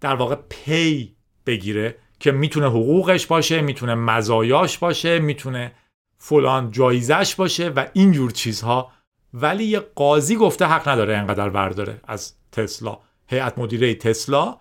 در 0.00 0.14
واقع 0.14 0.34
پی 0.48 1.16
بگیره 1.46 1.98
که 2.20 2.32
می‌تونه 2.32 2.66
حقوقش 2.66 3.26
باشه 3.26 3.60
می‌تونه 3.60 3.94
مزایاش 3.94 4.78
باشه 4.78 5.18
می‌تونه 5.18 5.72
فلان 6.18 6.70
جایزش 6.70 7.34
باشه 7.34 7.68
و 7.68 7.86
اینجور 7.92 8.30
چیزها. 8.30 8.92
ولی 9.34 9.64
یه 9.64 9.80
قاضی 9.80 10.36
گفته 10.36 10.66
حق 10.66 10.88
نداره 10.88 11.16
انقدر 11.16 11.48
برداره 11.48 12.00
از 12.04 12.34
تسلا. 12.52 12.98
هیئت 13.26 13.58
مدیره 13.58 13.94
تسلا 13.94 14.60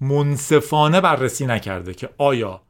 منصفانه 0.00 1.00
بررسی 1.00 1.46
نکرده 1.46 1.94
که 1.94 2.08
آیا 2.18 2.62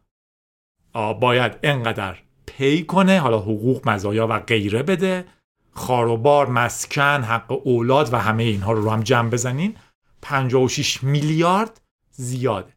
باید 1.20 1.58
انقدر 1.62 2.16
پی 2.46 2.84
کنه 2.84 3.20
حالا 3.20 3.38
حقوق 3.38 3.88
مزایا 3.88 4.26
و 4.26 4.38
غیره 4.38 4.82
بده 4.82 5.24
خاروبار 5.70 6.48
مسکن 6.48 7.22
حق 7.22 7.66
اولاد 7.66 8.12
و 8.12 8.16
همه 8.16 8.42
اینها 8.42 8.72
رو 8.72 8.82
رو 8.82 8.90
هم 8.90 9.02
جمع 9.02 9.30
بزنین. 9.30 9.76
56 10.22 11.04
میلیارد 11.04 11.80
زیاده. 12.10 12.72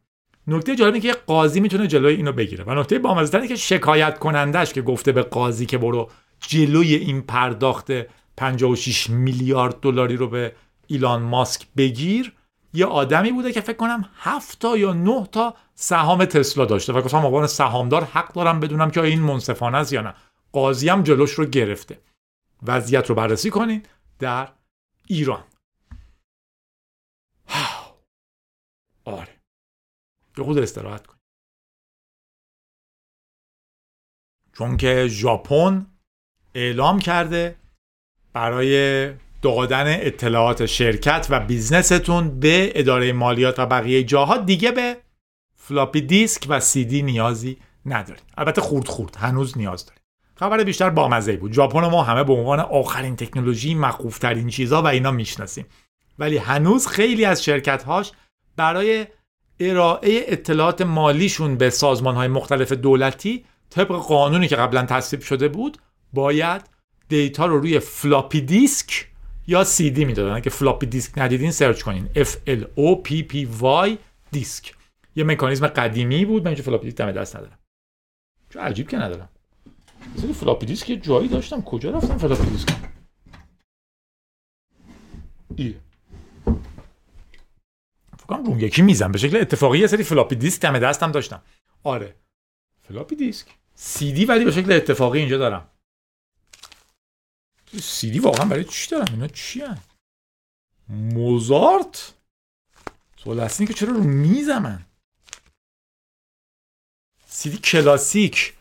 نکته 0.48 0.76
جالبی 0.76 1.00
که 1.00 1.14
قاضی 1.14 1.60
می‌تونه 1.60 1.88
جلوی 1.88 2.16
اینو 2.16 2.32
بگیره. 2.32 2.64
و 2.64 2.76
نکته 2.76 3.00
بامزه 3.00 3.48
که 3.48 3.56
شکایت 3.56 4.20
کنندش 4.20 4.74
که 4.74 4.82
گفته 4.82 5.12
به 5.12 5.22
قاضی 5.22 5.66
که 5.66 5.78
برو 5.78 6.10
جلوی 6.40 6.96
این 6.96 7.22
پرداخت 7.22 7.92
56 8.38 9.10
میلیارد 9.10 9.80
دلاری 9.80 10.18
رو 10.18 10.28
به 10.28 10.56
ایلان 10.88 11.22
ماسک 11.22 11.68
بگیر. 11.78 12.34
یه 12.74 12.86
آدمی 12.86 13.32
بوده 13.32 13.52
که 13.52 13.62
فکر 13.62 13.78
کنم 13.78 14.10
هفت 14.18 14.60
تا 14.60 14.78
یا 14.78 14.94
نه 14.94 15.28
تا 15.32 15.56
سهام 15.76 16.26
تسلا 16.26 16.66
داشته. 16.66 16.94
و 16.94 17.02
گفتم 17.02 17.26
عنوان 17.26 17.48
سهامدار 17.48 18.04
حق 18.04 18.34
دارم 18.34 18.60
بدونم 18.60 18.92
که 18.92 19.02
این 19.02 19.22
منصفانه 19.22 19.78
است 19.78 19.94
یا 19.94 20.02
نه. 20.02 20.14
قاضی 20.52 20.90
هم 20.90 21.04
جلوش 21.04 21.32
رو 21.32 21.46
گرفته. 21.46 22.00
وضعیت 22.64 23.10
رو 23.10 23.16
بررسی 23.16 23.50
کنین 23.50 23.86
در 24.20 24.50
ایران. 25.08 25.44
آره. 29.06 29.42
یه 30.38 30.44
خود 30.44 30.58
استراحت 30.58 31.08
کنید 31.08 31.22
چون 34.54 34.78
که 34.78 35.08
ژاپن 35.08 35.86
اعلام 36.56 37.00
کرده 37.00 37.56
برای 38.34 39.14
دادن 39.42 39.86
اطلاعات 39.88 40.66
شرکت 40.66 41.28
و 41.30 41.40
business 41.40 42.13
تون 42.13 42.40
به 42.40 42.72
اداره 42.76 43.14
مالیات 43.14 43.60
و 43.60 43.66
بقیه 43.66 44.04
جاها 44.04 44.38
دیگه 44.38 44.72
به 44.72 44.98
فلاپی 45.56 46.02
دیسک 46.02 46.46
و 46.50 46.60
سی 46.60 46.86
دی 46.86 47.02
نیازی 47.02 47.58
ندارید. 47.86 48.24
البته 48.38 48.62
خورد 48.62 48.88
خورد 48.88 49.16
هنوز 49.16 49.58
نیاز 49.58 49.86
دارید. 49.86 50.02
خبر 50.36 50.64
بیشتر 50.64 50.90
بامزه 50.90 51.38
بود. 51.38 51.54
ژاپن 51.54 51.80
ما 51.80 52.04
همه 52.04 52.24
به 52.24 52.34
عنوان 52.34 52.60
آخرین 52.60 53.16
تکنولوژی 53.16 53.76
مخوف 53.76 54.20
ترین 54.20 54.50
چیزها 54.50 54.82
و 54.82 54.88
اینا 54.88 55.12
می‌شناسیم. 55.12 55.66
ولی 56.20 56.38
هنوز 56.38 56.88
خیلی 56.88 57.26
از 57.26 57.44
شرکت 57.44 57.84
هاش 57.84 58.12
برای 58.56 59.08
ارائه 59.60 60.26
اطلاعات 60.28 60.82
مالیشون 60.82 61.56
به 61.56 61.70
سازمان 61.70 62.16
های 62.16 62.28
مختلف 62.28 62.72
دولتی 62.72 63.46
طبق 63.70 63.88
قانونی 63.88 64.48
که 64.48 64.56
قبلا 64.56 64.86
تصویب 64.86 65.22
شده 65.22 65.48
بود 65.48 65.78
باید 66.14 66.62
data 67.10 67.46
رو 67.46 67.60
روی 67.60 67.80
فلاپی 67.80 68.42
دیسک 68.42 69.11
یا 69.48 69.64
سی 69.64 69.90
دی 69.90 70.06
می‌دادن. 70.06 70.36
اگه 70.36 70.50
فلاپی 70.50 70.86
دیسک 70.86 71.18
ندیدین 71.18 71.52
search 71.52 71.82
کنین. 71.82 72.10
F 72.16 72.30
L 72.48 72.64
O 72.78 73.08
P 73.08 73.32
P 73.32 73.62
Y 73.62 73.98
دیسک. 74.32 74.74
یه 75.16 75.24
مکانیزم 75.24 75.68
قدیمی 75.68 76.26
بود 76.26 76.48
من 76.48 76.56
فلاپی 76.56 76.86
دیسک 76.86 76.98
دم 76.98 77.12
دست 77.12 77.36
ندارم. 77.36 77.60
چه 78.50 78.60
عجیب 78.60 78.90
که 78.90 78.98
ندارم. 78.98 79.30
مثل 80.18 80.34
فلاپی 80.34 80.66
دیسک 80.66 80.90
یه 80.90 80.98
جایی 80.98 81.28
داشتم. 81.28 81.62
کجا 81.62 81.92
رفتم 81.92 82.18
فلاپی 82.18 82.50
دیسک؟ 82.50 82.70
ای. 85.56 85.76
فکرم 88.20 88.46
اون 88.46 88.60
یکی 88.60 88.82
میزم 88.82 89.12
به 89.12 89.18
شکل 89.18 89.38
اتفاقی 89.38 89.80
یه 89.80 89.88
سری 89.88 90.04
فلاپی 90.04 90.36
دیسک 90.36 90.62
دم 90.62 90.80
دستم 90.80 91.12
داشتم. 91.12 91.42
آره. 91.84 92.16
فلاپی 92.82 93.16
دیسک. 93.16 93.48
سی 93.76 94.12
دی 94.12 94.26
ولی 94.26 94.46
به 94.46 94.52
شکل 94.52 94.72
اتفاقی 94.72 95.20
اینجا 95.20 95.38
دارم. 95.38 95.68
سی 97.80 98.12
دی 98.12 98.20
واقعا 98.20 98.46
برای 98.46 98.64
چی 98.64 98.90
دارم 98.90 99.14
اینا 99.14 99.28
چی 99.28 99.62
هن؟ 99.62 99.78
موزارت؟ 100.90 102.14
اصلی 103.26 103.68
که 103.68 103.74
چرا 103.74 103.92
رو 103.92 104.04
میزم 104.04 104.62
من 104.62 104.86
سی 107.28 107.50
دی 107.50 107.58
کلاسیک. 107.58 108.54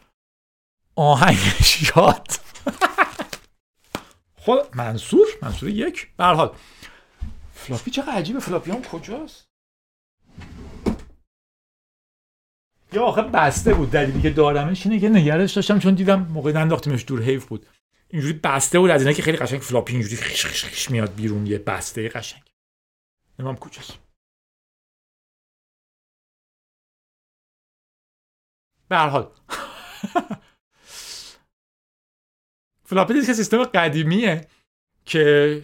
آهنگش 0.96 1.82
یاد. 1.96 2.28
خود 4.44 4.76
منصور؟ 4.76 5.26
منصور 5.42 5.68
یک. 5.68 6.08
به 6.16 6.24
حال. 6.24 6.56
فلاپی 7.54 7.90
چقدر 7.90 8.12
عجیبه. 8.12 8.40
فلاپی 8.40 8.70
هم 8.70 8.82
کجاست؟ 8.82 9.48
یا 12.92 13.04
آخه 13.04 13.22
بسته 13.22 13.74
بود. 13.74 13.90
دلیلی 13.90 14.22
که 14.22 14.30
دارمش 14.30 14.86
اینه 14.86 15.00
که 15.00 15.08
نگرش 15.08 15.52
داشتم 15.52 15.78
چون 15.78 15.94
دیدم 15.94 16.22
موقع 16.22 16.52
ننداختیمش 16.52 17.04
دور 17.06 17.22
حیف 17.22 17.46
بود. 17.46 17.66
اینجوری 18.10 18.32
بسته 18.32 18.78
بود 18.78 18.90
از 18.90 19.00
اینا 19.00 19.12
که 19.12 19.22
خیلی 19.22 19.36
قشنگ 19.36 19.60
فلاپی 19.60 19.92
اینجوری 19.92 20.16
خش 20.16 20.46
خش 20.46 20.64
خش 20.64 20.90
میاد 20.90 21.14
بیرون 21.14 21.46
یه 21.46 21.58
بسته 21.58 22.08
قشنگ. 22.08 22.42
نمام 23.38 23.56
کجاست 23.56 23.98
به 28.88 28.96
هر 28.96 29.08
حال. 29.08 29.30
فلاپی 32.84 33.14
دیسک 33.14 33.32
سیستم 33.32 33.64
قدیمیه 33.64 34.48
که 35.04 35.62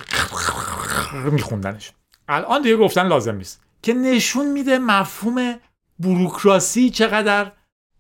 میخوندنش. 1.33 1.93
الان 2.29 2.63
دیگه 2.63 2.77
گفتن 2.77 3.09
لازم 3.09 3.37
نیست. 3.37 3.63
که 3.83 3.95
نشون 3.95 4.53
میده 4.53 4.79
مفهوم 4.79 5.61
بروکراسی 5.99 6.91
چقدر 6.91 7.53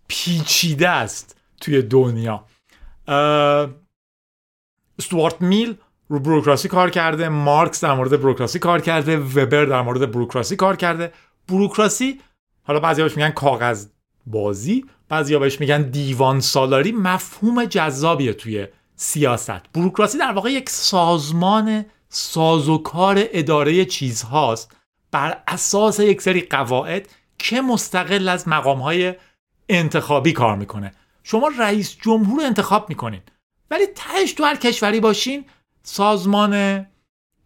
پیچیده 0.08 0.88
است 0.88 1.40
توی 1.60 1.82
دنیا. 1.82 2.46
استوارت 4.98 5.42
میل 5.42 5.76
رو 6.08 6.18
بروکراسی 6.18 6.68
کار 6.68 6.90
کرده 6.90 7.28
مارکس 7.28 7.84
در 7.84 7.94
مورد 7.94 8.20
بروکراسی 8.20 8.58
کار 8.58 8.80
کرده 8.80 9.16
وبر 9.16 9.64
در 9.64 9.82
مورد 9.82 10.10
بروکراسی 10.10 10.56
کار 10.56 10.76
کرده. 10.76 11.12
بروکراسی 11.48 12.20
حالا 12.62 12.80
بعضی 12.80 13.02
بهش 13.02 13.16
میگن 13.16 13.30
کاغذ 13.30 13.86
بازی 14.26 14.84
بعضی 15.08 15.38
بهش 15.38 15.60
میگن 15.60 15.82
دیوان 15.82 16.40
سالاری. 16.40 16.92
مفهوم 16.92 17.64
جذابیه 17.64 18.32
توی 18.32 18.66
سیاست. 18.96 19.72
بروکراسی 19.74 20.18
در 20.18 20.32
واقع 20.32 20.52
یک 20.52 20.70
سازمان 20.70 21.84
سازوکار 22.08 23.16
اداره 23.18 23.84
چیزهاست. 23.84 24.76
بر 25.10 25.42
اساس 25.48 26.00
یک 26.00 26.22
سری 26.22 26.40
قواعد 26.40 27.08
که 27.38 27.60
مستقل 27.60 28.28
از 28.28 28.48
مقامهای 28.48 29.14
انتخابی 29.68 30.32
کار 30.32 30.56
می‌کنه. 30.56 30.92
شما 31.22 31.50
رئیس 31.58 31.96
جمهور 32.02 32.44
انتخاب 32.44 32.88
می‌کنین. 32.88 33.20
ولی 33.70 33.86
تهش 33.86 34.32
تو 34.32 34.44
هر 34.44 34.56
کشوری 34.56 35.00
باشین 35.00 35.44
سازمان 35.82 36.86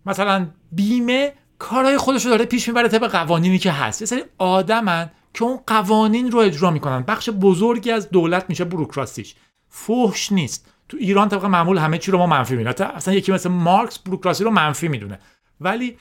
مثلا 0.07 0.47
بیمه 0.73 1.33
کارهای 1.59 1.99
خودش 1.99 2.25
رو 2.25 2.31
داره 2.31 2.45
پیش 2.45 2.69
می‌بره 2.69 2.89
طبق 2.89 3.11
قوانینی 3.11 3.59
که 3.59 3.73
هست. 3.73 4.01
یه 4.01 4.07
سری 4.07 4.23
آدمن 4.39 5.11
که 5.35 5.45
اون 5.45 5.61
قوانین 5.67 6.31
رو 6.31 6.39
اجرا 6.39 6.71
می‌کنن. 6.71 7.03
بخش 7.03 7.31
بزرگی 7.31 7.91
از 7.91 8.11
دولت 8.11 8.45
میشه 8.49 8.65
بروکراسیش 8.65 9.35
فحش 9.69 10.33
نیست. 10.33 10.73
تو 10.89 10.97
ایران 11.01 11.29
طبق 11.29 11.45
معمول 11.45 11.79
همه 11.79 11.99
چی 11.99 12.11
رو 12.11 12.19
ما 12.19 12.27
منفی 12.27 12.57
می‌دونیم 12.57 12.91
اصلا 12.95 13.15
یکی 13.15 13.33
مثل 13.33 13.49
مارکس 13.49 13.99
بروکراسی 13.99 14.45
رو 14.45 14.51
منفی 14.51 14.89
می‌دونه. 14.89 15.19
ولی 15.61 15.97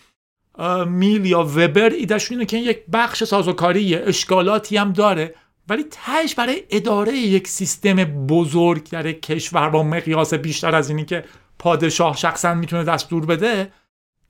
میل 0.87 1.25
یا 1.25 1.43
وبر 1.43 1.89
ایدهشون 1.89 2.37
اینه 2.37 2.45
که 2.45 2.57
یک 2.57 2.85
بخش 2.93 3.23
سازوکاری 3.23 3.95
اشکالاتی 3.95 4.77
هم 4.77 4.93
داره. 4.93 5.35
ولی 5.69 5.85
تهش 5.91 6.35
برای 6.35 6.63
اداره 6.69 7.13
یک 7.13 7.47
سیستم 7.47 7.95
بزرگ 8.03 8.89
در 8.89 9.11
کشور 9.11 9.69
با 9.69 9.83
مقیاس 9.83 10.33
بیشتر 10.33 10.75
از 10.75 10.89
اینی 10.89 11.05
که 11.05 11.23
پادشاه 11.59 12.17
شخصا 12.17 12.53
می‌تونه 12.53 12.83
دستور 12.83 13.25
بده 13.25 13.71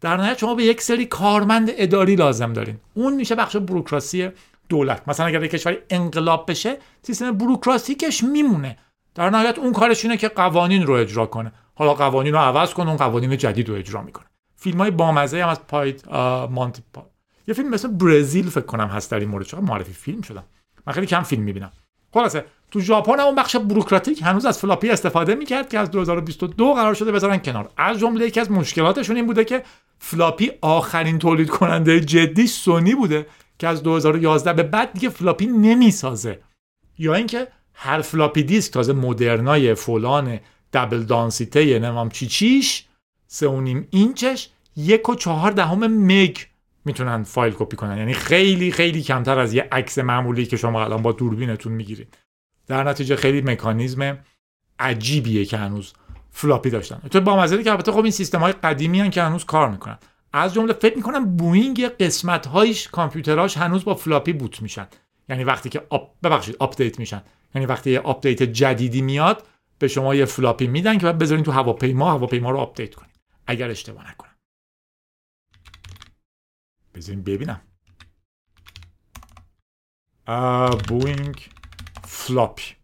در 0.01 0.17
نهایت 0.17 0.37
شما 0.37 0.55
به 0.55 0.63
یک 0.63 0.81
سری 0.81 1.05
کارمند 1.05 1.69
اداری 1.77 2.15
لازم 2.15 2.53
دارین. 2.53 2.77
اون 2.93 3.15
میشه 3.15 3.35
بخش 3.35 3.55
بروکراسی 3.55 4.29
دولت. 4.69 5.01
مثلا 5.07 5.25
اگر 5.25 5.43
یک 5.43 5.51
کشوری 5.51 5.77
انقلاب 5.89 6.49
بشه 6.49 6.77
سیستم 7.01 7.31
بروکراسیکش 7.31 8.23
میمونه. 8.23 8.77
در 9.15 9.29
نهایت 9.29 9.59
اون 9.59 9.73
کارش 9.73 10.05
اینه 10.05 10.17
که 10.17 10.27
قوانین 10.27 10.85
رو 10.85 10.93
اجرا 10.93 11.25
کنه. 11.25 11.51
حالا 11.75 11.93
قوانین 11.93 12.33
رو 12.33 12.39
عوض 12.39 12.73
کنه 12.73 12.87
اون 12.87 12.97
قوانین 12.97 13.37
جدید 13.37 13.69
رو 13.69 13.75
اجرا 13.75 14.01
می‌کنه. 14.01 14.25
فیلم 14.55 14.77
های 14.77 14.91
بامزه 14.91 15.43
هم 15.43 15.49
از 15.49 15.67
پایت 15.67 16.07
مانتی 16.51 16.83
پا. 16.93 17.09
یه 17.47 17.53
فیلم 17.53 17.69
مثل 17.69 17.87
برزیل 17.87 18.49
فکر 18.49 18.65
کنم 18.65 18.87
هست 18.87 19.11
در 19.11 19.19
این 19.19 19.29
مورد. 19.29 19.55
معرفی 19.55 19.93
فیلم 19.93 20.21
شدم. 20.21 20.43
من 20.87 20.93
خیلی 20.93 21.07
کم 21.07 21.23
فیلم 21.23 21.43
می‌بینم. 21.43 21.71
خلاصه 22.13 22.45
تو 22.71 22.79
ژاپن 22.79 23.19
اون 23.19 23.35
بخش 23.35 23.55
بروکراتیک 23.55 24.21
هنوز 24.21 24.45
از 24.45 24.59
فلاپی 24.59 24.89
استفاده 24.89 25.35
می‌کرد 25.35 25.69
که 25.69 25.79
از 25.79 25.91
2022 25.91 26.73
قرار 26.73 26.93
شده 26.93 27.11
بذارن 27.11 27.37
کنار. 27.37 27.69
از 27.77 27.99
جمله 27.99 28.27
یکی 28.27 28.39
از 28.39 28.51
مشکلاتشون 28.51 29.15
این 29.15 29.27
بوده 29.27 29.45
که 29.45 29.63
فلاپی 29.99 30.51
آخرین 30.61 31.19
تولید 31.19 31.49
کننده 31.49 31.99
جدی 31.99 32.47
سونی 32.47 32.95
بوده 32.95 33.27
که 33.59 33.67
از 33.67 33.83
2011 33.83 34.53
به 34.53 34.63
بعد 34.63 34.93
دیگه 34.93 35.09
فلاپی 35.09 35.45
نمی‌سازه. 35.45 36.39
یا 36.97 37.13
اینکه 37.13 37.47
هر 37.73 38.01
فلاپی 38.01 38.43
دیسک 38.43 38.73
تازه 38.73 38.93
مدرنای 38.93 39.73
فلان 39.73 40.39
double 40.73 41.03
density 41.03 41.62
ته 41.62 41.79
نمام 41.79 42.09
چی 42.09 42.27
چیش 42.27 42.85
سه 43.27 43.49
اینچش 43.89 44.49
یک 44.75 45.09
و 45.09 45.15
چهار 45.15 45.51
دهم 45.51 45.87
مگ. 45.87 46.37
می‌تونن 46.89 47.23
فایل 47.23 47.53
کپی 47.57 47.75
کنن. 47.75 47.97
یعنی 47.97 48.13
خیلی 48.13 48.71
خیلی 48.71 49.01
کمتر 49.01 49.39
از 49.39 49.53
یه 49.53 49.67
عکس 49.71 49.97
معمولی 49.97 50.45
که 50.45 50.57
شما 50.57 50.83
الان 50.83 51.01
با 51.01 51.11
دوربینتون 51.11 51.73
می‌گیرید. 51.73 52.17
در 52.67 52.83
نتیجه 52.83 53.15
خیلی 53.15 53.41
مکانیزم 53.41 54.17
عجیبیه 54.79 55.45
که 55.45 55.57
هنوز 55.57 55.93
فلاپی 56.31 56.69
داشتن. 56.69 57.01
تو 57.11 57.21
با 57.21 57.37
مزیدی 57.37 57.63
که 57.63 57.71
البته 57.71 57.91
خب 57.91 58.03
این 58.03 58.11
سیستم 58.11 58.39
های 58.39 58.51
قدیمی 58.51 58.99
هن 58.99 59.09
که 59.09 59.23
هنوز 59.23 59.45
کار 59.45 59.69
می‌کنن. 59.69 59.97
از 60.33 60.53
جمله 60.53 60.73
فکر 60.73 60.95
می‌کنم 60.95 61.37
بوینگ 61.37 61.85
قسمت 61.85 62.47
هایش 62.47 62.87
کامپیوتراش 62.87 63.57
هنوز 63.57 63.85
با 63.85 63.95
فلاپی 63.95 64.33
boot 64.33 64.61
میشن. 64.61 64.87
یعنی 65.29 65.43
وقتی 65.43 65.69
که 65.69 65.81
آپ... 65.89 66.11
ببخشید 66.23 66.55
update 66.59 66.99
میشن. 66.99 67.21
یعنی 67.55 67.65
وقتی 67.65 67.91
یه 67.91 67.99
update 67.99 68.43
جدیدی 68.43 69.01
میاد 69.01 69.43
به 69.79 69.87
شما 69.87 70.15
یه 70.15 70.25
فلاپی 70.25 70.67
میدن 70.67 70.97
که 70.97 71.05
بعد 71.05 71.17
بذارین 71.17 71.43
تو 71.43 71.51
هواپیما 71.51 72.11
هواپیما 72.11 72.51
رو 72.51 72.57
update 72.57 72.95
کنین 72.95 73.11
اگر 73.47 73.69
اشتباه 73.69 74.11
نکنم. 74.11 74.28
بذارین 76.99 77.23
ببینم. 77.23 77.61
بوینگ 80.87 81.49
فلاپی. 82.03 82.75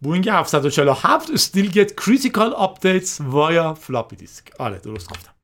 بوینگ 0.00 0.28
747 0.28 1.36
still 1.36 1.70
get 1.70 1.88
critical 2.00 2.54
updates 2.66 3.20
via 3.20 3.74
floppy 3.74 4.16
disk. 4.22 4.54
آره 4.58 4.78
درست 4.78 5.10
گفتم. 5.10 5.34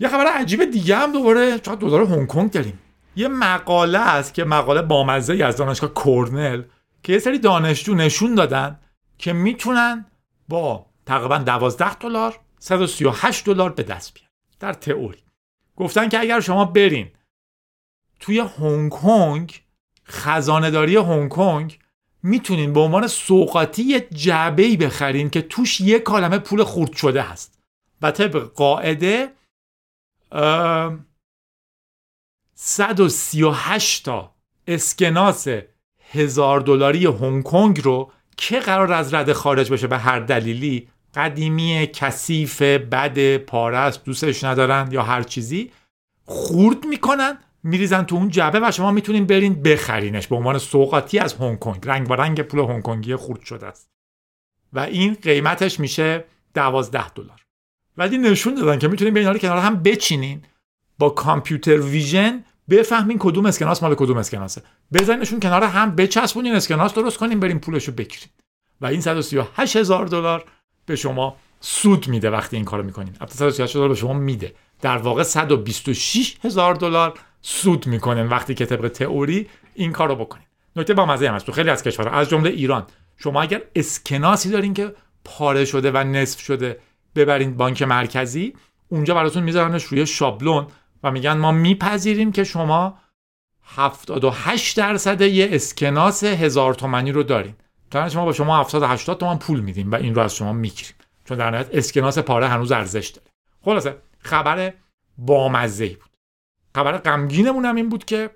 یه 0.00 0.08
خبر 0.08 0.26
عجیب 0.26 0.64
دیگه 0.64 0.96
هم 0.96 1.12
دوباره 1.12 1.58
چقدر 1.58 1.80
دوباره 1.80 2.06
هنگ 2.06 2.26
کنگ 2.28 2.50
داریم. 2.50 2.78
یه 3.16 3.28
مقاله 3.28 3.98
است 3.98 4.34
که 4.34 4.44
مقاله 4.44 4.82
بامزه 4.82 5.44
از 5.44 5.56
دانشگاه 5.56 5.94
کورنل 5.94 6.62
که 7.02 7.12
یه 7.12 7.18
سری 7.18 7.38
دانشجو 7.38 7.94
نشون 7.94 8.34
دادن 8.34 8.80
که 9.18 9.32
می‌تونن 9.32 10.06
با 10.48 10.86
تقریبا 11.06 11.38
12 11.38 11.94
دلار 11.94 12.40
138 12.58 13.44
دلار 13.44 13.72
به 13.72 13.82
دست 13.82 14.14
بیارن. 14.14 14.30
در 14.60 14.72
تئوری. 14.72 15.23
گفتن 15.76 16.08
که 16.08 16.20
اگر 16.20 16.40
شما 16.40 16.64
برین 16.64 17.10
توی 18.20 18.38
هنگ 18.38 18.92
کنگ 18.92 19.62
خزانه 20.06 20.70
داری 20.70 20.96
هنگ 20.96 21.28
کنگ 21.28 21.78
می‌تونین 22.22 22.72
به 22.72 22.80
عنوان 22.80 23.06
سوقاتی 23.06 23.82
یه 23.82 24.00
جعبه 24.00 24.62
ای 24.62 24.76
بخرین 24.76 25.30
که 25.30 25.42
توش 25.42 25.80
یه 25.80 25.98
کالمه 25.98 26.38
پول 26.38 26.64
خورد 26.64 26.92
شده 26.92 27.22
هست. 27.22 27.58
و 28.02 28.10
طبق 28.10 28.52
قاعده 28.52 29.32
138 32.54 34.04
تا 34.04 34.34
اسکناس 34.66 35.46
هزار 36.10 36.60
دلاری 36.60 37.06
هنگ 37.06 37.42
کنگ 37.42 37.80
رو 37.84 38.12
که 38.36 38.60
قرار 38.60 38.92
از 38.92 39.14
رده 39.14 39.34
خارج 39.34 39.72
بشه 39.72 39.86
به 39.86 39.98
هر 39.98 40.20
دلیلی 40.20 40.88
قدیمی 41.14 41.90
کثیف 41.92 42.62
بد 42.62 43.36
پارست 43.36 44.04
دوستش 44.04 44.44
ندارن 44.44 44.88
یا 44.92 45.02
هر 45.02 45.22
چیزی 45.22 45.70
خورد 46.24 46.84
می‌کنن 46.84 47.38
میریزن 47.62 48.02
تو 48.02 48.16
اون 48.16 48.28
جعبه 48.28 48.60
و 48.62 48.70
شما 48.70 48.90
می‌تونین 48.90 49.26
برین 49.26 49.62
بخرینش 49.62 50.26
به 50.26 50.36
عنوان 50.36 50.58
سوقاتی 50.58 51.18
از 51.18 51.34
هنگ 51.34 51.58
کنگ. 51.58 51.88
رنگ 51.88 52.08
با 52.08 52.14
رنگ 52.14 52.42
پول 52.42 52.60
هنگ 52.60 52.82
کنگی 52.82 53.16
خورد 53.16 53.40
شده 53.40 53.66
است. 53.66 53.88
و 54.72 54.78
این 54.78 55.14
قیمتش 55.14 55.80
میشه 55.80 56.24
12 56.54 57.08
دلار. 57.08 57.40
ولی 57.96 58.18
نشون 58.18 58.54
دادن 58.54 58.78
که 58.78 58.88
می‌تونین 58.88 59.14
بین 59.14 59.38
کنار 59.38 59.58
هم 59.58 59.82
بچینین. 59.82 60.42
با 60.98 61.10
کامپیوتر 61.10 61.80
ویژن 61.80 62.44
بفهمین 62.70 63.18
کدوم 63.18 63.46
اسکناس 63.46 63.82
مال 63.82 63.94
کدوم 63.94 64.16
اسکناسه. 64.16 64.62
بزنینشون 64.92 65.40
کنار 65.40 65.62
هم 65.62 65.96
بچسبونین 65.96 66.54
اسکناس 66.54 66.94
درست 66.94 67.18
کنین 67.18 67.40
بریم 67.40 67.58
پولشو 67.58 67.92
بگیرین. 67.92 68.28
و 68.80 68.86
این 68.86 69.00
138 69.00 69.76
هزار 69.76 70.06
دلار 70.06 70.44
به 70.86 70.96
شما 70.96 71.36
سود 71.60 72.08
میده 72.08 72.30
وقتی 72.30 72.56
این 72.56 72.64
کارو 72.64 72.82
می‌کنین. 72.82 73.16
البته 73.20 73.34
138 73.34 73.74
دلار 73.74 73.88
به 73.88 73.94
شما 73.94 74.12
میده. 74.12 74.54
در 74.80 74.98
واقع 74.98 75.22
126 75.22 76.36
هزار 76.44 76.74
دلار 76.74 77.14
سود 77.42 77.86
می‌کنن 77.86 78.28
وقتی 78.28 78.54
که 78.54 78.66
طبق 78.66 78.88
تئوری 78.88 79.48
این 79.74 79.92
کار 79.92 80.08
رو 80.08 80.16
بکنین. 80.16 80.46
نکته 80.76 80.94
با 80.94 81.06
مزه 81.06 81.28
هم 81.28 81.34
هست. 81.34 81.46
تو 81.46 81.52
خیلی 81.52 81.70
از 81.70 81.82
کشورها 81.82 82.18
از 82.18 82.28
جمله 82.28 82.50
ایران 82.50 82.86
شما 83.16 83.42
اگر 83.42 83.62
اسکناسی 83.76 84.50
دارین 84.50 84.74
که 84.74 84.94
پاره 85.24 85.64
شده 85.64 85.90
و 85.90 85.96
نصف 85.96 86.40
شده 86.40 86.78
ببرین 87.14 87.56
بانک 87.56 87.82
مرکزی 87.82 88.54
اونجا 88.88 89.14
براتون 89.14 89.42
میذارنش 89.42 89.84
روی 89.84 90.06
شابلون 90.06 90.66
و 91.02 91.10
میگن 91.10 91.36
ما 91.36 91.52
میپذیریم 91.52 92.32
که 92.32 92.44
شما 92.44 92.98
78 93.64 94.76
درصد 94.76 95.20
یه 95.20 95.48
اسکناس 95.52 96.24
هزار 96.24 96.74
تومنی 96.74 97.12
رو 97.12 97.22
دارین. 97.22 97.54
تا 97.90 98.08
شما 98.08 98.24
با 98.24 98.32
شما 98.32 98.60
70 98.60 98.82
80 98.82 99.18
تومن 99.18 99.38
پول 99.38 99.60
میدیم 99.60 99.92
و 99.92 99.94
این 99.94 100.14
رو 100.14 100.22
از 100.22 100.36
شما 100.36 100.52
می‌گیریم. 100.52 100.94
چون 101.24 101.38
در 101.38 101.50
نهایت 101.50 101.68
اسکناس 101.72 102.18
پاره 102.18 102.48
هنوز 102.48 102.72
ارزش 102.72 103.08
داره. 103.08 103.30
خلاصه 103.64 103.96
خبر 104.18 104.72
بامزه 105.18 105.88
بود. 105.88 106.10
خبر 106.74 106.98
غمگینمون 106.98 107.64
هم 107.64 107.76
این 107.76 107.88
بود 107.88 108.04
که 108.04 108.30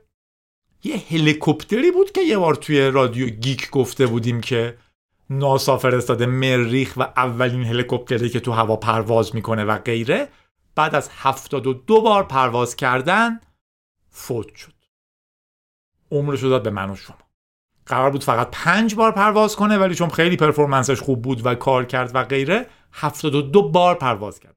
یه 0.84 0.96
هلیکوپتری 1.10 1.90
بود 1.90 2.12
که 2.12 2.20
یه 2.20 2.38
بار 2.38 2.54
توی 2.54 2.90
رادیو 2.90 3.28
گیک 3.28 3.70
گفته 3.70 4.06
بودیم 4.06 4.40
که 4.40 4.78
ناسا 5.30 5.78
فرستاده 5.78 6.26
مریخ 6.26 6.94
و 6.96 7.02
اولین 7.02 7.64
هلیکوپتری 7.64 8.28
که 8.28 8.40
تو 8.40 8.52
هوا 8.52 8.76
پرواز 8.76 9.34
می‌کنه 9.34 9.64
و 9.64 9.78
غیره 9.78 10.28
بعد 10.74 10.94
از 10.94 11.10
72 11.12 12.00
بار 12.00 12.24
پرواز 12.24 12.76
کردن 12.76 13.40
فوت 14.10 14.54
شد. 14.54 14.72
عمرش 16.10 16.42
داد 16.42 16.62
به 16.62 16.70
من 16.70 16.90
و 16.90 16.96
شما. 16.96 17.27
قرار 17.88 18.10
بود 18.10 18.24
فقط 18.24 18.48
پنج 18.52 18.94
بار 18.94 19.12
پرواز 19.12 19.56
کنه 19.56 19.78
ولی 19.78 19.94
چون 19.94 20.08
خیلی 20.08 20.36
پرفورمنسش 20.36 21.00
خوب 21.00 21.22
بود 21.22 21.46
و 21.46 21.54
کار 21.54 21.84
کرد 21.84 22.10
و 22.14 22.24
غیره 22.24 22.66
72 22.92 23.70
بار 23.70 23.94
پرواز 23.94 24.40
کرد. 24.40 24.56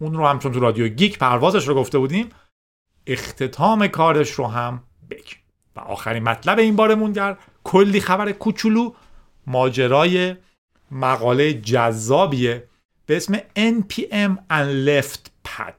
اون 0.00 0.14
رو 0.14 0.26
هم 0.26 0.38
چون 0.38 0.52
تو 0.52 0.60
رادیو 0.60 0.88
گیک 0.88 1.18
پروازش 1.18 1.68
رو 1.68 1.74
گفته 1.74 1.98
بودیم 1.98 2.28
اختتام 3.06 3.86
کارش 3.86 4.30
رو 4.30 4.46
هم 4.46 4.82
بگیم 5.10 5.38
و 5.76 5.80
آخرین 5.80 6.22
مطلب 6.22 6.58
این 6.58 6.76
بارمون 6.76 7.12
در 7.12 7.36
کلی 7.64 8.00
خبر 8.00 8.32
کوچولو 8.32 8.92
ماجرای 9.46 10.36
مقاله 10.90 11.52
جذابیه 11.52 12.68
به 13.06 13.16
اسم 13.16 13.38
NPM 13.56 14.38
and 14.50 14.86
Left 14.88 15.48
Pad. 15.48 15.74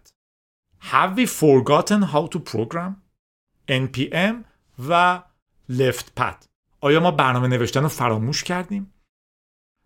Have 0.92 1.16
we 1.18 1.26
forgotten 1.26 2.02
how 2.02 2.28
to 2.28 2.40
program? 2.40 2.99
NPM 3.70 4.36
و 4.90 5.24
Left 5.72 6.06
Pad. 6.20 6.46
آیا 6.82 7.00
ما 7.00 7.12
برنامه 7.12 7.48
نوشتن 7.48 7.82
رو 7.82 7.88
فراموش 7.88 8.44
کردیم؟ 8.44 8.94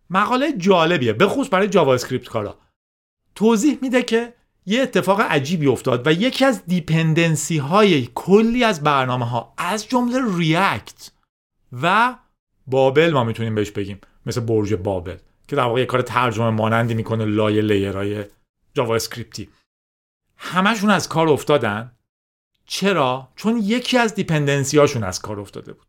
مقاله 0.10 0.54
جالبیه 0.58 1.14
به 1.14 1.28
خصوص 1.28 1.50
برای 1.52 1.68
جاوا 1.68 1.94
اسکریپت 1.94 2.30
کارا. 2.30 2.58
توضیح 3.36 3.80
میده 3.82 4.04
که 4.04 4.34
یه 4.66 4.82
اتفاق 4.82 5.22
عجیبی 5.22 5.68
افتاد 5.68 6.08
و 6.08 6.12
یکی 6.12 6.46
از 6.46 6.66
dependency 6.66 7.58
های 7.58 8.10
کلی 8.16 8.64
از 8.64 8.84
برنامه 8.84 9.26
ها 9.26 9.54
از 9.58 9.88
جمله 9.88 10.38
React 10.38 11.12
و 11.82 12.16
Babel 12.68 13.12
ما 13.14 13.24
می‌تونیم 13.24 13.56
بهش 13.56 13.72
بگیم 13.72 14.02
مثل 14.26 14.42
برج 14.42 14.74
بابل 14.74 15.18
که 15.48 15.56
در 15.56 15.64
واقع 15.64 15.80
یه 15.80 15.86
کار 15.86 16.02
ترجمه 16.02 16.50
مانندی 16.50 16.94
می‌کنه 16.94 17.26
لایه 17.26 17.62
layer 17.62 18.07
های 18.07 18.26
جاوا 18.74 18.96
اسکریپتی 18.96 19.50
همشون 20.38 20.90
از 20.90 21.10
کار 21.10 21.30
افتادن. 21.30 21.92
چرا؟ 22.66 23.30
چون 23.36 23.58
یکی 23.64 23.98
از 23.98 24.16
dependency 24.16 24.78
هاشون 24.78 25.04
از 25.04 25.22
کار 25.22 25.40
افتاده 25.40 25.74
بود. 25.74 25.88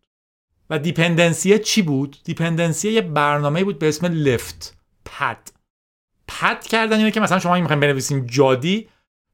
و 0.71 0.79
dependency 0.79 1.59
چی 1.59 1.83
بود؟ 1.83 2.17
dependency 2.25 2.91
یه 2.91 3.01
برنامه 3.01 3.65
بود 3.65 3.79
به 3.79 3.89
اسم 3.89 4.07
left 4.07 4.79
pad. 5.05 5.51
pad 6.29 6.63
کردن 6.63 6.97
اینه 6.97 7.11
که 7.11 7.21
مثلا 7.21 7.39
شما 7.39 7.55
می‌خواین 7.55 7.81
بنویسین 7.81 8.27
جادی 8.27 8.89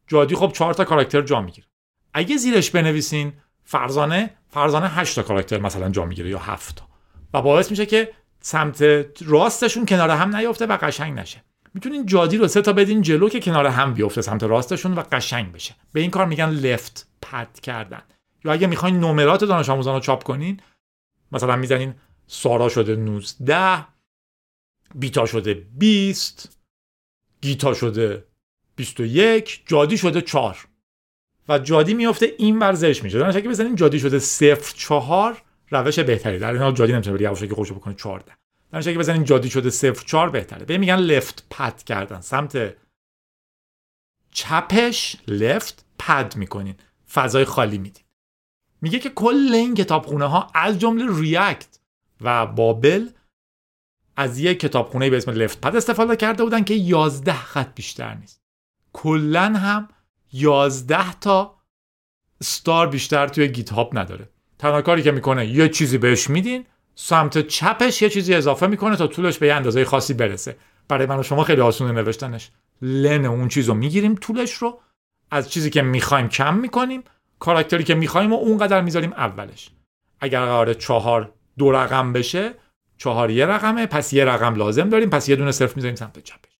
جادی 0.06 0.34
خب 0.34 0.52
چهار 0.54 0.74
تا 0.74 0.84
character 0.84 1.22
جا 1.22 1.40
می‌گیره. 1.40 1.66
اگه 2.14 2.36
زیرش 2.36 2.70
بنویسین 2.70 3.32
فرزانه 3.64 4.30
فرزانه 4.48 4.88
8 4.88 5.14
تا 5.14 5.22
کاراکتر 5.22 5.58
مثلا 5.58 5.88
جا 5.88 6.04
می‌گیره 6.04 6.30
یا 6.30 6.38
7 6.38 6.76
تا. 6.76 6.88
و 7.34 7.42
باعث 7.42 7.70
میشه 7.70 7.86
که 7.86 8.12
سمت 8.40 8.82
راستشون 9.26 9.86
کنار 9.86 10.10
هم 10.10 10.36
نیفته 10.36 10.66
و 10.66 10.76
قشنگ 10.76 11.18
نشه. 11.18 11.44
می‌تونین 11.74 12.06
جادی 12.06 12.36
رو 12.36 12.48
سه 12.48 12.62
تا 12.62 12.72
بدین 12.72 13.02
جلو 13.02 13.28
که 13.28 13.40
کنار 13.40 13.66
هم 13.66 13.94
بیفته 13.94 14.22
سمت 14.22 14.42
راستشون 14.42 14.94
و 14.94 15.02
قشنگ 15.12 15.52
بشه. 15.52 15.74
به 15.92 16.00
این 16.00 16.10
کار 16.10 16.26
میگن 16.26 16.50
لفت. 16.50 17.09
پد 17.32 17.60
کردن. 17.60 18.02
یا 18.44 18.52
اگه 18.52 18.66
می‌خواین 18.66 19.00
نمرات 19.00 19.44
دانش 19.44 19.68
آموزان 19.68 19.94
رو 19.94 20.00
چاپ 20.00 20.22
کنین 20.22 20.60
مثلا 21.32 21.56
می‌زنین 21.56 21.94
سارا 22.26 22.68
شده 22.68 22.96
19 22.96 23.86
بیتا 24.94 25.26
شده 25.26 25.54
20 25.54 26.58
گیتا 27.40 27.74
شده 27.74 28.26
21 28.76 29.62
جادی 29.66 29.98
شده 29.98 30.20
4 30.20 30.58
و 31.48 31.58
جادی 31.58 31.94
میفته 31.94 32.34
این 32.38 32.58
ورزش 32.58 33.02
میشه. 33.02 33.18
دانش 33.18 33.36
اگه 33.36 33.48
بزنین 33.48 33.74
جادی 33.74 34.00
شده 34.00 34.18
0 34.18 34.72
4 34.76 35.42
روش 35.70 35.98
بهتری. 35.98 36.38
در 36.38 36.52
این 36.52 36.62
حال 36.62 36.74
جادی 36.74 36.92
نمی‌تونه 36.92 37.16
بری 37.16 37.24
یواشکی 37.24 37.54
خوشو 37.54 37.74
بکنه 37.74 37.94
14 37.94 38.32
دانش 38.72 38.86
اگه 38.86 38.98
بزنین 38.98 39.24
جادی 39.24 39.50
شده 39.50 39.70
0 39.70 40.04
4 40.04 40.30
بهتره. 40.30 40.64
به 40.64 40.78
میگن 40.78 40.96
لفت 40.96 41.46
پد 41.50 41.82
کردن. 41.82 42.20
سمت 42.20 42.76
چپش 44.30 45.16
لفت 45.28 45.84
پد 45.98 46.36
می‌کنین. 46.36 46.74
فضای 47.12 47.44
خالی 47.44 47.78
میدین 47.78 48.04
میگه 48.80 48.98
که 48.98 49.10
کل 49.10 49.50
این 49.52 49.74
کتابخونه 49.74 50.24
ها 50.24 50.50
از 50.54 50.78
جمله 50.78 51.20
ریاکت 51.20 51.78
و 52.20 52.46
بابل 52.46 53.08
از 54.16 54.38
یک 54.38 54.60
کتابخونه 54.60 55.10
به 55.10 55.16
اسم 55.16 55.30
لفت 55.30 55.60
پد 55.60 55.76
استفاده 55.76 56.16
کرده 56.16 56.44
بودن 56.44 56.64
که 56.64 56.74
11 56.74 57.32
خط 57.32 57.74
بیشتر 57.74 58.14
نیست. 58.14 58.42
کلا 58.92 59.42
هم 59.44 59.88
11 60.32 61.12
تا 61.12 61.56
ستار 62.42 62.86
بیشتر 62.86 63.28
توی 63.28 63.48
گیت 63.48 63.70
هاب 63.70 63.98
نداره. 63.98 64.28
تنها 64.58 64.82
کاری 64.82 65.02
که 65.02 65.10
می‌کنه 65.10 65.46
یه 65.46 65.68
چیزی 65.68 65.98
بهش 65.98 66.30
میدین 66.30 66.66
سمت 66.94 67.46
چپش 67.46 68.02
یه 68.02 68.10
چیزی 68.10 68.34
اضافه 68.34 68.66
می‌کنه 68.66 68.96
تا 68.96 69.06
طولش 69.06 69.38
به 69.38 69.46
یه 69.46 69.54
اندازه 69.54 69.84
خاصی 69.84 70.14
برسه. 70.14 70.56
برای 70.88 71.06
من 71.06 71.18
و 71.18 71.22
شما 71.22 71.44
خیلی 71.44 71.60
آسونه 71.60 71.92
نوشتنش. 71.92 72.50
لن 72.82 73.24
اون 73.24 73.48
چیز 73.48 73.68
رو 73.68 73.74
می‌گیریم 73.74 74.14
طولش 74.14 74.52
رو 74.52 74.80
از 75.30 75.50
چیزی 75.50 75.70
که 75.70 75.82
می‌خوایم 75.82 76.28
کم 76.28 76.54
می‌کنیم 76.54 77.02
کاراکتری 77.38 77.84
که 77.84 77.94
می‌خوایم 77.94 78.32
و 78.32 78.36
اونقدر 78.36 78.80
می‌ذاریم 78.80 79.12
اولش. 79.12 79.70
اگر 80.20 80.40
قرار 80.40 80.74
چهار 80.74 81.32
دو 81.58 81.72
رقم 81.72 82.12
بشه 82.12 82.54
چهار 82.98 83.30
یه 83.30 83.46
رقمه 83.46 83.86
پس 83.86 84.12
یه 84.12 84.24
رقم 84.24 84.54
لازم 84.54 84.88
داریم 84.88 85.10
پس 85.10 85.28
یه 85.28 85.36
دونه 85.36 85.52
صفر 85.52 85.76
می‌ذاریم 85.76 85.96
سمت 85.96 86.18
چپش. 86.18 86.50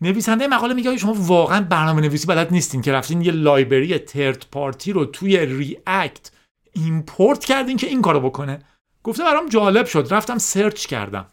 نویسنده 0.00 0.46
مقاله 0.46 0.74
میگه 0.74 0.96
شما 0.96 1.14
واقعا 1.18 1.60
برنامه 1.60 2.00
نویسی 2.00 2.26
بلد 2.26 2.52
نیستین 2.52 2.82
که 2.82 2.92
رفتین 2.92 3.22
یه 3.22 3.32
library 3.32 3.98
third 3.98 4.46
party 4.52 4.92
رو 4.92 5.04
توی 5.04 5.46
React 5.46 6.30
import 6.72 7.44
کردین 7.44 7.76
که 7.76 7.86
این 7.86 8.02
کارو 8.02 8.20
بکنه. 8.20 8.58
گفته 9.02 9.24
برام 9.24 9.48
جالب 9.48 9.86
شد 9.86 10.06
رفتم 10.10 10.38
search 10.38 10.86
کردم. 10.86 11.26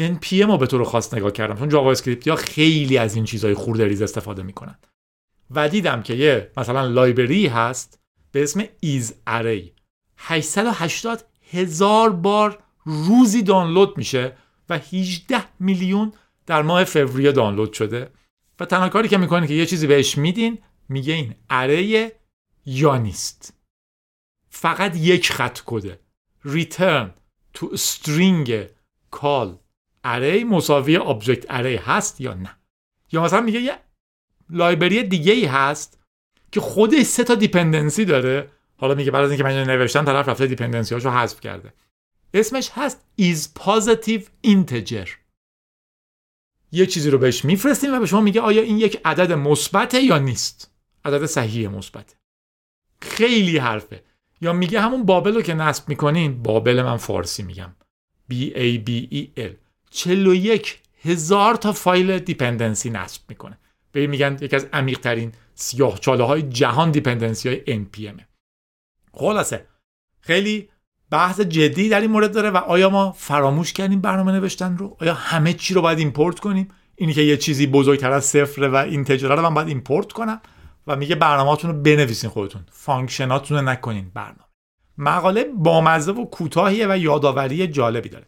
NPM 0.00 0.46
رو 0.46 0.58
به 0.58 0.66
طور 0.66 0.84
خاص 0.84 1.14
نگاه 1.14 1.32
کردم 1.32 1.56
چون 1.56 1.68
جاوا 1.68 1.90
اسکریپت 1.90 2.28
ها 2.28 2.36
خیلی 2.36 2.98
از 2.98 3.14
این 3.14 3.24
چیزهای 3.24 3.54
خرده 3.54 3.84
ریز 3.84 4.02
استفاده 4.02 4.42
می‌کنن. 4.42 4.78
و 5.50 5.68
دیدم 5.68 6.02
که 6.02 6.14
یه 6.14 6.50
مثلا 6.56 6.86
لایبرری 6.86 7.46
هست 7.46 7.98
به 8.32 8.42
اسم 8.42 8.64
ایز 8.80 9.14
اری. 9.26 9.74
880 10.16 11.24
هزار 11.50 12.10
بار 12.10 12.62
روزی 12.84 13.42
دانلود 13.42 13.98
میشه 13.98 14.36
و 14.68 14.78
18 14.78 15.44
میلیون 15.60 16.12
در 16.46 16.62
ماه 16.62 16.84
فوریه 16.84 17.32
دانلود 17.32 17.72
شده. 17.72 18.10
و 18.60 18.64
تنها 18.64 18.88
کاری 18.88 19.08
که 19.08 19.18
می‌کنه 19.18 19.46
که 19.46 19.54
یه 19.54 19.66
چیزی 19.66 19.86
بهش 19.86 20.18
میدین 20.18 20.58
میگه 20.88 21.14
این 21.14 21.34
اره 21.50 22.12
یا 22.66 22.96
نیست. 22.96 23.54
فقط 24.48 24.96
یک 24.96 25.32
خط 25.32 25.60
کده. 25.66 26.00
Return 26.46 27.08
to 27.58 27.76
string 27.76 28.50
call. 29.16 29.64
Array 30.04 30.44
مساوی 30.44 30.98
object 30.98 31.46
array 31.48 31.80
هست 31.86 32.20
یا 32.20 32.34
نه؟ 32.34 32.56
یا 33.12 33.22
مثلا 33.22 33.40
میگه 33.40 33.60
یه 33.60 33.78
library 34.50 35.02
دیگه 35.02 35.32
ای 35.32 35.44
هست 35.44 35.98
که 36.52 36.60
خودش 36.60 37.02
سه 37.02 37.24
تا 37.24 37.34
dependency 37.34 38.04
داره. 38.04 38.50
حالا 38.76 38.94
میگه 38.94 39.10
بعد 39.10 39.24
از 39.24 39.30
اینکه 39.30 39.44
من 39.44 39.64
نوشتم 39.64 40.04
طرف 40.04 40.28
رفته 40.28 40.46
dependency 40.46 40.94
هاشو 40.94 41.10
حذف 41.10 41.40
کرده. 41.40 41.72
اسمش 42.34 42.70
هست 42.74 43.00
is 43.20 43.60
positive 43.60 44.22
integer. 44.46 45.08
یه 46.72 46.86
چیزی 46.86 47.10
رو 47.10 47.18
بهش 47.18 47.44
میفرستیم 47.44 47.94
و 47.94 47.98
به 47.98 48.06
شما 48.06 48.20
میگه 48.20 48.40
آیا 48.40 48.62
این 48.62 48.78
یک 48.78 49.00
عدد 49.04 49.32
مثبته 49.32 50.02
یا 50.02 50.18
نیست؟ 50.18 50.70
عدد 51.04 51.26
صحیح 51.26 51.68
مثبته 51.68 52.14
خیلی 53.00 53.58
حرفه. 53.58 54.02
یا 54.40 54.52
میگه 54.52 54.80
همون 54.80 55.04
Babel 55.04 55.34
رو 55.34 55.42
که 55.42 55.54
نصب 55.54 55.88
می‌کنین 55.88 56.42
بابل 56.42 56.82
من 56.82 56.96
فارسی 56.96 57.42
میگم. 57.42 57.74
B 58.32 58.34
A 58.54 58.88
B 58.88 59.14
E 59.14 59.40
L. 59.40 59.52
41 59.90 60.78
هزار 61.02 61.54
تا 61.54 61.72
فایل 61.72 62.18
dependency 62.18 62.90
نصب 62.90 63.22
می‌کنه. 63.28 63.58
به 63.94 64.06
میگن 64.06 64.38
یکی 64.40 64.56
از 64.56 64.66
عمیق 64.72 64.98
ترین 64.98 65.32
سیاه 65.54 65.98
چاله 65.98 66.24
های 66.24 66.42
جهان 66.42 66.90
dependency 66.90 67.48
های 67.48 67.84
NPM 67.84 68.22
خلاصه 69.12 69.66
خیلی 70.20 70.68
بحث 71.10 71.40
جدی 71.40 71.88
در 71.88 72.00
این 72.00 72.10
مورد 72.10 72.32
داره 72.32 72.50
و 72.50 72.56
آیا 72.56 72.90
ما 72.90 73.12
فراموش 73.12 73.72
کردیم 73.72 74.00
برنامه 74.00 74.32
نوشتن 74.32 74.76
رو؟ 74.76 74.96
آیا 75.00 75.14
همه 75.14 75.52
چی 75.52 75.74
رو 75.74 75.82
باید 75.82 75.98
import 75.98 76.40
کنیم؟ 76.40 76.68
اینی 76.94 77.12
که 77.12 77.22
یه 77.22 77.36
چیزی 77.36 77.66
بزرگتر 77.66 78.12
از 78.12 78.24
صفره 78.24 78.68
و 78.68 78.76
این 78.76 79.04
تجاره 79.04 79.34
رو 79.34 79.42
من 79.42 79.54
باید 79.54 79.68
import 79.68 80.12
کنم 80.12 80.40
و 80.86 80.96
میگه 80.96 81.14
برنامه‌تون 81.14 81.70
رو 81.70 81.82
بنویسین 81.82 82.30
خودتون 82.30 82.62
function 82.70 83.34
اتون 83.34 83.58
رو 83.58 83.64
نکنین 83.64 84.10
برنامه. 84.14 84.44
مقاله 84.98 85.44
بامزه 85.44 86.12
و 86.12 86.24
کوتاهیه 86.24 86.86
و 86.90 86.98
یادآوری 86.98 87.66
جالبی 87.66 88.08
داره 88.08 88.26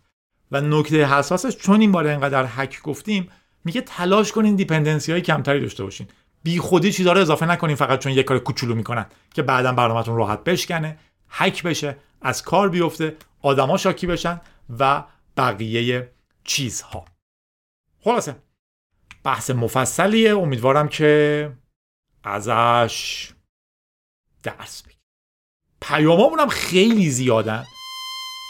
و 0.51 0.61
نکته 0.61 1.07
حساسش 1.07 1.57
چون 1.57 1.81
این 1.81 1.93
بار 1.93 2.07
انقدر 2.07 2.47
هک 2.49 2.83
گفتیم 2.83 3.29
میگه 3.67 3.81
تلاش 3.81 4.33
کنین 4.33 4.57
دیپندنسی 4.57 5.13
های 5.13 5.21
کمتری 5.21 5.61
داشته 5.61 5.85
باشین. 5.85 6.07
بی 6.43 6.59
خودی 6.59 6.93
چیزا 6.93 7.13
رو 7.13 7.21
اضافه 7.21 7.47
نکنین 7.47 7.77
فقط 7.77 7.99
چون 7.99 8.13
یه 8.13 8.23
کار 8.23 8.39
کوچولو 8.39 8.75
می‌کنن 8.75 9.07
که 9.35 9.43
بعدا 9.43 9.73
برنامهتون 9.73 10.17
راحت 10.17 10.45
بشکنه 10.45 10.99
هک 11.29 11.63
بشه 11.63 11.97
از 12.23 12.43
کار 12.43 12.69
بیفته 12.69 13.17
آدما 13.43 13.77
شاکی 13.77 14.07
بشن 14.07 14.41
و 14.79 15.05
بقیه 15.37 16.11
چیزها. 16.45 17.05
خلاصه 18.05 18.37
بحث 19.25 19.51
مفصلیه. 19.51 20.37
امیدوارم 20.37 20.89
که 20.89 21.53
ازش 22.25 23.31
درس 24.43 24.83
بگیر 24.83 24.97
پیامامون 25.81 26.41
هم 26.41 26.49
خیلی 26.49 27.11
زیادن. 27.11 27.65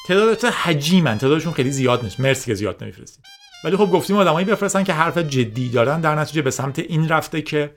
تعدادات 0.08 0.44
حجیمن. 0.44 1.18
تعدادشون 1.18 1.52
خیلی 1.52 1.70
زیاد 1.70 2.04
نیست. 2.04 2.20
مرسی 2.20 2.46
که 2.46 2.54
زیاد 2.54 2.82
نمیفرستید. 2.82 3.35
ولی 3.66 3.76
خب 3.76 3.90
گفتیم 3.90 4.16
آدمایی 4.16 4.46
بفرستن 4.46 4.84
که 4.84 4.92
حرف 4.92 5.18
جدی 5.18 5.68
دارن 5.68 6.00
در 6.00 6.14
نتیجه 6.14 6.42
به 6.42 6.50
سمت 6.50 6.78
این 6.78 7.08
رفته 7.08 7.42
که 7.42 7.76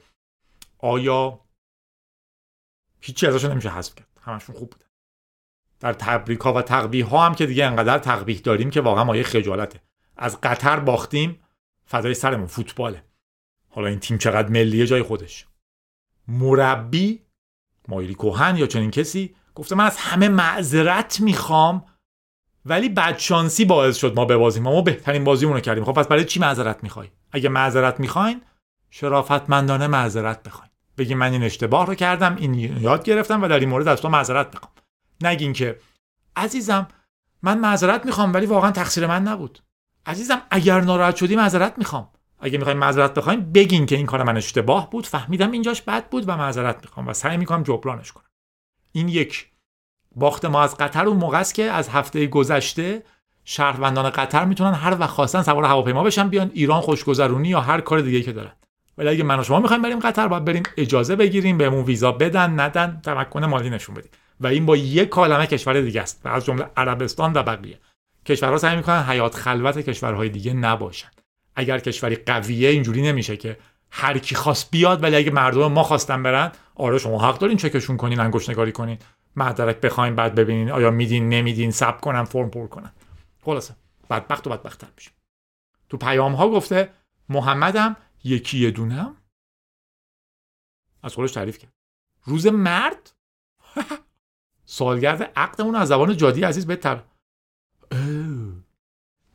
آیا 0.79 1.39
هیچی 2.99 3.27
ازشون 3.27 3.51
نمیشه 3.51 3.69
حذف 3.69 3.95
کرد. 3.95 4.07
همشون 4.21 4.55
خوب 4.55 4.69
بودن 4.69 4.85
در 5.79 5.93
تبریک 5.93 6.39
ها 6.39 6.53
و 6.53 6.61
تقبیه 6.61 7.05
ها 7.05 7.25
هم 7.25 7.35
که 7.35 7.45
دیگه 7.45 7.65
انقدر 7.65 7.99
تقبیه 7.99 8.39
داریم 8.39 8.69
که 8.69 8.81
واقعا 8.81 9.03
ما 9.03 9.23
خجالته. 9.23 9.81
از 10.17 10.41
قطر 10.41 10.79
باختیم 10.79 11.39
فدای 11.85 12.13
سرمون 12.13 12.47
فوتباله. 12.47 13.03
حالا 13.69 13.87
این 13.87 13.99
تیم 13.99 14.17
چقدر 14.17 14.49
ملیه 14.49 14.85
جای 14.85 15.03
خودش. 15.03 15.47
مربی 16.27 17.21
مایلی 17.87 18.15
کوهن 18.15 18.57
یا 18.57 18.67
چنین 18.67 18.91
کسی؟ 18.91 19.35
گفته 19.55 19.75
من 19.75 19.85
از 19.85 19.97
همه 19.97 20.29
معذرت 20.29 21.19
می‌خوام 21.19 21.85
ولی 22.65 22.89
بدشانسی 22.89 23.65
باعث 23.65 23.97
شد 23.97 24.15
ما 24.15 24.25
ببازیم. 24.25 24.63
ما, 24.63 24.81
بهترین 24.81 25.23
بازیمون 25.23 25.55
رو 25.55 25.59
کردیم. 25.59 25.85
خب 25.85 25.93
پس 25.93 26.07
برای 26.07 26.25
چی 26.25 26.39
معذرت 26.39 26.83
می‌خوای؟ 26.83 27.07
اگه 27.31 27.49
معذرت 27.49 27.99
می‌خواین 27.99 28.41
شرافتمندانه 28.89 29.87
معذرت 29.87 30.43
بخواین. 30.43 30.71
بگین 30.97 31.17
من 31.17 31.31
این 31.31 31.43
اشتباه 31.43 31.85
رو 31.85 31.95
کردم 31.95 32.35
این 32.35 32.53
یاد 32.53 33.03
گرفتم 33.03 33.43
و 33.43 33.47
در 33.47 33.59
این 33.59 33.69
مورد 33.69 33.87
از 33.87 34.01
تو 34.01 34.09
معذرت 34.09 34.47
می‌خوام. 34.53 34.71
نگین 35.21 35.53
که 35.53 35.79
عزیزم 36.35 36.87
من 37.41 37.57
معذرت 37.57 38.05
می‌خوام 38.05 38.33
ولی 38.33 38.45
واقعا 38.45 38.71
تقصیر 38.71 39.07
من 39.07 39.23
نبود. 39.23 39.59
عزیزم 40.05 40.41
اگر 40.51 40.81
ناراحت 40.81 41.15
شدی 41.15 41.35
معذرت 41.35 41.77
می‌خوام. 41.77 42.09
اگه 42.39 42.57
می‌خوایم 42.57 42.77
معذرت 42.77 43.13
بخوایم 43.13 43.51
بگین 43.51 43.85
که 43.85 43.95
این 43.95 44.05
کار 44.05 44.23
من 44.23 44.37
اشتباه 44.37 44.89
بود 44.89 45.07
فهمیدم 45.07 45.51
اینجاش 45.51 45.81
بد 45.81 46.09
بود 46.09 46.29
و 46.29 46.37
معذرت 46.37 46.77
می‌خوام 46.83 47.07
و 47.07 47.13
سعی 47.13 47.37
می‌کنم 47.37 47.63
جبرانش 47.63 48.11
کنم. 48.11 48.29
این 48.91 49.09
یک 49.09 49.48
باخت 50.19 50.45
ما 50.45 50.61
از 50.61 50.77
قطر 50.77 51.05
اون 51.05 51.17
موقع 51.17 51.39
است 51.39 51.53
که 51.53 51.63
از 51.63 51.89
هفته 51.89 52.27
گذشته 52.27 53.03
شهروندان 53.45 54.09
قطر 54.09 54.45
می‌تونن 54.45 54.73
هر 54.73 54.97
وقت 54.99 55.09
خواستن 55.09 55.41
سوار 55.41 55.65
هواپیما 55.65 56.03
بشن 56.03 56.27
بیان 56.27 56.51
ایران 56.53 56.81
خوشگذرونی 56.81 57.49
یا 57.49 57.61
هر 57.61 57.81
کار 57.81 58.01
دیگه 58.01 58.21
که 58.21 58.31
دارن. 58.31 58.51
ولی 58.97 59.09
اگه 59.09 59.23
من 59.23 59.39
و 59.39 59.43
شما 59.43 59.59
می‌خوایم 59.59 59.81
بریم 59.81 59.99
قطر 59.99 60.27
باید 60.27 60.45
بریم 60.45 60.63
اجازه 60.77 61.15
بگیریم 61.15 61.57
بهمون 61.57 61.83
ویزا 61.83 62.11
بدن 62.11 62.59
ندن 62.59 62.99
تمکن 63.03 63.45
مالی 63.45 63.69
نشون 63.69 63.95
بدیم. 63.95 64.11
و 64.39 64.47
این 64.47 64.65
با 64.65 64.77
یک 64.77 65.09
کالمه 65.09 65.47
کشور 65.47 65.81
دیگه 65.81 66.01
است. 66.01 66.21
و 66.25 66.29
از 66.29 66.45
جمله 66.45 66.65
عربستان 66.77 67.33
و 67.33 67.43
بقیه. 67.43 67.79
کشورها 68.25 68.57
سعی 68.57 68.75
می‌کنن 68.75 69.03
حیات 69.03 69.35
خلوت 69.35 69.79
کشورهای 69.79 70.29
دیگه 70.29 70.53
نباشن. 70.53 71.09
اگر 71.55 71.79
کشوری 71.79 72.15
قویه 72.15 72.69
اینجوری 72.69 73.01
نمیشه 73.01 73.37
که 73.37 73.57
هر 73.91 74.17
کی 74.17 74.35
خواست 74.35 74.71
بیاد 74.71 75.03
ولی 75.03 75.15
اگه 75.15 75.31
مردم 75.31 75.71
ما 75.71 75.83
خواستن 75.83 76.23
برن 76.23 76.51
آره 76.75 76.97
شما 76.97 77.29
حق 77.29 77.37
دارین 77.37 77.57
چکشون 77.57 77.97
کنین 77.97 78.19
انگشت 78.19 78.49
نگاری 78.49 78.71
کنین. 78.71 78.97
معدرک 79.35 79.81
بخواین 79.81 80.15
بعد 80.15 80.35
ببینین 80.35 80.71
آیا 80.71 80.91
میدین 80.91 81.29
نمیدین 81.29 81.71
سب 81.71 82.01
کنن 82.01 82.23
فرم 82.23 82.49
پر 82.49 82.67
کنن. 82.67 82.91
خلاصه 83.41 83.75
بدبخت 84.09 84.47
و 84.47 84.49
بدبختتر 84.49 84.87
میشه 84.95 85.11
تو 85.89 85.97
پیام 85.97 86.33
ها 86.33 86.49
گفته 86.49 86.93
محمدم 87.29 87.95
یکی 88.23 88.59
یه 88.59 88.71
دونم. 88.71 89.15
از 91.03 91.13
خودش 91.13 91.31
تعریف 91.31 91.57
کرد. 91.57 91.73
روز 92.23 92.47
مرد؟ 92.47 93.11
سالگرد 94.65 95.23
عقدمون 95.23 95.75
از 95.75 95.87
زبان 95.87 96.17
جادی 96.17 96.43
عزیز 96.43 96.67
به 96.67 96.75
تر 96.75 97.03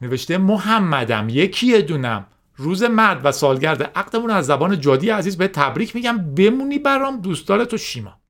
نوشته 0.00 0.38
محمدم 0.38 1.28
یکی 1.28 1.82
دونم. 1.82 2.26
روز 2.56 2.82
مرد 2.82 3.24
و 3.24 3.32
سالگرد 3.32 3.82
عقدمون 3.82 4.30
از 4.30 4.46
زبان 4.46 4.80
جادی 4.80 5.10
عزیز 5.10 5.36
به 5.36 5.48
تبریک 5.48 5.96
میگم. 5.96 6.34
بمونی 6.34 6.78
برام 6.78 7.20
دوستدار 7.20 7.64
تو 7.64 7.76
شیما. 7.76 8.20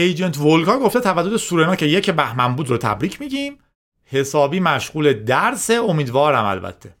ایجنت 0.00 0.38
ولگا 0.38 0.78
گفته 0.78 1.00
تولد 1.00 1.36
سورنا 1.36 1.76
که 1.76 1.86
یک 1.86 2.10
بهمن 2.10 2.56
بود 2.56 2.68
رو 2.68 2.78
تبریک 2.78 3.20
میگیم. 3.20 3.58
حسابی 4.04 4.60
مشغول 4.60 5.12
درس 5.12 5.70
امیدوارم 5.70 6.44
البته. 6.44 6.94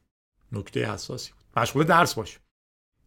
نکته 0.52 0.92
حساسی 0.92 1.30
مشغول 1.56 1.84
درس 1.84 2.14
باش. 2.14 2.38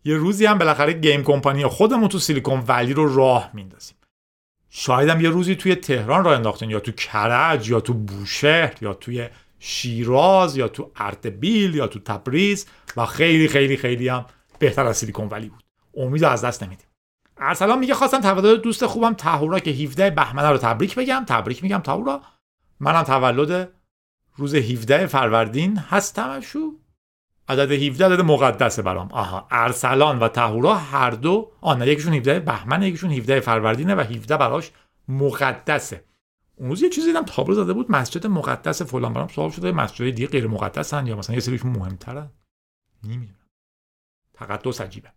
یه 0.06 0.16
روزی 0.16 0.46
هم 0.46 0.58
بالاخره 0.58 0.94
گیم 0.94 1.24
کمپانی 1.24 1.66
خودمون 1.66 2.10
تو 2.10 2.20
سیلیکون 2.20 2.64
ولی 2.68 2.94
رو 2.94 3.16
راه 3.16 3.50
میندازیم. 3.54 3.98
شاید 4.70 5.10
هم 5.10 5.22
یه 5.22 5.30
روزی 5.30 5.56
توی 5.56 5.76
تهران 5.76 6.26
راه 6.26 6.36
انداختین 6.36 6.70
یا 6.70 6.80
تو 6.80 6.92
کرج 6.92 7.70
یا 7.70 7.80
تو 7.80 7.94
بوشهر 7.94 8.74
یا 8.82 8.94
توی 8.94 9.30
شیراز 9.60 10.58
یا 10.58 10.68
تو 10.68 10.92
اردبیل 10.96 11.76
یا 11.76 11.88
تو 11.88 12.00
تبریز 12.00 12.68
و 12.98 13.06
خیلی 13.06 13.48
خیلی 13.48 13.78
خیلی 13.78 14.08
هم 14.08 14.26
بهتر 14.60 14.86
از 14.86 14.98
سیلیکون 14.98 15.28
ولی 15.28 15.50
بود. 15.50 15.64
امید 15.98 16.24
از 16.24 16.46
دست 16.46 16.64
نمیدیم. 16.64 16.91
ارسلان 17.42 17.80
میگه 17.80 17.94
خواستم 17.94 18.22
تولد 18.22 18.62
دوست 18.62 18.86
خوبم 18.86 19.14
تهورا 19.14 19.60
که 19.60 19.72
17 19.72 20.10
بهمن 20.10 20.44
رو 20.44 20.58
تبریک 20.58 20.96
بگم. 20.96 21.26
تبریک 21.28 21.64
میگم 21.64 21.80
تهورا 21.80 22.22
منم 22.80 23.04
تولد 23.04 23.74
روز 24.36 24.56
17 24.56 25.08
فروردین 25.08 25.78
هستمشو 25.78 26.60
عدد 27.50 27.72
17 27.72 28.06
عدد 28.06 28.22
مقدسه 28.22 28.82
برام. 28.82 29.10
آها. 29.12 29.48
ارسلان 29.52 30.20
و 30.20 30.28
تهورا 30.28 30.76
هر 30.76 31.12
دو 31.12 31.52
آن 31.62 31.82
یکیشون 31.82 32.14
17 32.14 32.40
بهمن 32.40 32.84
یکیشون 32.84 33.12
17 33.12 33.40
فروردینه 33.40 33.96
و 33.96 34.00
17 34.00 34.38
براش 34.38 34.72
مقدسه. 35.08 36.04
اون 36.56 36.70
روز 36.70 36.82
یه 36.82 36.90
چیزی 36.90 37.08
دیدم 37.08 37.26
تابلو 37.26 37.54
زده 37.54 37.74
بود 37.74 37.92
مسجد 37.92 38.28
مقدس 38.28 38.82
فلان 38.82 39.14
برام 39.14 39.28
سوال 39.28 39.50
شده 39.50 39.72
مسجد 39.72 40.10
دیگه 40.10 40.28
غیر 40.28 40.48
مقدسن 40.48 41.08
یا 41.08 41.16
مثلا 41.16 41.36
یه 41.36 41.42
سریشون 41.42 41.72
مهمترن 41.72 42.30
نمی‌دونم. 43.04 43.40
تقدس 44.34 44.82
عجیبه 44.82 45.10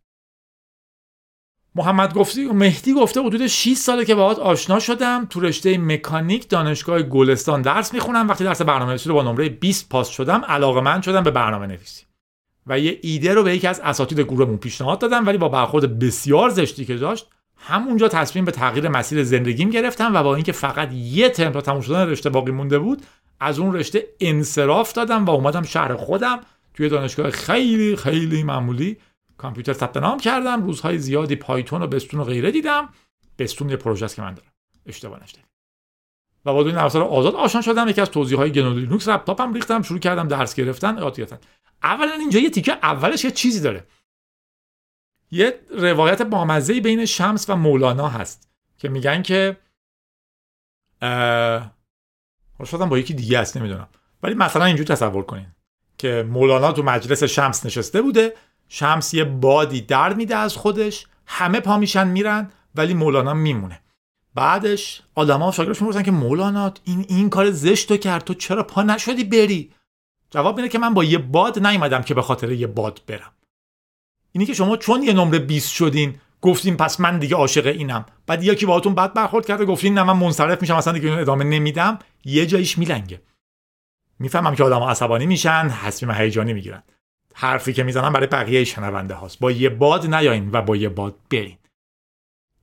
محمد 1.74 2.14
گفتی 2.14 2.44
مهدی 2.46 2.94
گفته 2.94 3.20
حدود 3.20 3.46
6 3.46 3.74
ساله 3.74 4.04
که 4.04 4.14
باهات 4.14 4.38
آشنا 4.38 4.78
شدم. 4.78 5.26
تو 5.30 5.40
رشته 5.40 5.78
مکانیک 5.78 6.48
دانشگاه 6.48 7.02
گلستان 7.02 7.62
درس 7.62 7.94
می‌خونم. 7.94 8.28
وقتی 8.28 8.44
درس 8.44 8.62
برنامه 8.62 8.90
نویسی 8.90 9.08
رو 9.08 9.14
با 9.14 9.22
نمره 9.22 9.48
20 9.48 9.88
پاس 9.88 10.08
شدم 10.08 10.44
علاقه 10.48 10.80
من 10.80 11.00
شدم 11.00 11.22
به 11.22 11.30
برنامه 11.30 11.66
نویسی. 11.66 12.04
و 12.66 12.78
یه 12.78 12.98
ایده 13.02 13.34
رو 13.34 13.42
به 13.42 13.56
یکی 13.56 13.66
از 13.66 13.80
اساتید 13.80 14.20
گروهمون 14.20 14.56
پیشنهاد 14.56 14.98
دادم 14.98 15.26
ولی 15.26 15.38
با 15.38 15.48
برخورد 15.48 15.98
بسیار 15.98 16.50
زشتی 16.50 16.84
که 16.84 16.96
داشت 16.96 17.26
همونجا 17.56 18.08
تصمیم 18.08 18.44
به 18.44 18.52
تغییر 18.52 18.88
مسیر 18.88 19.24
زندگیم 19.24 19.70
گرفتم 19.70 20.14
و 20.14 20.22
با 20.22 20.34
اینکه 20.34 20.52
فقط 20.52 20.92
یه 20.92 21.28
ترم 21.28 21.52
تا 21.52 21.60
تموم 21.60 21.80
شدن 21.80 22.08
رشته 22.08 22.30
باقی 22.30 22.52
مونده 22.52 22.78
بود 22.78 23.02
از 23.40 23.58
اون 23.58 23.74
رشته 23.74 24.06
انصراف 24.20 24.92
دادم 24.92 25.24
و 25.24 25.30
اومدم 25.30 25.62
شهر 25.62 25.94
خودم 25.94 26.40
توی 26.74 26.88
دانشگاه 26.88 27.30
خیلی 27.30 27.96
خیلی 27.96 28.42
معمولی 28.42 28.96
کامپیوتر 29.36 29.72
ثبت 29.72 29.96
نام 29.96 30.20
کردم 30.20 30.62
روزهای 30.62 30.98
زیادی 30.98 31.36
پایتون 31.36 31.82
و 31.82 31.86
بستون 31.86 32.20
و 32.20 32.24
غیره 32.24 32.50
دیدم. 32.50 32.88
بستون 33.38 33.70
یه 33.70 33.76
پروژه 33.76 34.04
است 34.04 34.16
که 34.16 34.22
من 34.22 34.34
دارم. 34.34 34.52
اشتباه 34.86 35.22
نشده. 35.22 35.40
و 36.44 36.52
با 36.52 36.60
این 36.60 36.76
افزار 36.76 37.02
آزاد 37.02 37.34
آشنا 37.34 37.62
شدم 37.62 37.88
یکی 37.88 38.00
از 38.00 38.10
توضیح 38.10 38.38
های 38.38 38.52
گنو 38.52 38.74
لینوکس 38.74 39.08
لپتاپم 39.08 39.54
ریختم 39.54 39.82
شروع 39.82 39.98
کردم 39.98 40.28
درس 40.28 40.54
گرفتن 40.54 41.10
گرفتن. 41.10 41.38
اولا 41.82 42.12
اینجا 42.12 42.40
یه 42.40 42.50
تیکه 42.50 42.72
اولش 42.72 43.24
یه 43.24 43.30
چیزی 43.30 43.60
داره. 43.60 43.86
یه 45.30 45.60
روایت 45.70 46.22
بامزه 46.22 46.80
بین 46.80 47.04
شمس 47.04 47.50
و 47.50 47.56
مولانا 47.56 48.08
هست 48.08 48.50
که 48.78 48.88
میگن 48.88 49.22
که 49.22 49.56
شدم 52.64 52.88
با 52.88 52.98
یکی 52.98 53.14
دیگه 53.14 53.38
است 53.38 53.56
نمی‌دونم. 53.56 53.88
ولی 54.22 54.34
مثلا 54.34 54.64
اینجور 54.64 54.86
تصور 54.86 55.22
کنین 55.22 55.46
که 55.98 56.26
مولانا 56.28 56.72
تو 56.72 56.82
مجلس 56.82 57.24
شمس 57.24 57.66
نشسته 57.66 58.02
بوده 58.02 58.36
شمس 58.68 59.14
یه 59.14 59.24
بادی 59.24 59.80
در 59.80 60.12
میده 60.12 60.36
از 60.36 60.56
خودش 60.56 61.06
همه 61.26 61.60
پا 61.60 61.78
میشن 61.78 62.08
میرن 62.08 62.50
ولی 62.74 62.94
مولانا 62.94 63.34
میمونه. 63.34 63.80
بعدش 64.34 65.02
آدما 65.14 65.52
شاگردش 65.52 65.82
می‌پرسن 65.82 66.02
که 66.02 66.10
مولانا 66.10 66.72
این 66.84 67.06
این 67.08 67.30
کار 67.30 67.50
زشت 67.50 67.88
تو 67.88 67.96
کرد 67.96 68.24
تو 68.24 68.34
چرا 68.34 68.62
پا 68.62 68.82
نشدی 68.82 69.24
بری؟ 69.24 69.72
جواب 70.30 70.56
اینه 70.56 70.68
که 70.68 70.78
من 70.78 70.94
با 70.94 71.04
یه 71.04 71.18
باد 71.18 71.66
نیومدم 71.66 72.02
که 72.02 72.14
به 72.14 72.22
خاطر 72.22 72.52
یه 72.52 72.66
باد 72.66 73.00
برم. 73.06 73.32
اینی 74.32 74.46
که 74.46 74.54
شما 74.54 74.76
چون 74.76 75.02
یه 75.02 75.12
نمره 75.12 75.38
20 75.38 75.72
شدین 75.72 76.16
گفتین 76.40 76.76
پس 76.76 77.00
من 77.00 77.18
دیگه 77.18 77.36
عاشق 77.36 77.66
اینم. 77.66 78.06
بعد 78.26 78.44
یکی 78.44 78.66
باهاتون 78.66 78.94
بد 78.94 79.12
برخورد 79.12 79.46
کرده 79.46 79.64
گفتین 79.64 79.94
نه 79.94 80.02
من 80.02 80.16
منصرف 80.16 80.60
میشم 80.60 80.76
اصلا 80.76 80.92
دیگه 80.92 81.12
ادامه 81.12 81.44
نمیدم. 81.44 81.98
یه 82.24 82.46
جایش 82.46 82.78
میلنگه. 82.78 83.22
می‌فهمم 84.18 84.54
که 84.54 84.64
آدم 84.64 84.82
عصبانی 84.82 85.26
میشن 85.26 85.68
حسیم 85.68 86.10
هیجانی 86.10 86.52
می‌گیرن. 86.52 86.82
حرفی 87.34 87.72
که 87.72 87.82
می‌زنم 87.82 88.12
برای 88.12 88.26
بقیه 88.26 88.64
شنونده 88.64 89.14
هاست. 89.14 89.38
با 89.38 89.50
یه 89.50 89.68
باد 89.68 90.14
نیاین 90.14 90.50
و 90.52 90.62
با 90.62 90.76
یه 90.76 90.88
باد 90.88 91.14
برین. 91.30 91.58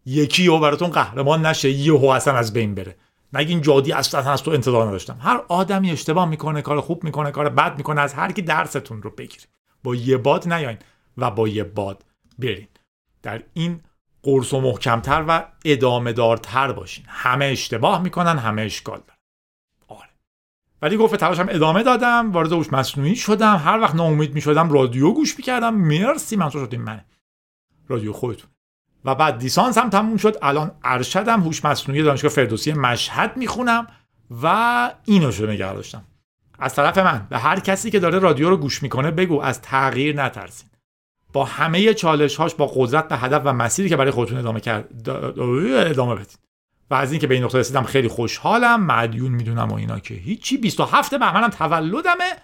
یکی 0.06 0.48
او 0.48 0.60
براتون 0.60 0.90
قهرمان 0.90 1.46
نشه 1.46 1.70
یهو 1.70 2.06
اصلا 2.06 2.34
از 2.34 2.54
بین 2.54 2.76
بره. 2.76 2.96
نگین 3.34 3.62
جادی 3.62 3.92
اصلا 3.92 4.32
از 4.32 4.44
تو 4.44 4.52
انتظار 4.52 4.88
نداشتم. 4.88 5.18
هر 5.22 5.42
آدمی 5.48 5.92
اشتباه 5.92 6.30
می‌کنه 6.30 6.62
کار 6.62 6.82
خوب 6.82 7.04
می‌کنه 7.04 7.32
کار 7.32 7.50
بد 7.50 7.78
می‌کنه 7.78 8.02
از 8.02 8.14
هر 8.14 8.32
کی 8.32 8.42
درستون 8.42 9.02
رو 9.02 9.10
بگیرید. 9.10 9.48
با 9.84 9.96
یه 9.96 10.18
باد 10.18 10.54
نیاین 10.54 10.78
و 11.18 11.32
با 11.32 11.48
یه 11.48 11.64
باد 11.64 12.04
برین. 12.40 12.68
در 13.24 13.44
این 13.54 13.82
قرص 14.24 14.54
و 14.54 14.62
محکمتر 14.62 15.26
و 15.28 15.46
ادامه 15.66 16.14
دارتر 16.14 16.72
باشین. 16.72 17.06
همه 17.08 17.46
اشتباه 17.46 18.02
می‌کنن 18.02 18.38
همه 18.38 18.62
اشکال 18.62 19.02
دارن. 19.08 19.21
ولی 20.82 20.98
گفت 20.98 21.16
تلاشم 21.16 21.48
ادامه 21.50 21.84
دادم 21.84 22.32
وارد 22.32 22.52
هوش 22.52 22.74
مصنوعی 22.74 23.16
شدم. 23.16 23.62
هر 23.66 23.80
وقت 23.80 23.96
ناامید 23.96 24.34
می‌شدم 24.34 24.72
رادیو 24.72 25.12
گوش 25.12 25.38
می‌کردم. 25.38 25.76
مرسی 25.76 26.36
منظور 26.36 26.66
شدیم 26.66 26.82
منه. 26.82 27.06
رادیو 27.88 28.14
خودتون. 28.14 28.50
و 29.06 29.16
بعد 29.16 29.38
دیسانس 29.38 29.78
هم 29.78 29.90
تموم 29.90 30.18
شد. 30.18 30.38
الان 30.42 30.72
ارشدم 30.84 31.42
هوش 31.42 31.66
مصنوعی 31.66 32.04
دانشگاه 32.04 32.32
فردوسی 32.32 32.74
مشهد 32.74 33.38
می‌خونم 33.38 33.88
و 34.44 34.92
اینو 35.06 35.32
شده 35.32 35.52
نگه 35.52 35.76
از 36.60 36.76
طرف 36.76 36.98
من 36.98 37.28
به 37.30 37.38
هر 37.38 37.60
کسی 37.60 37.92
که 37.92 38.00
داره 38.00 38.20
رادیو 38.20 38.50
رو 38.50 38.58
گوش 38.58 38.84
می‌کنه 38.84 39.12
بگو 39.12 39.42
از 39.42 39.62
تغییر 39.62 40.24
نترسین. 40.24 40.70
با 41.34 41.46
همه 41.46 41.94
چالش 41.94 42.36
هاش 42.36 42.56
با 42.56 42.72
قدرت 42.76 43.08
به 43.08 43.18
هدف 43.18 43.42
و 43.46 43.54
مسیری 43.54 43.90
که 43.90 43.96
برای 43.96 44.12
خودتون 44.12 44.38
ادامه 44.38 44.60
کرد 44.60 45.10
ادامه 45.90 46.16
بدید 46.16 46.40
و 46.92 46.94
از 46.94 47.12
اینکه 47.12 47.28
به 47.28 47.36
این 47.36 47.44
نقطه 47.44 47.58
رسیدم 47.58 47.84
خیلی 47.84 48.08
خوشحالم. 48.08 48.86
مدیون 48.86 49.32
می‌دونم 49.32 49.70
و 49.70 49.74
اینا 49.74 50.00
که 50.00 50.14
هیچی. 50.14 50.58
27 50.58 51.16
بهمنم 51.16 51.50
تولدمه. 51.50 52.38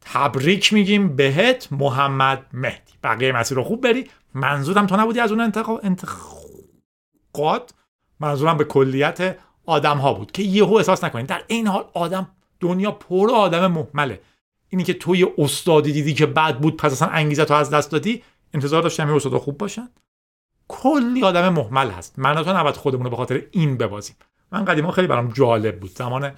تبریک 0.00 0.72
میگیم 0.72 1.16
بهت 1.16 1.68
محمد 1.70 2.46
مهدی. 2.52 2.92
بقیه 3.02 3.32
مسیر 3.32 3.56
رو 3.56 3.64
خوب 3.64 3.80
بری. 3.80 4.10
منظورم 4.34 4.86
تو 4.86 4.96
نبودی 4.96 5.20
از 5.20 5.32
اون 5.32 5.40
انتقاد 5.82 7.74
منظورم 8.20 8.56
به 8.56 8.64
کلیت 8.64 9.38
آدم 9.66 9.98
ها 9.98 10.12
بود 10.12 10.32
که 10.32 10.42
یهو 10.42 10.74
احساس 10.74 11.04
نکنید 11.04 11.26
در 11.26 11.42
این 11.46 11.66
حال 11.66 11.84
آدم 11.94 12.28
دنیا 12.60 12.90
پر 12.90 13.30
آدم 13.30 13.66
محمله. 13.66 14.20
اینی 14.68 14.84
که 14.84 14.94
توی 14.94 15.26
استادی 15.38 15.92
دیدی 15.92 16.14
که 16.14 16.26
بد 16.26 16.58
بود 16.58 16.76
پس 16.76 16.92
اصلا 16.92 17.08
انگیزه 17.08 17.44
تو 17.44 17.54
از 17.54 17.70
دست 17.70 17.90
دادی. 17.90 18.22
انتظار 18.54 18.82
داشتم 18.82 19.14
استادا 19.14 19.38
خوب 19.38 19.58
باشن. 19.58 19.88
کلی 20.68 21.24
آدم 21.24 21.48
محمل 21.48 21.90
هست. 21.90 22.18
من 22.18 22.42
تو 22.44 22.52
نباید 22.52 22.76
خودمون 22.76 23.04
رو 23.04 23.10
به 23.10 23.16
خاطر 23.16 23.42
این 23.50 23.76
ببازیم. 23.76 24.16
من 24.52 24.64
قدیما 24.64 24.90
خیلی 24.90 25.06
برام 25.06 25.32
جالب 25.32 25.80
بود. 25.80 25.90
زمان 25.90 26.32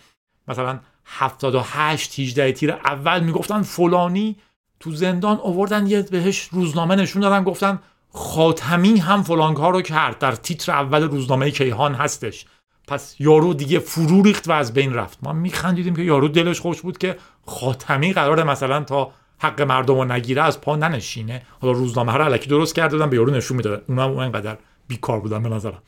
مثلا 0.49 0.81
78 1.05 2.21
18 2.21 2.53
تیر 2.53 2.73
اول 2.73 3.21
می‌گفتن 3.21 3.63
فلانی 3.63 4.37
تو 4.81 4.91
زندان 4.91 5.37
آوردن 5.37 5.87
یه 5.87 6.03
بهش 6.03 6.49
روزنامه 6.53 6.97
نشون 6.97 7.23
دادن. 7.23 7.45
گفتن 7.45 7.79
خاتمی 8.13 8.99
هم 8.99 9.23
فلان 9.23 9.57
ها 9.57 9.71
رو 9.71 9.83
کرد. 9.83 10.19
در 10.19 10.33
تیتر 10.33 10.73
اول 10.73 11.03
روزنامه 11.03 11.51
کیهان 11.51 11.95
هستش. 11.95 12.47
پس 12.89 13.17
یارو 13.19 13.55
دیگه 13.55 13.79
فرو 13.79 14.23
ریخت 14.23 14.49
و 14.49 14.53
از 14.53 14.75
بین 14.75 14.95
رفت. 14.95 15.19
ما 15.23 15.33
میخندیدیم 15.33 15.97
که 15.97 16.03
یارو 16.03 16.29
دلش 16.29 16.61
خوش 16.61 16.81
بود 16.81 16.99
که 16.99 17.17
خاتمی 17.47 18.13
قراره 18.13 18.43
مثلا 18.43 18.85
تا 18.85 19.13
حق 19.41 19.63
مردم 19.63 19.95
رو 19.95 20.05
نگیره 20.05 20.43
از 20.43 20.61
پا 20.61 20.77
ننشینه. 20.77 21.47
حالا 21.61 21.73
روزنامه 21.73 22.13
رو 22.13 22.25
علکی 22.25 22.49
درست 22.49 22.75
کرده 22.75 22.97
بودن 22.97 23.11
به 23.11 23.17
یارو 23.17 23.33
نشون 23.33 23.57
می‌دادن. 23.57 23.85
اونم 23.89 24.11
اون 24.11 24.19
اینقدر 24.19 24.59
بیکار 24.89 25.21
بودن 25.21 25.43
به 25.43 25.49
نظرم. 25.49 25.83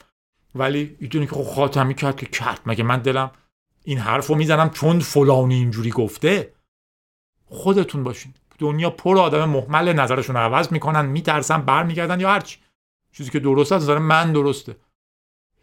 ولی 0.54 0.96
می‌دونی 1.00 1.26
که 1.26 1.34
خب 1.34 1.42
خاتمی 1.42 1.94
کرد 1.94 2.16
که 2.16 2.26
کرد. 2.26 2.60
مگه 2.66 2.84
من 2.84 2.98
دلم 2.98 3.30
این 3.84 3.98
حرف 3.98 4.26
رو 4.26 4.34
می‌زنم 4.34 4.70
چون 4.70 5.00
فلانی 5.00 5.54
اینجوری 5.54 5.90
گفته؟ 5.90 6.52
خودتون 7.44 8.04
باشین. 8.04 8.34
دنیا 8.58 8.90
پر 8.90 9.18
آدم 9.18 9.48
محمل 9.48 9.92
نظرشون 9.92 10.36
عوض 10.36 10.72
می‌کنن 10.72 11.06
میترسن 11.06 11.62
برمیگردن 11.62 12.20
یا 12.20 12.30
هرچی. 12.30 12.58
چیزی 13.12 13.30
که 13.30 13.40
درست 13.40 13.72
است 13.72 13.82
نظر 13.82 13.98
من 13.98 14.32
درسته. 14.32 14.76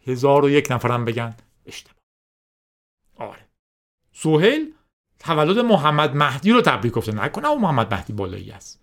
هزار 0.06 0.44
و 0.44 0.50
یک 0.50 0.68
نفرم 0.70 1.04
بگن 1.04 1.34
اشتباه. 1.66 1.94
آره. 3.16 3.46
سوهل 4.12 4.66
تولد 5.20 5.58
محمد 5.58 6.16
مهدی 6.16 6.52
رو 6.52 6.60
تبریک 6.60 6.92
گفته. 6.92 7.12
نکنه 7.12 7.48
او 7.48 7.60
محمد 7.60 7.94
مهدی 7.94 8.12
بالایی 8.12 8.50
است. 8.50 8.82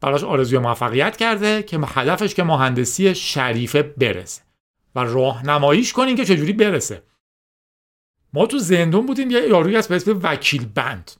براش 0.00 0.24
آرزوی 0.24 0.58
موفقیت 0.58 1.16
کرده 1.16 1.62
که 1.62 1.80
هدفش 1.86 2.34
که 2.34 2.42
مهندسی 2.42 3.14
شریفه 3.14 3.82
برسه 3.82 4.42
و 4.94 5.00
راهنماییش 5.00 5.92
کنین 5.92 6.16
که 6.16 6.24
چجوری 6.24 6.52
برسه. 6.52 7.02
ما 8.32 8.46
تو 8.46 8.58
زندون 8.58 9.06
بودیم 9.06 9.30
یه 9.30 9.48
یاروی 9.48 9.76
هست 9.76 9.88
به 9.88 9.96
اسم 9.96 10.20
وکیل 10.22 10.66
بند. 10.66 11.10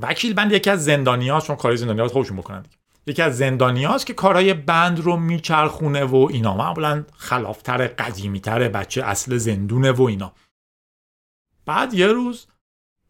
وکیل 0.00 0.34
بند 0.34 0.52
یکی 0.52 0.70
از 0.70 0.84
زندانی 0.84 1.40
چون 1.40 1.56
کاری 1.56 1.76
زندانی 1.76 2.00
ها 2.00 2.08
خوشون 2.08 2.36
بکنن 2.36 2.66
یکی 3.06 3.22
از 3.22 3.36
زندانی 3.36 3.84
هاست 3.84 4.06
که 4.06 4.14
کارهای 4.14 4.54
بند 4.54 5.00
رو 5.00 5.16
میچرخونه 5.16 6.04
و 6.04 6.28
اینا. 6.30 6.56
معمولا 6.56 7.04
خلافتر 7.16 7.86
قدیمیتر 7.86 8.68
بچه 8.68 9.04
اصل 9.04 9.36
زندونه 9.36 9.92
و 9.92 10.02
اینا. 10.02 10.32
بعد 11.66 11.94
یه 11.94 12.06
روز 12.06 12.46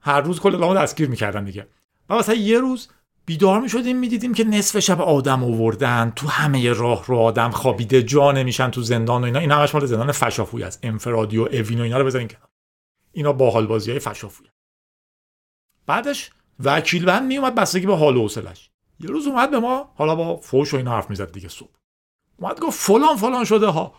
هر 0.00 0.20
روز 0.20 0.40
کل 0.40 0.54
ادامه 0.54 0.80
دستگیر 0.80 1.08
می‌کردن 1.08 1.44
دیگه. 1.44 1.68
و 2.08 2.14
مثلا 2.14 2.34
یه 2.34 2.58
روز 2.58 2.88
بیدار 3.26 3.60
می‌شدیم 3.60 3.96
می‌دیدیم 3.96 4.34
که 4.34 4.44
نصف 4.44 4.78
شب 4.78 5.00
آدم 5.00 5.44
آوردن 5.44 6.12
تو 6.16 6.28
همه 6.28 6.72
راه 6.72 7.06
رو 7.06 7.16
آدم 7.16 7.50
خوابیده 7.50 8.02
جا 8.02 8.32
نمیشن 8.32 8.70
تو 8.70 8.82
زندان 8.82 9.22
و 9.22 9.24
اینا. 9.24 9.38
این 9.38 9.50
همش 9.50 9.74
مال 9.74 9.86
زندان 9.86 10.12
فشافوی 10.12 10.62
است. 10.62 10.80
انفرادی 10.82 11.38
و 11.38 11.42
اوین 11.42 11.80
و 11.80 11.82
اینا 11.82 11.98
رو 11.98 12.04
بزنین 12.04 12.28
کنار 12.28 12.48
اینا 13.12 13.32
باحال 13.32 13.66
بازی 13.66 13.90
های 13.90 14.00
فشافوی 14.00 14.46
بعدش 15.86 16.30
وکیل 16.64 17.04
بند 17.04 17.26
میومد 17.26 17.54
بستگی 17.54 17.86
به 17.86 17.96
حال 17.96 18.16
و 18.16 18.22
حوصلش 18.22 18.70
یه 19.00 19.10
روز 19.10 19.26
اومد 19.26 19.50
به 19.50 19.58
ما 19.58 19.92
حالا 19.94 20.14
با 20.14 20.36
فوش 20.36 20.74
و 20.74 20.76
اینا 20.76 20.90
حرف 20.90 21.10
می‌زد 21.10 21.32
دیگه 21.32 21.48
صبح. 21.48 21.68
اومد 22.36 22.60
گفت 22.60 22.80
فلان 22.80 23.16
فلان 23.16 23.44
شده 23.44 23.66
ها. 23.66 23.94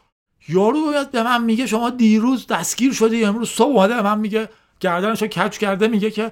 یارو 0.47 0.85
باید 0.85 1.11
به 1.11 1.23
من 1.23 1.43
میگه 1.43 1.67
شما 1.67 1.89
دیروز 1.89 2.47
دستگیر 2.47 2.93
شدی 2.93 3.25
امروز 3.25 3.49
صبح 3.49 3.67
اومده 3.67 3.93
به 3.95 4.01
من 4.01 4.19
میگه 4.19 4.49
گردنشو 4.79 5.27
کچ 5.27 5.57
کرده 5.57 5.87
میگه 5.87 6.11
که 6.11 6.31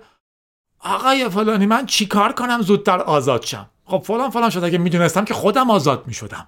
آقای 0.80 1.30
فلانی 1.30 1.66
من 1.66 1.86
چیکار 1.86 2.34
کنم؟ 2.34 2.62
زودتر 2.62 3.00
آزاد 3.00 3.44
شم. 3.44 3.70
خب 3.86 4.04
فلان 4.06 4.30
فلان 4.30 4.50
شده 4.50 4.72
که 4.72 4.78
می‌دونستم 4.78 5.26
که 5.26 5.34
خودم 5.34 5.72
آزاد 5.72 6.08
می‌شدم. 6.08 6.48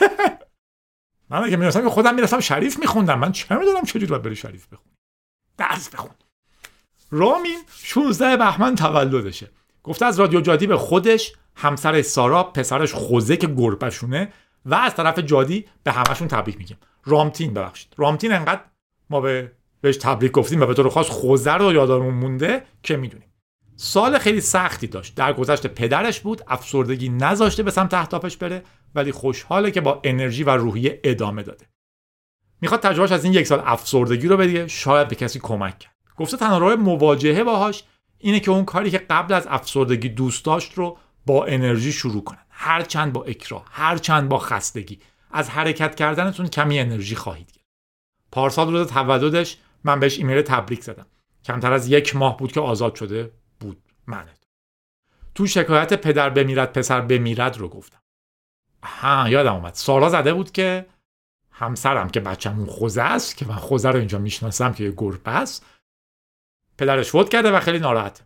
من 1.30 1.44
اگه 1.44 1.56
می‌دونستم 1.56 1.82
که 1.82 1.88
خودم 1.88 2.14
می‌رسم 2.14 2.40
شریف 2.40 2.78
میخوندم. 2.78 3.18
من 3.18 3.32
چه 3.32 3.56
می‌دونم 3.56 3.84
چجوری 3.84 4.06
باید 4.06 4.22
بری 4.22 4.36
شریف 4.36 4.66
بخون 4.66 4.92
درس 5.56 5.88
بخون. 5.88 6.10
رامین 7.10 7.58
16 7.76 8.36
بهمن 8.36 8.74
تولدشه. 8.74 9.50
گفته 9.82 10.06
از 10.06 10.20
رادیو 10.20 10.40
جادی 10.40 10.66
به 10.66 10.76
خودش 10.76 11.32
همسر 11.56 12.02
سارا 12.02 12.42
پسرش 12.42 12.94
خوزه 12.94 13.36
که 13.36 13.46
گربشونه 13.46 14.32
و 14.66 14.74
از 14.74 14.94
طرف 14.94 15.18
جادی 15.18 15.68
به 15.82 15.92
همشون 15.92 16.28
تبریک 16.28 16.58
میگیم. 16.58 16.76
رامتین 17.04 17.54
ببخشید. 17.54 17.94
رامتین 17.96 18.32
انقدر 18.32 18.60
ما 19.10 19.20
به 19.20 19.52
بهش 19.82 19.96
تبریک 19.96 20.32
گفتیم 20.32 20.60
و 20.60 20.66
به 20.66 20.74
طور 20.74 20.88
خاص 20.88 21.08
خوزه 21.08 21.52
رو 21.52 21.72
یادمون 21.72 22.14
مونده 22.14 22.62
که 22.82 22.96
می‌دونیم. 22.96 23.28
سال 23.76 24.18
خیلی 24.18 24.40
سختی 24.40 24.86
داشت. 24.86 25.14
در 25.14 25.32
گذشته 25.32 25.68
پدرش 25.68 26.20
بود 26.20 26.42
افسردگی 26.48 27.08
نذاشته 27.08 27.62
به 27.62 27.70
سمت 27.70 27.94
اهدافش 27.94 28.36
بره 28.36 28.62
ولی 28.94 29.12
خوشحاله 29.12 29.70
که 29.70 29.80
با 29.80 30.00
انرژی 30.04 30.44
و 30.44 30.50
روحیه 30.50 31.00
ادامه 31.04 31.42
داده. 31.42 31.66
می‌خواد 32.60 32.80
تجربهش 32.80 33.12
از 33.12 33.24
این 33.24 33.32
یک 33.32 33.46
سال 33.46 33.62
افسردگی 33.64 34.28
رو 34.28 34.36
بده 34.36 34.68
شاید 34.68 35.08
به 35.08 35.14
کسی 35.14 35.38
کمک 35.38 35.78
کرد. 35.78 35.92
گفته 36.16 36.36
تنها 36.36 36.58
راه 36.58 36.74
مواجهه 36.74 37.44
باهاش 37.44 37.82
اینه 38.18 38.40
که 38.40 38.50
اون 38.50 38.64
کاری 38.64 38.90
که 38.90 38.98
قبل 38.98 39.34
از 39.34 39.46
افسردگی 39.50 40.08
دوست 40.08 40.44
داشت 40.44 40.74
رو 40.74 40.98
با 41.26 41.44
انرژی 41.44 41.92
شروع 41.92 42.24
کنن. 42.24 42.38
هرچند 42.50 43.12
با 43.12 43.24
اکراه 43.24 43.64
هرچند 43.70 44.28
با 44.28 44.38
خستگی. 44.38 44.98
از 45.30 45.50
حرکت 45.50 45.94
کردنتون 45.94 46.48
کمی 46.48 46.78
انرژی 46.78 47.16
خواهید 47.16 47.52
گرفت. 47.52 47.68
پارسال 48.32 48.72
روز 48.72 48.86
تولدش 48.86 49.56
من 49.84 50.00
بهش 50.00 50.18
ایمیل 50.18 50.42
تبریک 50.42 50.82
زدم. 50.82 51.06
کمتر 51.44 51.72
از 51.72 51.88
یک 51.88 52.16
ماه 52.16 52.36
بود 52.36 52.52
که 52.52 52.60
آزاد 52.60 52.94
شده 52.94 53.30
بود 53.60 53.82
من 54.06 54.24
تو 55.34 55.46
شکایت 55.46 55.94
پدر 55.94 56.30
بمیرد 56.30 56.72
پسر 56.72 57.00
بمیرد 57.00 57.58
رو 57.58 57.68
گفتم. 57.68 57.98
ها 58.82 59.28
یادم 59.28 59.54
اومد. 59.54 59.74
سارا 59.74 60.08
زده 60.08 60.34
بود 60.34 60.52
که 60.52 60.86
همسرم 61.50 62.08
که 62.08 62.20
بچه‌مون 62.20 62.66
خوزه 62.66 63.02
است 63.02 63.36
که 63.36 63.46
من 63.46 63.54
خوزه 63.54 63.88
رو 63.88 63.98
اینجا 63.98 64.18
می‌شناسم 64.18 64.72
که 64.72 64.84
یه 64.84 64.94
گربه 64.96 65.30
است 65.30 65.66
پدرش 66.78 67.10
فوت 67.10 67.28
کرده 67.28 67.50
و 67.50 67.60
خیلی 67.60 67.78
ناراحت. 67.78 68.22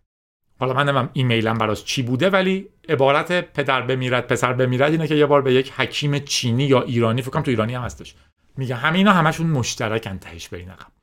حالا 0.60 0.72
من 0.72 0.88
نمیم 0.88 1.10
ایمیلم 1.12 1.58
براش 1.58 1.84
چی 1.84 2.02
بوده 2.02 2.30
ولی 2.30 2.68
عبارت 2.88 3.52
پدر 3.52 3.82
بمیرد 3.82 4.26
پسر 4.26 4.52
بمیرد 4.52 4.92
اینه 4.92 5.08
که 5.08 5.14
یه 5.14 5.26
بار 5.26 5.42
به 5.42 5.54
یک 5.54 5.72
حکیم 5.72 6.18
چینی 6.18 6.64
یا 6.64 6.82
ایرانی 6.82 7.22
فکر 7.22 7.30
کنم 7.30 7.42
تو 7.42 7.50
ایرانی 7.50 7.74
هم 7.74 7.82
هستش 7.82 8.14
میگه 8.56 8.74
همینا 8.74 9.12
همشون 9.12 9.46
مشترکن 9.46 10.18
تهش 10.18 10.48
برین 10.48 10.70
عقب. 10.70 10.95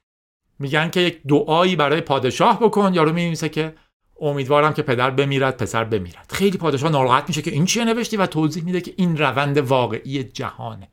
میگن 0.60 0.90
که 0.90 1.00
یک 1.00 1.22
دعایی 1.28 1.76
برای 1.76 2.02
پادشاه 2.02 2.60
بکن. 2.60 2.94
یارو 2.94 3.14
می‌نویسه 3.14 3.50
که 3.50 3.76
امیدوارم 4.22 4.74
که 4.74 4.82
پدر 4.82 5.10
بمیرد 5.10 5.58
پسر 5.58 5.84
بمیرد. 5.84 6.32
خیلی 6.34 6.58
پادشاه 6.58 6.92
ناراحت 6.92 7.24
میشه 7.28 7.42
که 7.42 7.52
این 7.52 7.66
چیه 7.66 7.86
نوشتی 7.86 8.18
و 8.18 8.26
توضیح 8.26 8.64
میده 8.64 8.82
که 8.82 8.94
این 8.98 9.18
روند 9.18 9.58
واقعی 9.58 10.24
جهانه. 10.24 10.88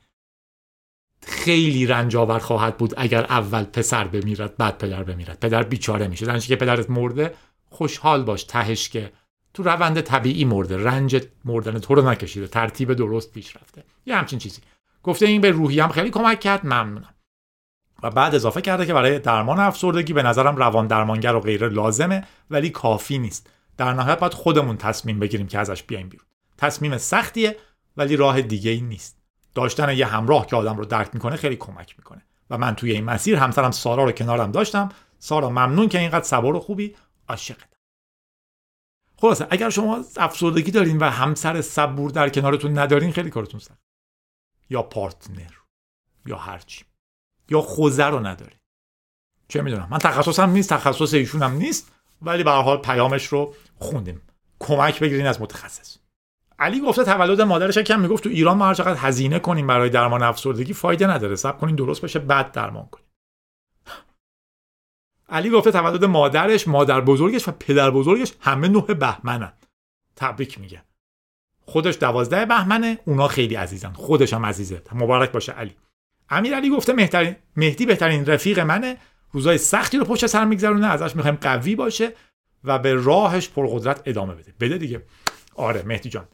خیلی 1.23 1.87
رنج 1.87 2.17
آور 2.17 2.39
خواهد 2.39 2.77
بود 2.77 2.95
اگر 2.97 3.25
اول 3.25 3.65
پسر 3.65 4.05
بمیرد 4.05 4.57
بعد 4.57 4.79
پدر 4.79 5.03
بمیرد. 5.03 5.41
پدر 5.41 5.63
بیچاره 5.63 6.09
میشه. 6.09 6.27
در 6.27 6.39
که 6.39 6.57
پدرت 6.57 6.91
مرده 6.91 7.35
خوشحال 7.71 8.23
باش. 8.23 8.45
تهش 8.45 8.89
که 8.89 9.13
تو 9.55 9.63
روند 9.63 10.01
طبیعی 10.01 10.45
مرده. 10.45 10.85
رنج 10.85 11.23
مردن 11.45 11.79
تو 11.79 11.95
رو 11.95 12.11
نکشیده. 12.11 12.47
ترتیب 12.47 12.95
درست 12.95 13.33
پیش 13.33 13.57
رفته. 13.57 13.85
یه 14.07 14.17
همچین 14.17 14.39
چیزی. 14.39 14.61
گفته 15.03 15.27
این 15.27 15.41
به 15.41 15.51
روحی 15.51 15.81
هم 15.81 15.89
خیلی 15.89 16.11
کمک 16.11 16.41
کرد. 16.41 16.67
ممنونم. 16.67 17.15
و 18.03 18.11
بعد 18.11 18.35
اضافه 18.35 18.61
کرده 18.61 18.87
که 18.87 18.95
برای 18.95 19.19
درمان 19.19 19.61
افسردگی 19.61 20.13
به 20.13 20.23
نظرم 20.23 20.57
روان 20.57 20.87
درمانگر 20.87 21.35
و 21.35 21.41
غیره 21.41 21.69
لازمه 21.69 22.27
ولی 22.51 22.71
کافی 22.71 23.19
نیست. 23.19 23.51
در 23.77 23.93
نهایت 23.93 24.19
باید 24.19 24.35
خودمون 24.35 24.77
تصمیم 24.77 25.19
بگیریم 25.19 25.47
که 25.47 25.59
ازش 25.59 25.83
بیایم 25.83 26.09
بیرون. 26.09 26.27
تصمیم 26.59 26.99
سختیه 26.99 27.57
ولی 27.97 28.17
راه 28.17 28.43
دیگه 28.43 28.71
ای 28.71 28.81
نیست. 28.81 29.19
داشتن 29.55 29.97
یه 29.97 30.07
همراه 30.07 30.47
که 30.47 30.57
آدم 30.57 30.77
رو 30.77 30.85
درک 30.85 31.11
می‌کنه 31.15 31.37
خیلی 31.37 31.57
کمک 31.57 31.95
می‌کنه. 31.99 32.23
و 32.51 32.59
من 32.59 32.75
توی 32.75 32.93
این 32.93 33.05
مسیر 33.05 33.37
همسرم 33.37 33.71
سارا 33.71 34.05
رو 34.05 34.13
کنارم 34.13 34.53
داشتم. 34.53 34.89
سارا 35.19 35.51
ممنون 35.51 35.89
که 35.89 35.99
اینقدر 35.99 36.25
صبور 36.25 36.57
و 36.57 36.61
خوبی. 36.61 36.97
عاشقتم 37.29 37.67
خلاصه 39.17 39.47
اگر 39.51 39.71
شما 39.71 40.05
افسردگی 40.17 40.71
دارین 40.71 40.99
و 40.99 41.05
همسر 41.05 41.61
صبور 41.61 42.11
در 42.11 42.29
کنارتون 42.29 42.79
ندارین 42.79 43.13
خیلی 43.13 43.31
کارتون 43.31 43.61
سخت. 43.61 43.79
یا 44.71 44.83
پارتنر. 44.83 45.51
یا 46.27 46.37
هرچی. 46.37 46.85
یا 47.51 47.61
خوزه 47.61 48.05
رو 48.05 48.27
ندارین 48.27 48.59
چه 49.49 49.63
می‌دونم. 49.63 49.89
من 49.91 49.99
تخصصم 49.99 50.51
نیست 50.51 50.71
تخصص 50.71 51.15
ایشون 51.15 51.43
هم 51.43 51.53
نیست 51.53 51.93
ولی 52.23 52.45
به 52.45 52.51
حال 52.51 52.77
پیامش 52.77 53.27
رو 53.27 53.55
خوندیم. 53.79 54.23
کمک 54.61 55.01
بگیرین 55.01 55.27
از 55.27 55.41
متخصص. 55.41 55.97
علی 56.59 56.81
گفته 56.81 57.05
تولد 57.05 57.41
مادرش 57.41 57.79
کم 57.79 58.01
می‌گفت 58.01 58.25
تو 58.25 58.31
ایران 58.31 58.57
ما 58.57 58.67
هر 58.67 58.75
چقدر 58.75 58.99
هزینه 58.99 59.39
کنیم 59.39 59.67
برای 59.67 59.91
درمان 59.91 60.23
افسردگی 60.23 60.73
فایده 60.73 61.07
نداره. 61.07 61.37
صبر 61.37 61.59
کنین 61.59 61.77
درست 61.77 62.03
بشه 62.03 62.19
بعد 62.19 62.53
درمان 62.53 62.87
کنیم. 62.87 63.07
علی 65.29 65.51
گفته 65.51 65.71
تولد 65.71 66.05
مادرش 66.05 66.69
مادر 66.69 67.01
بزرگش 67.01 67.49
و 67.49 67.53
پدر 67.53 67.91
بزرگش 67.91 68.33
همه 68.41 68.69
نه 68.69 68.81
بهمنن. 68.81 69.53
تبریک 70.17 70.61
میگه. 70.61 70.83
خودش 71.67 71.97
دوازده 71.97 72.47
بهمنه 72.47 72.99
اونا 73.05 73.29
خیلی 73.29 73.55
عزیزن. 73.55 73.93
خودش 73.93 74.35
هم 74.35 74.47
عزیزه. 74.47 74.83
مبارک 74.93 75.33
باشه 75.33 75.53
علی. 75.53 75.77
امیر 76.31 76.55
علی 76.55 76.71
گفته 76.71 76.93
مهترین 76.93 77.37
مهدی 77.57 77.87
بهترین 77.87 78.27
رفیق 78.27 78.59
منه. 78.59 78.97
روزای 79.33 79.59
سختی 79.59 79.99
رو 79.99 80.05
پشت 80.05 80.27
سر 80.27 80.45
میگذرونه 80.45 80.87
ازش 80.87 81.17
می‌خوایم 81.17 81.39
قوی 81.41 81.75
باشه 81.75 82.13
و 82.65 82.79
به 82.79 82.95
راهش 82.95 83.49
پرقدرت 83.49 84.03
ادامه 84.05 84.35
بده. 84.35 84.55
بده 84.61 84.79
دیگه. 84.79 85.03
آره 85.55 85.83
مهدی 85.87 86.09
جان. 86.09 86.29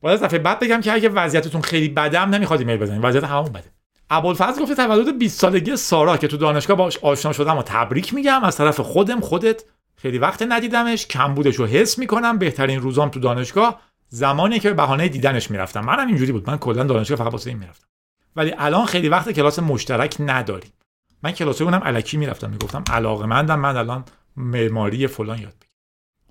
باید 0.00 0.20
دفعه 0.20 0.38
بعد 0.38 0.58
بگم 0.60 0.80
که 0.80 0.92
اگه 0.92 1.08
وضعیتتون 1.08 1.62
خیلی 1.62 1.88
بدم 1.88 2.30
نمی‌خواد 2.30 2.60
ایمیل 2.60 2.76
بزنید. 2.76 3.04
وضعیت 3.04 3.24
همون 3.24 3.52
بده. 3.52 3.70
ابوالفضل 4.10 4.62
گفته 4.62 4.74
تولد 4.74 5.18
20 5.18 5.40
سالگی 5.40 5.76
سارا 5.76 6.16
که 6.16 6.28
تو 6.28 6.36
دانشگاه 6.36 6.76
باش 6.76 6.98
آشنا 6.98 7.32
شدم 7.32 7.58
و 7.58 7.62
تبریک 7.62 8.14
میگم. 8.14 8.44
از 8.44 8.56
طرف 8.56 8.80
خودم 8.80 9.20
خودت 9.20 9.64
خیلی 9.96 10.18
وقت 10.18 10.42
ندیدمش. 10.42 11.06
کمبودش 11.06 11.56
رو 11.56 11.66
حس 11.66 11.98
می‌کنم. 11.98 12.38
بهترین 12.38 12.80
روزام 12.80 13.08
تو 13.08 13.20
دانشگاه. 13.20 13.80
زمانی 14.08 14.58
که 14.58 14.68
به 14.68 14.74
بهانه 14.74 15.08
دیدنش 15.08 15.50
می‌رفتم. 15.50 15.80
منم 15.80 16.06
اینجوری 16.06 16.32
بود. 16.32 16.50
من 16.50 16.58
کلا 16.58 16.84
دانشگاه 16.84 17.18
فقط 17.18 17.32
واسه 17.32 17.50
این 17.50 17.58
می‌رفتم. 17.58 17.86
ولی 18.36 18.54
الان 18.58 18.86
خیلی 18.86 19.08
وقت 19.08 19.30
کلاس 19.30 19.58
مشترک 19.58 20.16
نداریم. 20.20 20.72
من 21.22 21.32
کلاس 21.32 21.62
اونم 21.62 21.80
الکی 21.84 22.16
می‌رفتم 22.16 22.50
می‌گفتم 22.50 22.84
علاقمندم 22.90 23.60
من 23.60 23.76
الان 23.76 24.04
معماری 24.36 25.06
فلان 25.06 25.38
یاد 25.38 25.54
بگیرم 25.54 25.72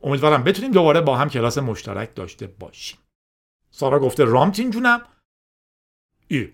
امیدوارم 0.03 0.43
بتونیم 0.43 0.71
دوباره 0.71 1.01
با 1.01 1.17
هم 1.17 1.29
کلاس 1.29 1.57
مشترک 1.57 2.15
داشته 2.15 2.47
باشیم. 2.47 2.99
سارا 3.71 3.99
گفته 3.99 4.23
رامتین 4.23 4.71
جونم؟ 4.71 5.01
ای 6.27 6.49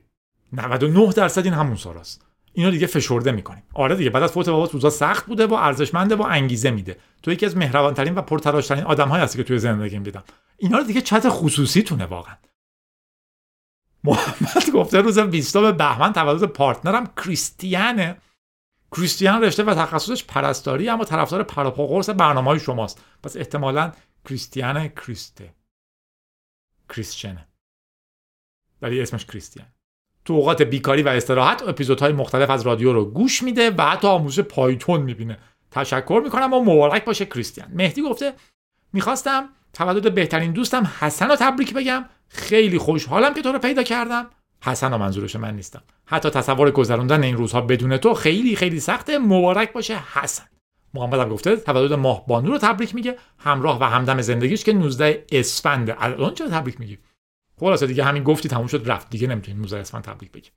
99 0.54 1.14
درصد 1.14 1.45
این 1.45 1.54
همون 1.54 1.76
ساراست. 1.76 2.26
اینو 2.54 2.72
دیگه 2.72 2.88
فشرده 2.88 3.32
می‌کنیم. 3.32 3.64
آره 3.74 3.95
دیگه 3.95 4.10
بعد 4.10 4.24
از 4.24 4.32
فوت 4.32 4.49
بابات 4.49 4.72
روزا 4.72 4.89
سخت 4.89 5.26
بوده 5.26 5.47
و 5.47 5.54
ارزشمنده 5.54 6.16
و 6.16 6.22
انگیزه 6.22 6.72
میده. 6.72 6.97
تو 7.24 7.32
یکی 7.32 7.45
از 7.45 7.58
مهربانترین 7.58 8.16
و 8.16 8.22
پرتلاشترین 8.22 8.84
آدمهایی 8.84 9.24
هستی 9.24 9.38
که 9.38 9.43
توی 9.43 9.60
زندگیم 9.60 10.04
دیدم. 10.04 10.24
اینا 10.58 10.78
رو 10.78 10.84
دیگه 10.84 11.02
چت 11.02 11.30
خصوصی 11.30 11.84
تونه 11.84 12.06
واقعا. 12.06 12.36
محمد 14.04 14.70
گفته 14.74 15.02
روز 15.02 15.20
20 15.20 15.58
بهمن 15.58 16.14
تولد 16.14 16.43
پارتنرم 16.43 17.14
کریستیانه. 17.24 18.18
کریستیان 18.95 19.43
رشته 19.43 19.64
و 19.64 19.74
تخصصش 19.74 20.24
پرستاری 20.24 20.89
اما 20.89 21.04
طرفدار 21.04 21.43
پراپا 21.43 21.88
قرص 21.88 22.10
برنامه 22.10 22.47
های 22.47 22.60
شماست. 22.60 23.04
پس 23.24 23.38
احتمالا 23.38 23.91
کریستیان 24.30 24.88
کریسته. 24.88 25.54
کریستیانه 26.89 27.47
ولی 28.82 29.02
اسمش 29.02 29.26
کریستیان. 29.26 29.68
تو 30.26 30.34
اوقات 30.34 30.62
بیکاری 30.62 31.04
و 31.04 31.08
استراحت 31.08 31.62
اپیزودهای 31.62 32.14
مختلف 32.14 32.49
از 32.49 32.62
رادیو 32.62 32.93
رو 32.93 33.06
گوش 33.06 33.43
میده 33.43 33.72
و 33.72 33.82
حتی 33.82 34.08
آموزش 34.08 34.39
پایتون 34.39 35.02
می‌بینه. 35.02 35.38
تشکر 35.72 36.22
می‌کنم 36.24 36.54
و 36.54 36.60
مبارک 36.60 37.06
باشه 37.06 37.26
کریستیان. 37.26 37.72
مهدی 37.74 38.02
گفته 38.02 38.34
می‌خواستم 38.93 39.49
تولد 39.74 40.16
بهترین 40.16 40.52
دوستم 40.52 40.84
حسن 40.99 41.28
رو 41.28 41.36
تبریک 41.36 41.74
بگم. 41.74 42.06
خیلی 42.34 42.78
خوشحالم 42.78 43.34
که 43.34 43.42
تو 43.42 43.52
رو 43.52 43.60
پیدا 43.60 43.84
کردم. 43.84 44.30
حسن 44.64 44.96
منظورش 44.96 45.36
من 45.36 45.56
نیستم. 45.56 45.82
حتی 46.06 46.30
تصور 46.30 46.72
گذروندن 46.72 47.24
این 47.24 47.38
روزها 47.38 47.62
بدون 47.62 47.98
تو 47.98 48.14
خیلی 48.14 48.56
خیلی 48.56 48.80
سخته. 48.80 49.20
مبارک 49.20 49.74
باشه 49.74 50.00
حسن. 50.14 50.44
محمد 50.94 51.20
هم 51.20 51.30
گفته 51.30 51.56
تولد 51.56 51.94
ماه 51.94 52.28
بانو 52.28 52.52
رو 52.52 52.58
تبریک 52.58 52.96
میگه. 52.96 53.18
همراه 53.38 53.80
و 53.80 53.84
همدم 53.84 54.22
زندگیش 54.22 54.64
که 54.64 54.74
19 54.74 55.26
اسفند. 55.32 55.96
الان 56.00 56.34
چرا 56.34 56.50
تبریک 56.50 56.80
میگی؟ 56.80 56.98
خلاصه 57.60 57.88
دیگه 57.88 58.04
همین 58.04 58.24
گفتی 58.24 58.50
تموم 58.50 58.68
شد 58.68 58.90
رفت. 58.92 59.10
دیگه 59.10 59.28
نمی‌تونیم 59.28 59.62
19 59.62 59.78
اسفند 59.78 60.04
تبریک 60.04 60.32
بگیم. 60.32 60.52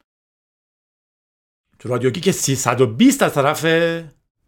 تو 1.78 1.88
رادیو 1.88 2.10
که 2.10 2.32
320 2.32 3.22
از 3.22 3.34
طرف 3.34 3.64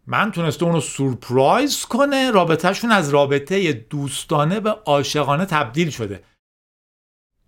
من 0.07 0.33
تونسته 0.33 0.65
اونو 0.65 0.81
surprise 0.81 1.85
کنه. 1.85 2.31
رابطهشون 2.31 2.93
از 2.93 3.11
رابطه 3.11 3.73
دوستانه 3.73 4.61
به 4.61 4.71
عاشقانه 4.71 5.45
تبدیل 5.45 5.91
شده. 5.91 6.23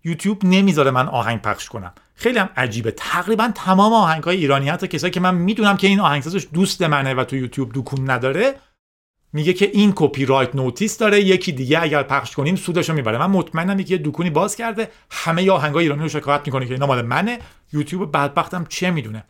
یوتیوب 0.03 0.45
نمی‌ذاره 0.45 0.91
من 0.91 1.07
آهنگ 1.07 1.41
پخش 1.41 1.69
کنم. 1.69 1.93
خیلی 2.15 2.39
هم 2.39 2.49
عجیبه. 2.57 2.91
تقریبا 2.91 3.51
تمام 3.55 3.93
آهنگ 3.93 4.23
های 4.23 4.37
ایرانی 4.37 4.69
حتی 4.69 4.87
کسایی 4.87 5.11
که 5.11 5.19
من 5.19 5.35
می‌دونم 5.35 5.77
که 5.77 5.87
این 5.87 5.99
آهنگسازش 5.99 6.47
دوست 6.53 6.81
منه 6.81 7.13
و 7.13 7.23
تو 7.23 7.35
یوتیوب 7.35 7.71
دکون 7.73 8.09
نداره 8.09 8.55
میگه 9.33 9.53
که 9.53 9.69
این 9.73 9.93
copyright 9.95 10.55
notice 10.55 10.97
داره 10.97 11.21
یکی 11.21 11.51
دیگه 11.51 11.81
اگر 11.81 12.03
پخش 12.03 12.35
کنیم 12.35 12.55
سودشو 12.55 12.93
می‌بره. 12.93 13.17
من 13.17 13.29
مطمئنم 13.29 13.79
یکی 13.79 13.97
دکونی 13.97 14.29
باز 14.29 14.55
کرده 14.55 14.91
همه 15.11 15.51
آهنگای 15.51 15.83
ایرانی 15.83 16.01
رو 16.01 16.09
شکایت 16.09 16.41
می‌کنه 16.45 16.65
که 16.65 16.73
اینا 16.73 16.85
مال 16.85 17.01
منه. 17.01 17.39
یوتیوب 17.73 18.11
بدبختم 18.11 18.65
چه 18.69 18.91
می‌دونه؟ 18.91 19.23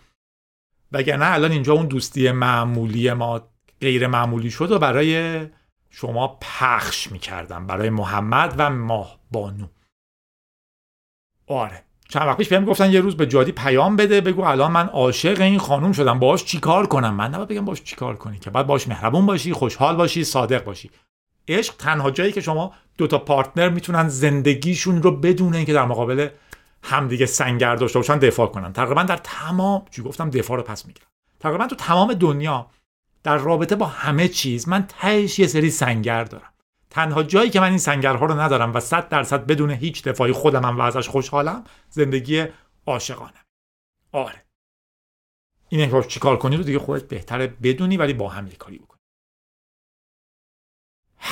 وگرنه 0.91 1.31
الان 1.31 1.51
اینجا 1.51 1.73
اون 1.73 1.85
دوستی 1.85 2.31
معمولی 2.31 3.13
ما 3.13 3.41
غیر 3.81 4.07
معمولی 4.07 4.51
شد 4.51 4.71
و 4.71 4.79
برای 4.79 5.39
شما 5.89 6.37
پخش 6.41 7.11
می‌کردم 7.11 7.67
برای 7.67 7.89
محمد 7.89 8.55
و 8.57 8.69
ماه 8.69 9.19
بانو. 9.31 9.67
آره. 11.49 11.83
چند 12.09 12.27
وقت 12.27 12.37
پیش 12.37 12.47
بهم 12.47 12.65
گفتن 12.65 12.91
یه 12.91 13.01
روز 13.01 13.17
به 13.17 13.25
جادی 13.25 13.51
پیام 13.51 13.95
بده 13.95 14.21
بگو 14.21 14.41
الان 14.41 14.71
من 14.71 14.87
عاشق 14.87 15.41
این 15.41 15.59
خانوم 15.59 15.91
شدم 15.91 16.19
باهاش 16.19 16.43
چیکار 16.45 16.87
کنم؟ 16.87 17.13
من 17.13 17.33
نباید 17.33 17.49
بگم 17.49 17.65
باش 17.65 17.83
چیکار 17.83 18.15
کنی 18.15 18.39
که. 18.39 18.49
بعد 18.49 18.67
باش 18.67 18.87
مهربون 18.87 19.25
باشی 19.25 19.53
خوشحال 19.53 19.95
باشی 19.95 20.23
صادق 20.23 20.63
باشی. 20.63 20.91
عشق 21.47 21.75
تنها 21.75 22.11
جایی 22.11 22.31
که 22.31 22.41
شما 22.41 22.73
دو 22.97 23.07
تا 23.07 23.17
پارتنر 23.17 23.69
می‌تونن 23.69 24.07
زندگیشون 24.07 25.03
رو 25.03 25.11
بدون 25.11 25.55
اینکه 25.55 25.73
در 25.73 25.85
مقابل 25.85 26.29
همدیگه 26.83 27.25
سنگر 27.25 27.75
داشته 27.75 27.99
باشن 27.99 28.17
دفاع 28.17 28.47
کنن. 28.47 28.73
تقریبا 28.73 29.03
در 29.03 29.17
تمام 29.17 29.85
چی 29.91 30.01
گفتم 30.01 30.29
دفاع 30.29 30.57
رو 30.57 30.63
پس 30.63 30.85
می‌گیرم 30.85 31.07
تقریبا 31.39 31.67
تو 31.67 31.75
تمام 31.75 32.13
دنیا 32.13 32.67
در 33.23 33.37
رابطه 33.37 33.75
با 33.75 33.85
همه 33.85 34.27
چیز 34.27 34.67
من 34.67 34.85
تهش 34.87 35.39
یه 35.39 35.47
سری 35.47 35.69
سنگر 35.69 36.23
دارم. 36.23 36.48
تنها 36.89 37.23
جایی 37.23 37.49
که 37.49 37.59
من 37.59 37.69
این 37.69 37.77
سنگرها 37.77 38.25
رو 38.25 38.39
ندارم 38.39 38.73
و 38.73 38.79
صد 38.79 39.09
درصد 39.09 39.45
بدون 39.45 39.71
هیچ 39.71 40.03
دفاعی 40.03 40.31
خودمم 40.31 40.77
و 40.77 40.81
ازش 40.81 41.09
خوشحالم 41.09 41.63
زندگی 41.89 42.45
عاشقانه 42.85 43.33
آره. 44.11 44.45
این 45.69 46.01
چی 46.01 46.07
چیکار 46.07 46.37
کنی 46.37 46.57
رو 46.57 46.63
دیگه 46.63 46.79
خودت 46.79 47.07
بهتره 47.07 47.47
بدونی 47.47 47.97
ولی 47.97 48.13
با 48.13 48.29
هم 48.29 48.49
کاری 48.49 48.77
بکنی. 48.77 48.99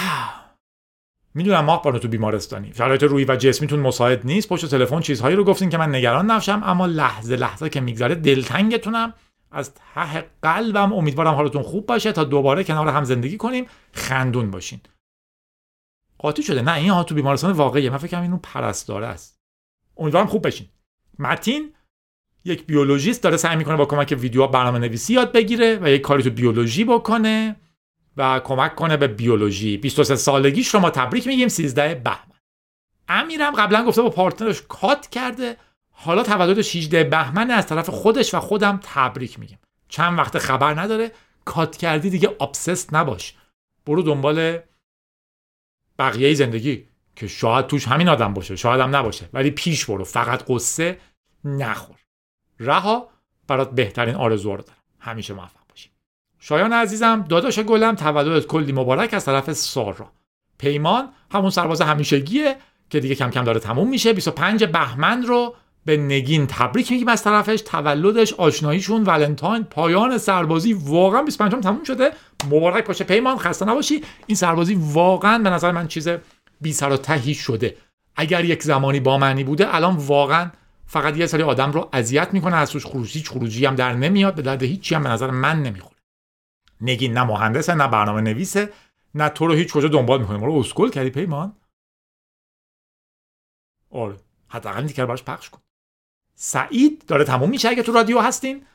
می‌دونم 1.34 1.66
ماه 1.66 1.84
بانو 1.84 2.00
تو 2.00 2.08
بیمارستانی. 2.08 2.74
شرایط 2.74 3.04
روی 3.04 3.26
و 3.26 3.36
جسمیتون 3.36 3.80
مساعد 3.80 4.26
نیست. 4.26 4.50
پشت 4.50 4.66
تلفن 4.66 5.00
چیزهایی 5.00 5.36
رو 5.36 5.44
گفتین 5.44 5.70
که 5.70 5.78
من 5.78 5.96
نگران 5.96 6.32
نشم 6.32 6.62
اما 6.64 6.86
لحظه 6.86 7.36
لحظه 7.36 7.70
که 7.70 7.82
میگذره 7.82 8.16
دلتنگتونم. 8.16 9.14
از 9.52 9.74
ته 9.74 10.26
قلبم 10.42 10.94
امیدوارم 10.94 11.34
حالتون 11.34 11.64
خوب 11.64 11.86
باشه. 11.86 12.12
تا 12.12 12.24
دوباره 12.24 12.64
کنار 12.64 12.88
هم 12.88 13.04
زندگی 13.04 13.38
کنیم. 13.38 13.66
خندون 13.94 14.52
باشین. 14.52 14.82
قاطی 16.18 16.44
شده. 16.44 16.62
نه 16.62 16.74
این 16.74 16.90
ها 16.90 17.04
تو 17.04 17.16
بیمارستان 17.16 17.52
واقعیه. 17.52 17.90
من 17.90 17.98
فکر 17.98 18.22
اینو 18.22 18.38
پرستاره 18.38 19.08
است. 19.08 19.40
امیدوارم 19.98 20.28
خوب 20.28 20.48
بشین. 20.48 20.68
متین 21.20 21.74
یک 22.46 22.66
بیولوژیست 22.66 23.24
داره 23.24 23.38
سعی 23.38 23.56
می‌کنه 23.56 23.76
با 23.76 23.86
کمک 23.86 24.16
ویدیو 24.20 24.48
برنامه 24.48 24.80
نویسی 24.80 25.14
یاد 25.14 25.32
بگیره 25.32 25.80
و 25.82 25.90
یک 25.90 26.02
کاری 26.02 26.24
تو 26.24 26.30
بیولوژی 26.30 26.84
بکنه 26.84 27.56
و 28.18 28.40
کمک 28.40 28.76
کنه 28.76 28.98
به 28.98 29.08
بیولوژی. 29.08 29.78
23 29.78 30.16
سالگیش 30.16 30.68
رو 30.68 30.80
ما 30.80 30.90
تبریک 30.90 31.28
میگیم. 31.28 31.48
13 31.48 31.96
بهمن. 31.96 32.38
امیرم 33.08 33.54
قبلا 33.54 33.86
گفته 33.86 34.02
با 34.02 34.10
پارتنرش 34.10 34.62
کات 34.70 35.08
کرده. 35.08 35.58
حالا 35.92 36.24
تولد 36.24 36.62
16 36.62 37.04
بهمن 37.04 37.52
از 37.52 37.68
طرف 37.68 37.90
خودش 37.90 38.34
و 38.34 38.40
خودم 38.40 38.80
تبریک 38.84 39.40
میگیم. 39.40 39.60
چند 39.90 40.20
وقت 40.20 40.38
خبر 40.38 40.82
نداره. 40.82 41.12
کات 41.46 41.78
کردی 41.78 42.10
دیگه 42.10 42.36
آبسست 42.40 42.94
نباش. 42.94 43.36
برو 43.86 44.02
دنبال 44.02 44.60
بقیه 46.00 46.34
زندگی 46.34 46.88
که 47.16 47.28
شاید 47.28 47.68
توش 47.68 47.88
همین 47.88 48.10
آدم 48.10 48.34
باشه 48.34 48.56
شاید 48.56 48.82
هم 48.82 48.96
نباشه 48.96 49.30
ولی 49.34 49.52
پیش 49.52 49.86
برو 49.86 50.04
فقط 50.04 50.44
قصه 50.48 50.98
نخور. 51.44 51.96
رها 52.60 53.10
برات 53.48 53.72
بهترین 53.72 54.16
آرزو 54.16 54.56
رو 54.56 54.62
دارم. 54.62 54.78
همیشه 55.00 55.34
موفق 55.34 55.68
باشی. 55.70 55.90
شایان 56.40 56.74
عزیزم 56.74 57.26
داداش 57.30 57.60
گلم 57.60 57.96
تولدت 57.96 58.48
کلی 58.48 58.72
مبارک 58.72 59.14
از 59.14 59.26
طرف 59.26 59.54
سارا. 59.54 60.12
پیمان 60.58 61.10
همون 61.32 61.50
سرباز 61.50 61.82
همیشگیه 61.82 62.56
که 62.90 63.00
دیگه 63.00 63.16
کم 63.16 63.30
کم 63.30 63.44
داره 63.44 63.60
تموم 63.60 63.90
میشه. 63.90 64.14
25 64.14 64.64
بهمن 64.64 65.24
رو 65.24 65.56
به 65.88 65.98
نگین 65.98 66.48
تبریک 66.48 66.92
میگیم 66.92 67.08
از 67.08 67.24
طرفش 67.24 67.62
تولدش 67.62 68.34
آشناییشون 68.34 69.04
ولنتاین 69.04 69.64
پایان 69.64 70.18
سربازی 70.18 70.74
واقعا 70.74 71.24
25 71.24 71.54
تموم 71.64 71.84
شده. 71.84 72.12
مبارک 72.46 72.88
باشه 72.88 73.04
پیمان 73.04 73.38
خسته 73.38 73.66
نباشی. 73.66 74.04
این 74.28 74.36
سربازی 74.36 74.76
واقعا 74.82 75.38
به 75.38 75.50
نظر 75.50 75.72
من 75.72 75.88
چیز 75.88 76.10
بی 76.62 76.74
سر 76.74 76.90
و 76.90 76.98
تهی 76.98 77.34
شده. 77.34 77.78
اگر 78.16 78.46
یک 78.46 78.64
زمانی 78.64 79.00
با 79.00 79.18
معنی 79.18 79.44
بوده 79.44 79.76
الان 79.76 79.96
واقعا 79.96 80.52
فقط 80.86 81.18
یه 81.18 81.28
سری 81.28 81.44
آدم 81.44 81.72
رو 81.72 81.90
اذیت 81.94 82.34
می‌کنه 82.34 82.56
از 82.56 82.72
توش 82.72 82.86
خروجی 82.86 83.24
خروجی 83.24 83.66
هم 83.66 83.76
در 83.76 83.94
نمیاد 83.94 84.36
به 84.36 84.42
درد 84.42 84.64
هیچی 84.64 84.96
هم 84.96 85.04
به 85.04 85.10
نظر 85.10 85.30
من 85.30 85.64
نمی‌خوره. 85.64 85.96
نگین 86.82 87.14
نه 87.14 87.24
مهندسه 87.24 87.74
نه 87.74 87.88
برنامه 87.88 88.22
نویسه 88.22 88.70
نه 89.16 89.30
تو 89.30 89.48
رو 89.48 89.54
هیچ 89.54 89.74
کجا 89.74 89.88
دنبال 89.88 90.22
می‌کنه 90.22 90.46
رو 90.46 90.54
اسکل 90.54 90.90
کردی 90.90 91.10
پیمان؟ 91.10 91.56
آره. 93.92 94.16
حداقل 94.48 94.84
دیگه 94.84 95.06
براش 95.06 95.24
پخش 95.24 95.50
کن. 95.50 95.60
سعید 96.40 97.04
داره 97.08 97.24
تموم 97.24 97.50
میشه 97.50 97.70
اگه 97.70 97.84
تو 97.84 97.92
رادیو 97.92 98.20
هستین. 98.20 98.66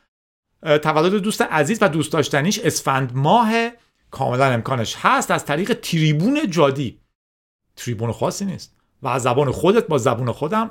تولد 0.62 1.14
دوست 1.14 1.42
عزیز 1.42 1.78
و 1.82 1.88
دوست 1.88 2.12
داشتنیش 2.12 2.58
اسفند 2.58 3.12
ماه. 3.14 3.52
کاملا 4.10 4.44
امکانش 4.44 4.96
هست. 4.98 5.30
از 5.30 5.44
طریق 5.44 5.72
تریبون 5.80 6.50
جادی. 6.50 6.98
تریبون 7.76 8.12
خاصی 8.12 8.44
نیست. 8.44 8.76
و 9.02 9.08
از 9.08 9.22
زبان 9.22 9.50
خودت 9.50 9.86
با 9.86 9.98
زبان 9.98 10.32
خودم. 10.32 10.70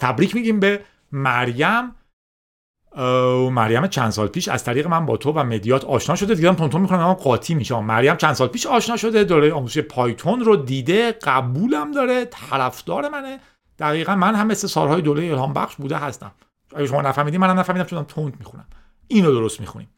تبریک 0.00 0.34
میگیم 0.34 0.60
به 0.60 0.84
مریم. 1.12 1.94
مریم 3.50 3.86
چند 3.86 4.10
سال 4.10 4.26
پیش 4.28 4.48
از 4.48 4.64
طریق 4.64 4.86
من 4.86 5.06
با 5.06 5.16
تو 5.16 5.32
و 5.32 5.44
مدیات 5.44 5.84
آشنا 5.84 6.16
شده. 6.16 6.34
دیدم 6.34 6.54
تونتون 6.54 6.80
می‌کنم 6.80 6.98
اما 6.98 7.14
قاطی 7.14 7.54
میشه. 7.54 7.80
مریم 7.80 8.16
چند 8.16 8.32
سال 8.32 8.48
پیش 8.48 8.66
آشنا 8.66 8.96
شده. 8.96 9.24
دوره 9.24 9.52
آموزش 9.52 9.78
پایتون 9.78 10.40
رو 10.40 10.56
دیده. 10.56 11.12
قبولم 11.12 11.92
داره. 11.92 12.24
طرفدار 12.24 13.08
منه. 13.08 13.40
دقیقا 13.80 14.14
من 14.14 14.34
هم 14.34 14.46
مثل 14.46 14.66
سالهای 14.66 15.02
دوره 15.02 15.26
الهام 15.26 15.52
بخش 15.52 15.76
بوده 15.76 15.96
هستم. 15.96 16.32
اگه 16.76 16.86
شما 16.86 17.02
نفهمیدین 17.02 17.40
منم 17.40 17.58
نفهمیدم 17.58 17.84
چون 17.84 18.04
تونت 18.04 18.34
می‌خونم 18.38 18.66
اینو 19.08 19.32
درست 19.32 19.60
می‌خونیم. 19.60 19.88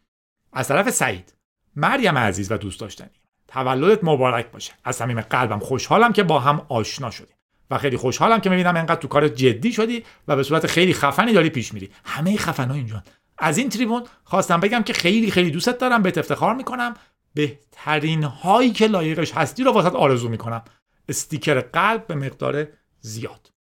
از 0.52 0.68
طرف 0.68 0.90
سعید 0.90 1.34
مریم 1.76 2.18
عزیز 2.18 2.52
و 2.52 2.56
دوست 2.56 2.80
داشتنی. 2.80 3.10
تولدت 3.48 4.04
مبارک 4.04 4.50
باشه. 4.50 4.72
از 4.84 4.96
صمیم 4.96 5.20
قلبم 5.20 5.58
خوشحالم 5.58 6.12
که 6.12 6.22
با 6.22 6.40
هم 6.40 6.66
آشنا 6.68 7.10
شدیم. 7.10 7.36
و 7.70 7.78
خیلی 7.78 7.96
خوشحالم 7.96 8.40
که 8.40 8.50
می‌بینم 8.50 8.76
انقدر 8.76 9.00
تو 9.00 9.08
کار 9.08 9.28
جدی 9.28 9.72
شدی 9.72 10.04
و 10.28 10.36
به 10.36 10.42
صورت 10.42 10.66
خیلی 10.66 10.94
خفنی 10.94 11.32
داری 11.32 11.50
پیش 11.50 11.74
میری. 11.74 11.90
همه 12.04 12.36
خفنا 12.36 12.74
اینجا. 12.74 13.02
از 13.38 13.58
این 13.58 13.68
تریبون 13.68 14.04
خواستم 14.24 14.60
بگم 14.60 14.82
که 14.82 14.92
خیلی 14.92 15.30
خیلی 15.30 15.50
دوستت 15.50 15.78
دارم 15.78 16.02
بهت 16.02 16.18
افتخار 16.18 16.54
می‌کنم. 16.54 16.94
بهترین 17.34 18.22
هایی 18.22 18.72
که 18.72 18.86
لایقش 18.86 19.32
هستی 19.32 19.64
رو 19.64 19.72
واسط 19.72 19.94
آرزو 19.94 20.28
می‌کنم. 20.28 20.62
استیکر 21.08 21.60
قلب 21.60 22.06
به 22.06 22.14
مقدار 22.14 22.66
زیاد. 23.00 23.51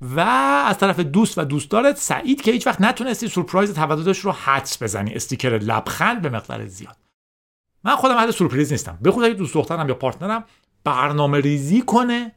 و 0.00 0.20
از 0.66 0.78
طرف 0.78 1.00
دوست 1.00 1.38
و 1.38 1.44
دوستدارت 1.44 1.96
سعید 1.96 2.42
که 2.42 2.52
هیچ 2.52 2.66
وقت 2.66 2.80
نتونستی 2.80 3.28
سورپرایز 3.28 3.74
تولدش 3.74 4.18
رو 4.18 4.32
حدس 4.32 4.82
بزنی. 4.82 5.14
استیکر 5.14 5.48
لبخند 5.48 6.22
به 6.22 6.28
مقدار 6.28 6.66
زیاد. 6.66 6.96
من 7.84 7.96
خودم 7.96 8.16
اهل 8.16 8.30
سورپرایز 8.30 8.72
نیستم. 8.72 8.98
به 9.02 9.10
خود 9.10 9.24
دوست 9.24 9.54
دخترم 9.54 9.88
یا 9.88 9.94
پارتنرم 9.94 10.44
برنامه 10.84 11.40
ریزی 11.40 11.82
کنه 11.82 12.32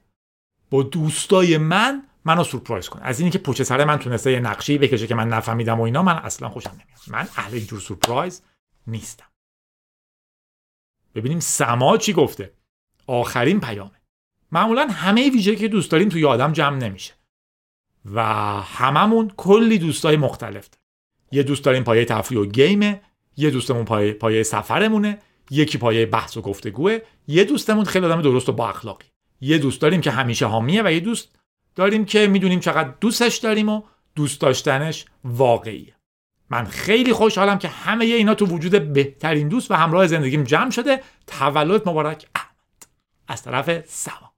با 0.69 0.83
دوستای 0.83 1.57
من 1.57 2.03
منو 2.25 2.43
سورپرایز 2.43 2.89
کنه. 2.89 3.03
از 3.03 3.19
اینی 3.19 3.31
که 3.31 3.63
سر 3.63 3.85
من 3.85 3.97
تونسته 3.97 4.31
یه 4.31 4.39
نقشه 4.39 4.77
بکشه 4.77 5.07
که 5.07 5.15
من 5.15 5.27
نفهمیدم 5.27 5.79
و 5.79 5.83
اینا 5.83 6.03
من 6.03 6.15
اصلا 6.15 6.49
خوشم 6.49 6.71
نمیاد. 6.71 6.99
من 7.07 7.27
اهل 7.37 7.53
اینجور 7.53 7.79
سورپرایز 7.79 8.43
نیستم. 8.87 9.25
ببینیم 11.15 11.39
سما 11.39 11.97
چی 11.97 12.13
گفته. 12.13 12.53
آخرین 13.07 13.59
پیامه. 13.59 14.01
معمولا 14.51 14.87
همه 14.87 15.29
ویژه 15.29 15.55
که 15.55 15.67
دوست 15.67 15.91
داریم 15.91 16.09
توی 16.09 16.25
آدم 16.25 16.53
جمع 16.53 16.77
نمیشه. 16.77 17.13
و 18.05 18.23
هممون 18.61 19.31
کلی 19.37 19.77
دوستای 19.77 20.17
مختلف 20.17 20.69
داریم. 20.69 20.83
یه 21.31 21.43
دوست 21.43 21.63
داریم 21.63 21.83
پایه 21.83 22.05
تفریح 22.05 22.41
و 22.41 22.45
گیمه 22.45 23.01
یه 23.37 23.49
دوستمون 23.49 23.85
پایه, 23.85 24.13
پایه 24.13 24.43
سفرمونه 24.43 25.17
یکی 25.49 25.77
پایه 25.77 26.05
بحث 26.05 26.37
و 26.37 26.41
گفتگوه 26.41 26.99
یه 27.27 27.43
دوستمون 27.43 27.85
خیلی 27.85 28.05
آدم 28.05 28.21
درست 28.21 28.49
و 28.49 28.51
با 28.51 28.69
اخلاقی. 28.69 29.05
یه 29.41 29.57
دوست 29.57 29.81
داریم 29.81 30.01
که 30.01 30.11
همیشه 30.11 30.45
حامیه 30.45 30.83
و 30.85 30.91
یه 30.91 30.99
دوست 30.99 31.35
داریم 31.75 32.05
که 32.05 32.27
می‌دونیم 32.27 32.59
چقدر 32.59 32.93
دوستش 33.01 33.37
داریم 33.37 33.69
و 33.69 33.81
دوست 34.15 34.41
داشتنش 34.41 35.05
واقعیه. 35.23 35.95
من 36.49 36.65
خیلی 36.65 37.13
خوشحالم 37.13 37.57
که 37.57 37.67
همه 37.67 38.05
اینا 38.05 38.35
تو 38.35 38.45
وجود 38.45 38.93
بهترین 38.93 39.47
دوست 39.47 39.71
و 39.71 39.73
همراه 39.73 40.07
زندگیم 40.07 40.43
جمع 40.43 40.71
شده. 40.71 41.03
تولد 41.27 41.89
مبارک 41.89 42.27
احمد. 42.35 42.87
از 43.27 43.43
طرف 43.43 43.85
سما. 43.87 44.33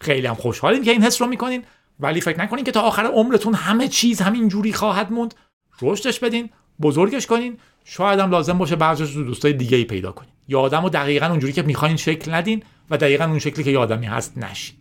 خیلی 0.00 0.26
هم 0.26 0.34
خوشحالیم 0.34 0.84
که 0.84 0.90
این 0.90 1.02
حس 1.02 1.22
رو 1.22 1.28
می‌کنین. 1.28 1.64
ولی 2.00 2.20
فکر 2.20 2.40
نکنین 2.40 2.64
که 2.64 2.72
تا 2.72 2.80
آخر 2.80 3.04
عمرتون 3.04 3.54
همه 3.54 3.88
چیز 3.88 4.20
همین 4.20 4.48
جوری 4.48 4.72
خواهد 4.72 5.12
موند. 5.12 5.34
رشدش 5.82 6.20
بدین 6.20 6.50
بزرگش 6.80 7.26
کنین. 7.26 7.58
شاید 7.84 8.20
هم 8.20 8.30
لازم 8.30 8.58
باشه 8.58 8.76
بعضیش 8.76 9.10
رو 9.10 9.24
دوستای 9.24 9.52
دیگه 9.52 9.76
ای 9.76 9.84
پیدا 9.84 10.12
کنین. 10.12 10.30
یا 10.48 10.60
آدم 10.60 10.82
رو 10.82 10.88
دقیقا 10.88 11.26
اونجوری 11.26 11.52
که 11.52 11.62
می‌خواین 11.62 11.96
شکل 11.96 12.34
ندین 12.34 12.62
و 12.90 12.96
دقیقا 12.96 13.24
اون 13.24 13.38
شکلی 13.38 13.64
که 13.64 13.70
یه 13.70 13.78
آدمی 13.78 14.06
هست 14.06 14.38
نشین. 14.38 14.76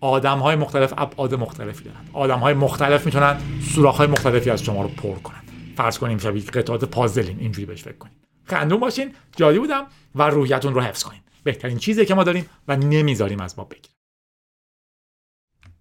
آدم 0.00 0.38
های 0.38 0.56
مختلف 0.56 0.94
ابعاد 0.98 1.34
مختلفی 1.34 1.84
دارن. 1.84 2.00
آدم 2.12 2.38
های 2.38 2.54
مختلف 2.54 3.06
می‌تونن 3.06 3.40
سوراخ 3.74 3.96
های 3.96 4.06
مختلفی 4.06 4.50
از 4.50 4.62
شما 4.62 4.82
رو 4.82 4.88
پر 4.88 5.14
کنن. 5.14 5.42
فرض 5.76 5.98
کنیم 5.98 6.18
شبیه 6.18 6.42
قطعات 6.42 6.84
پازلین 6.84 7.38
اینجوری 7.40 7.66
بهش 7.66 7.82
فکر 7.82 7.98
کنین. 7.98 8.14
خندون 8.44 8.80
باشین 8.80 9.12
جادی 9.36 9.58
بودم 9.58 9.86
و 10.14 10.22
روحیتون 10.22 10.74
رو 10.74 10.80
حفظ 10.80 11.02
کنین. 11.02 11.20
بهترین 11.44 11.78
چیزی 11.78 12.06
که 12.06 12.14
ما 12.14 12.24
داریم 12.24 12.46
و 12.68 12.76
نمی‌ذاریم 12.76 13.40
از 13.40 13.58
ما 13.58 13.64
بگیریم 13.64 13.99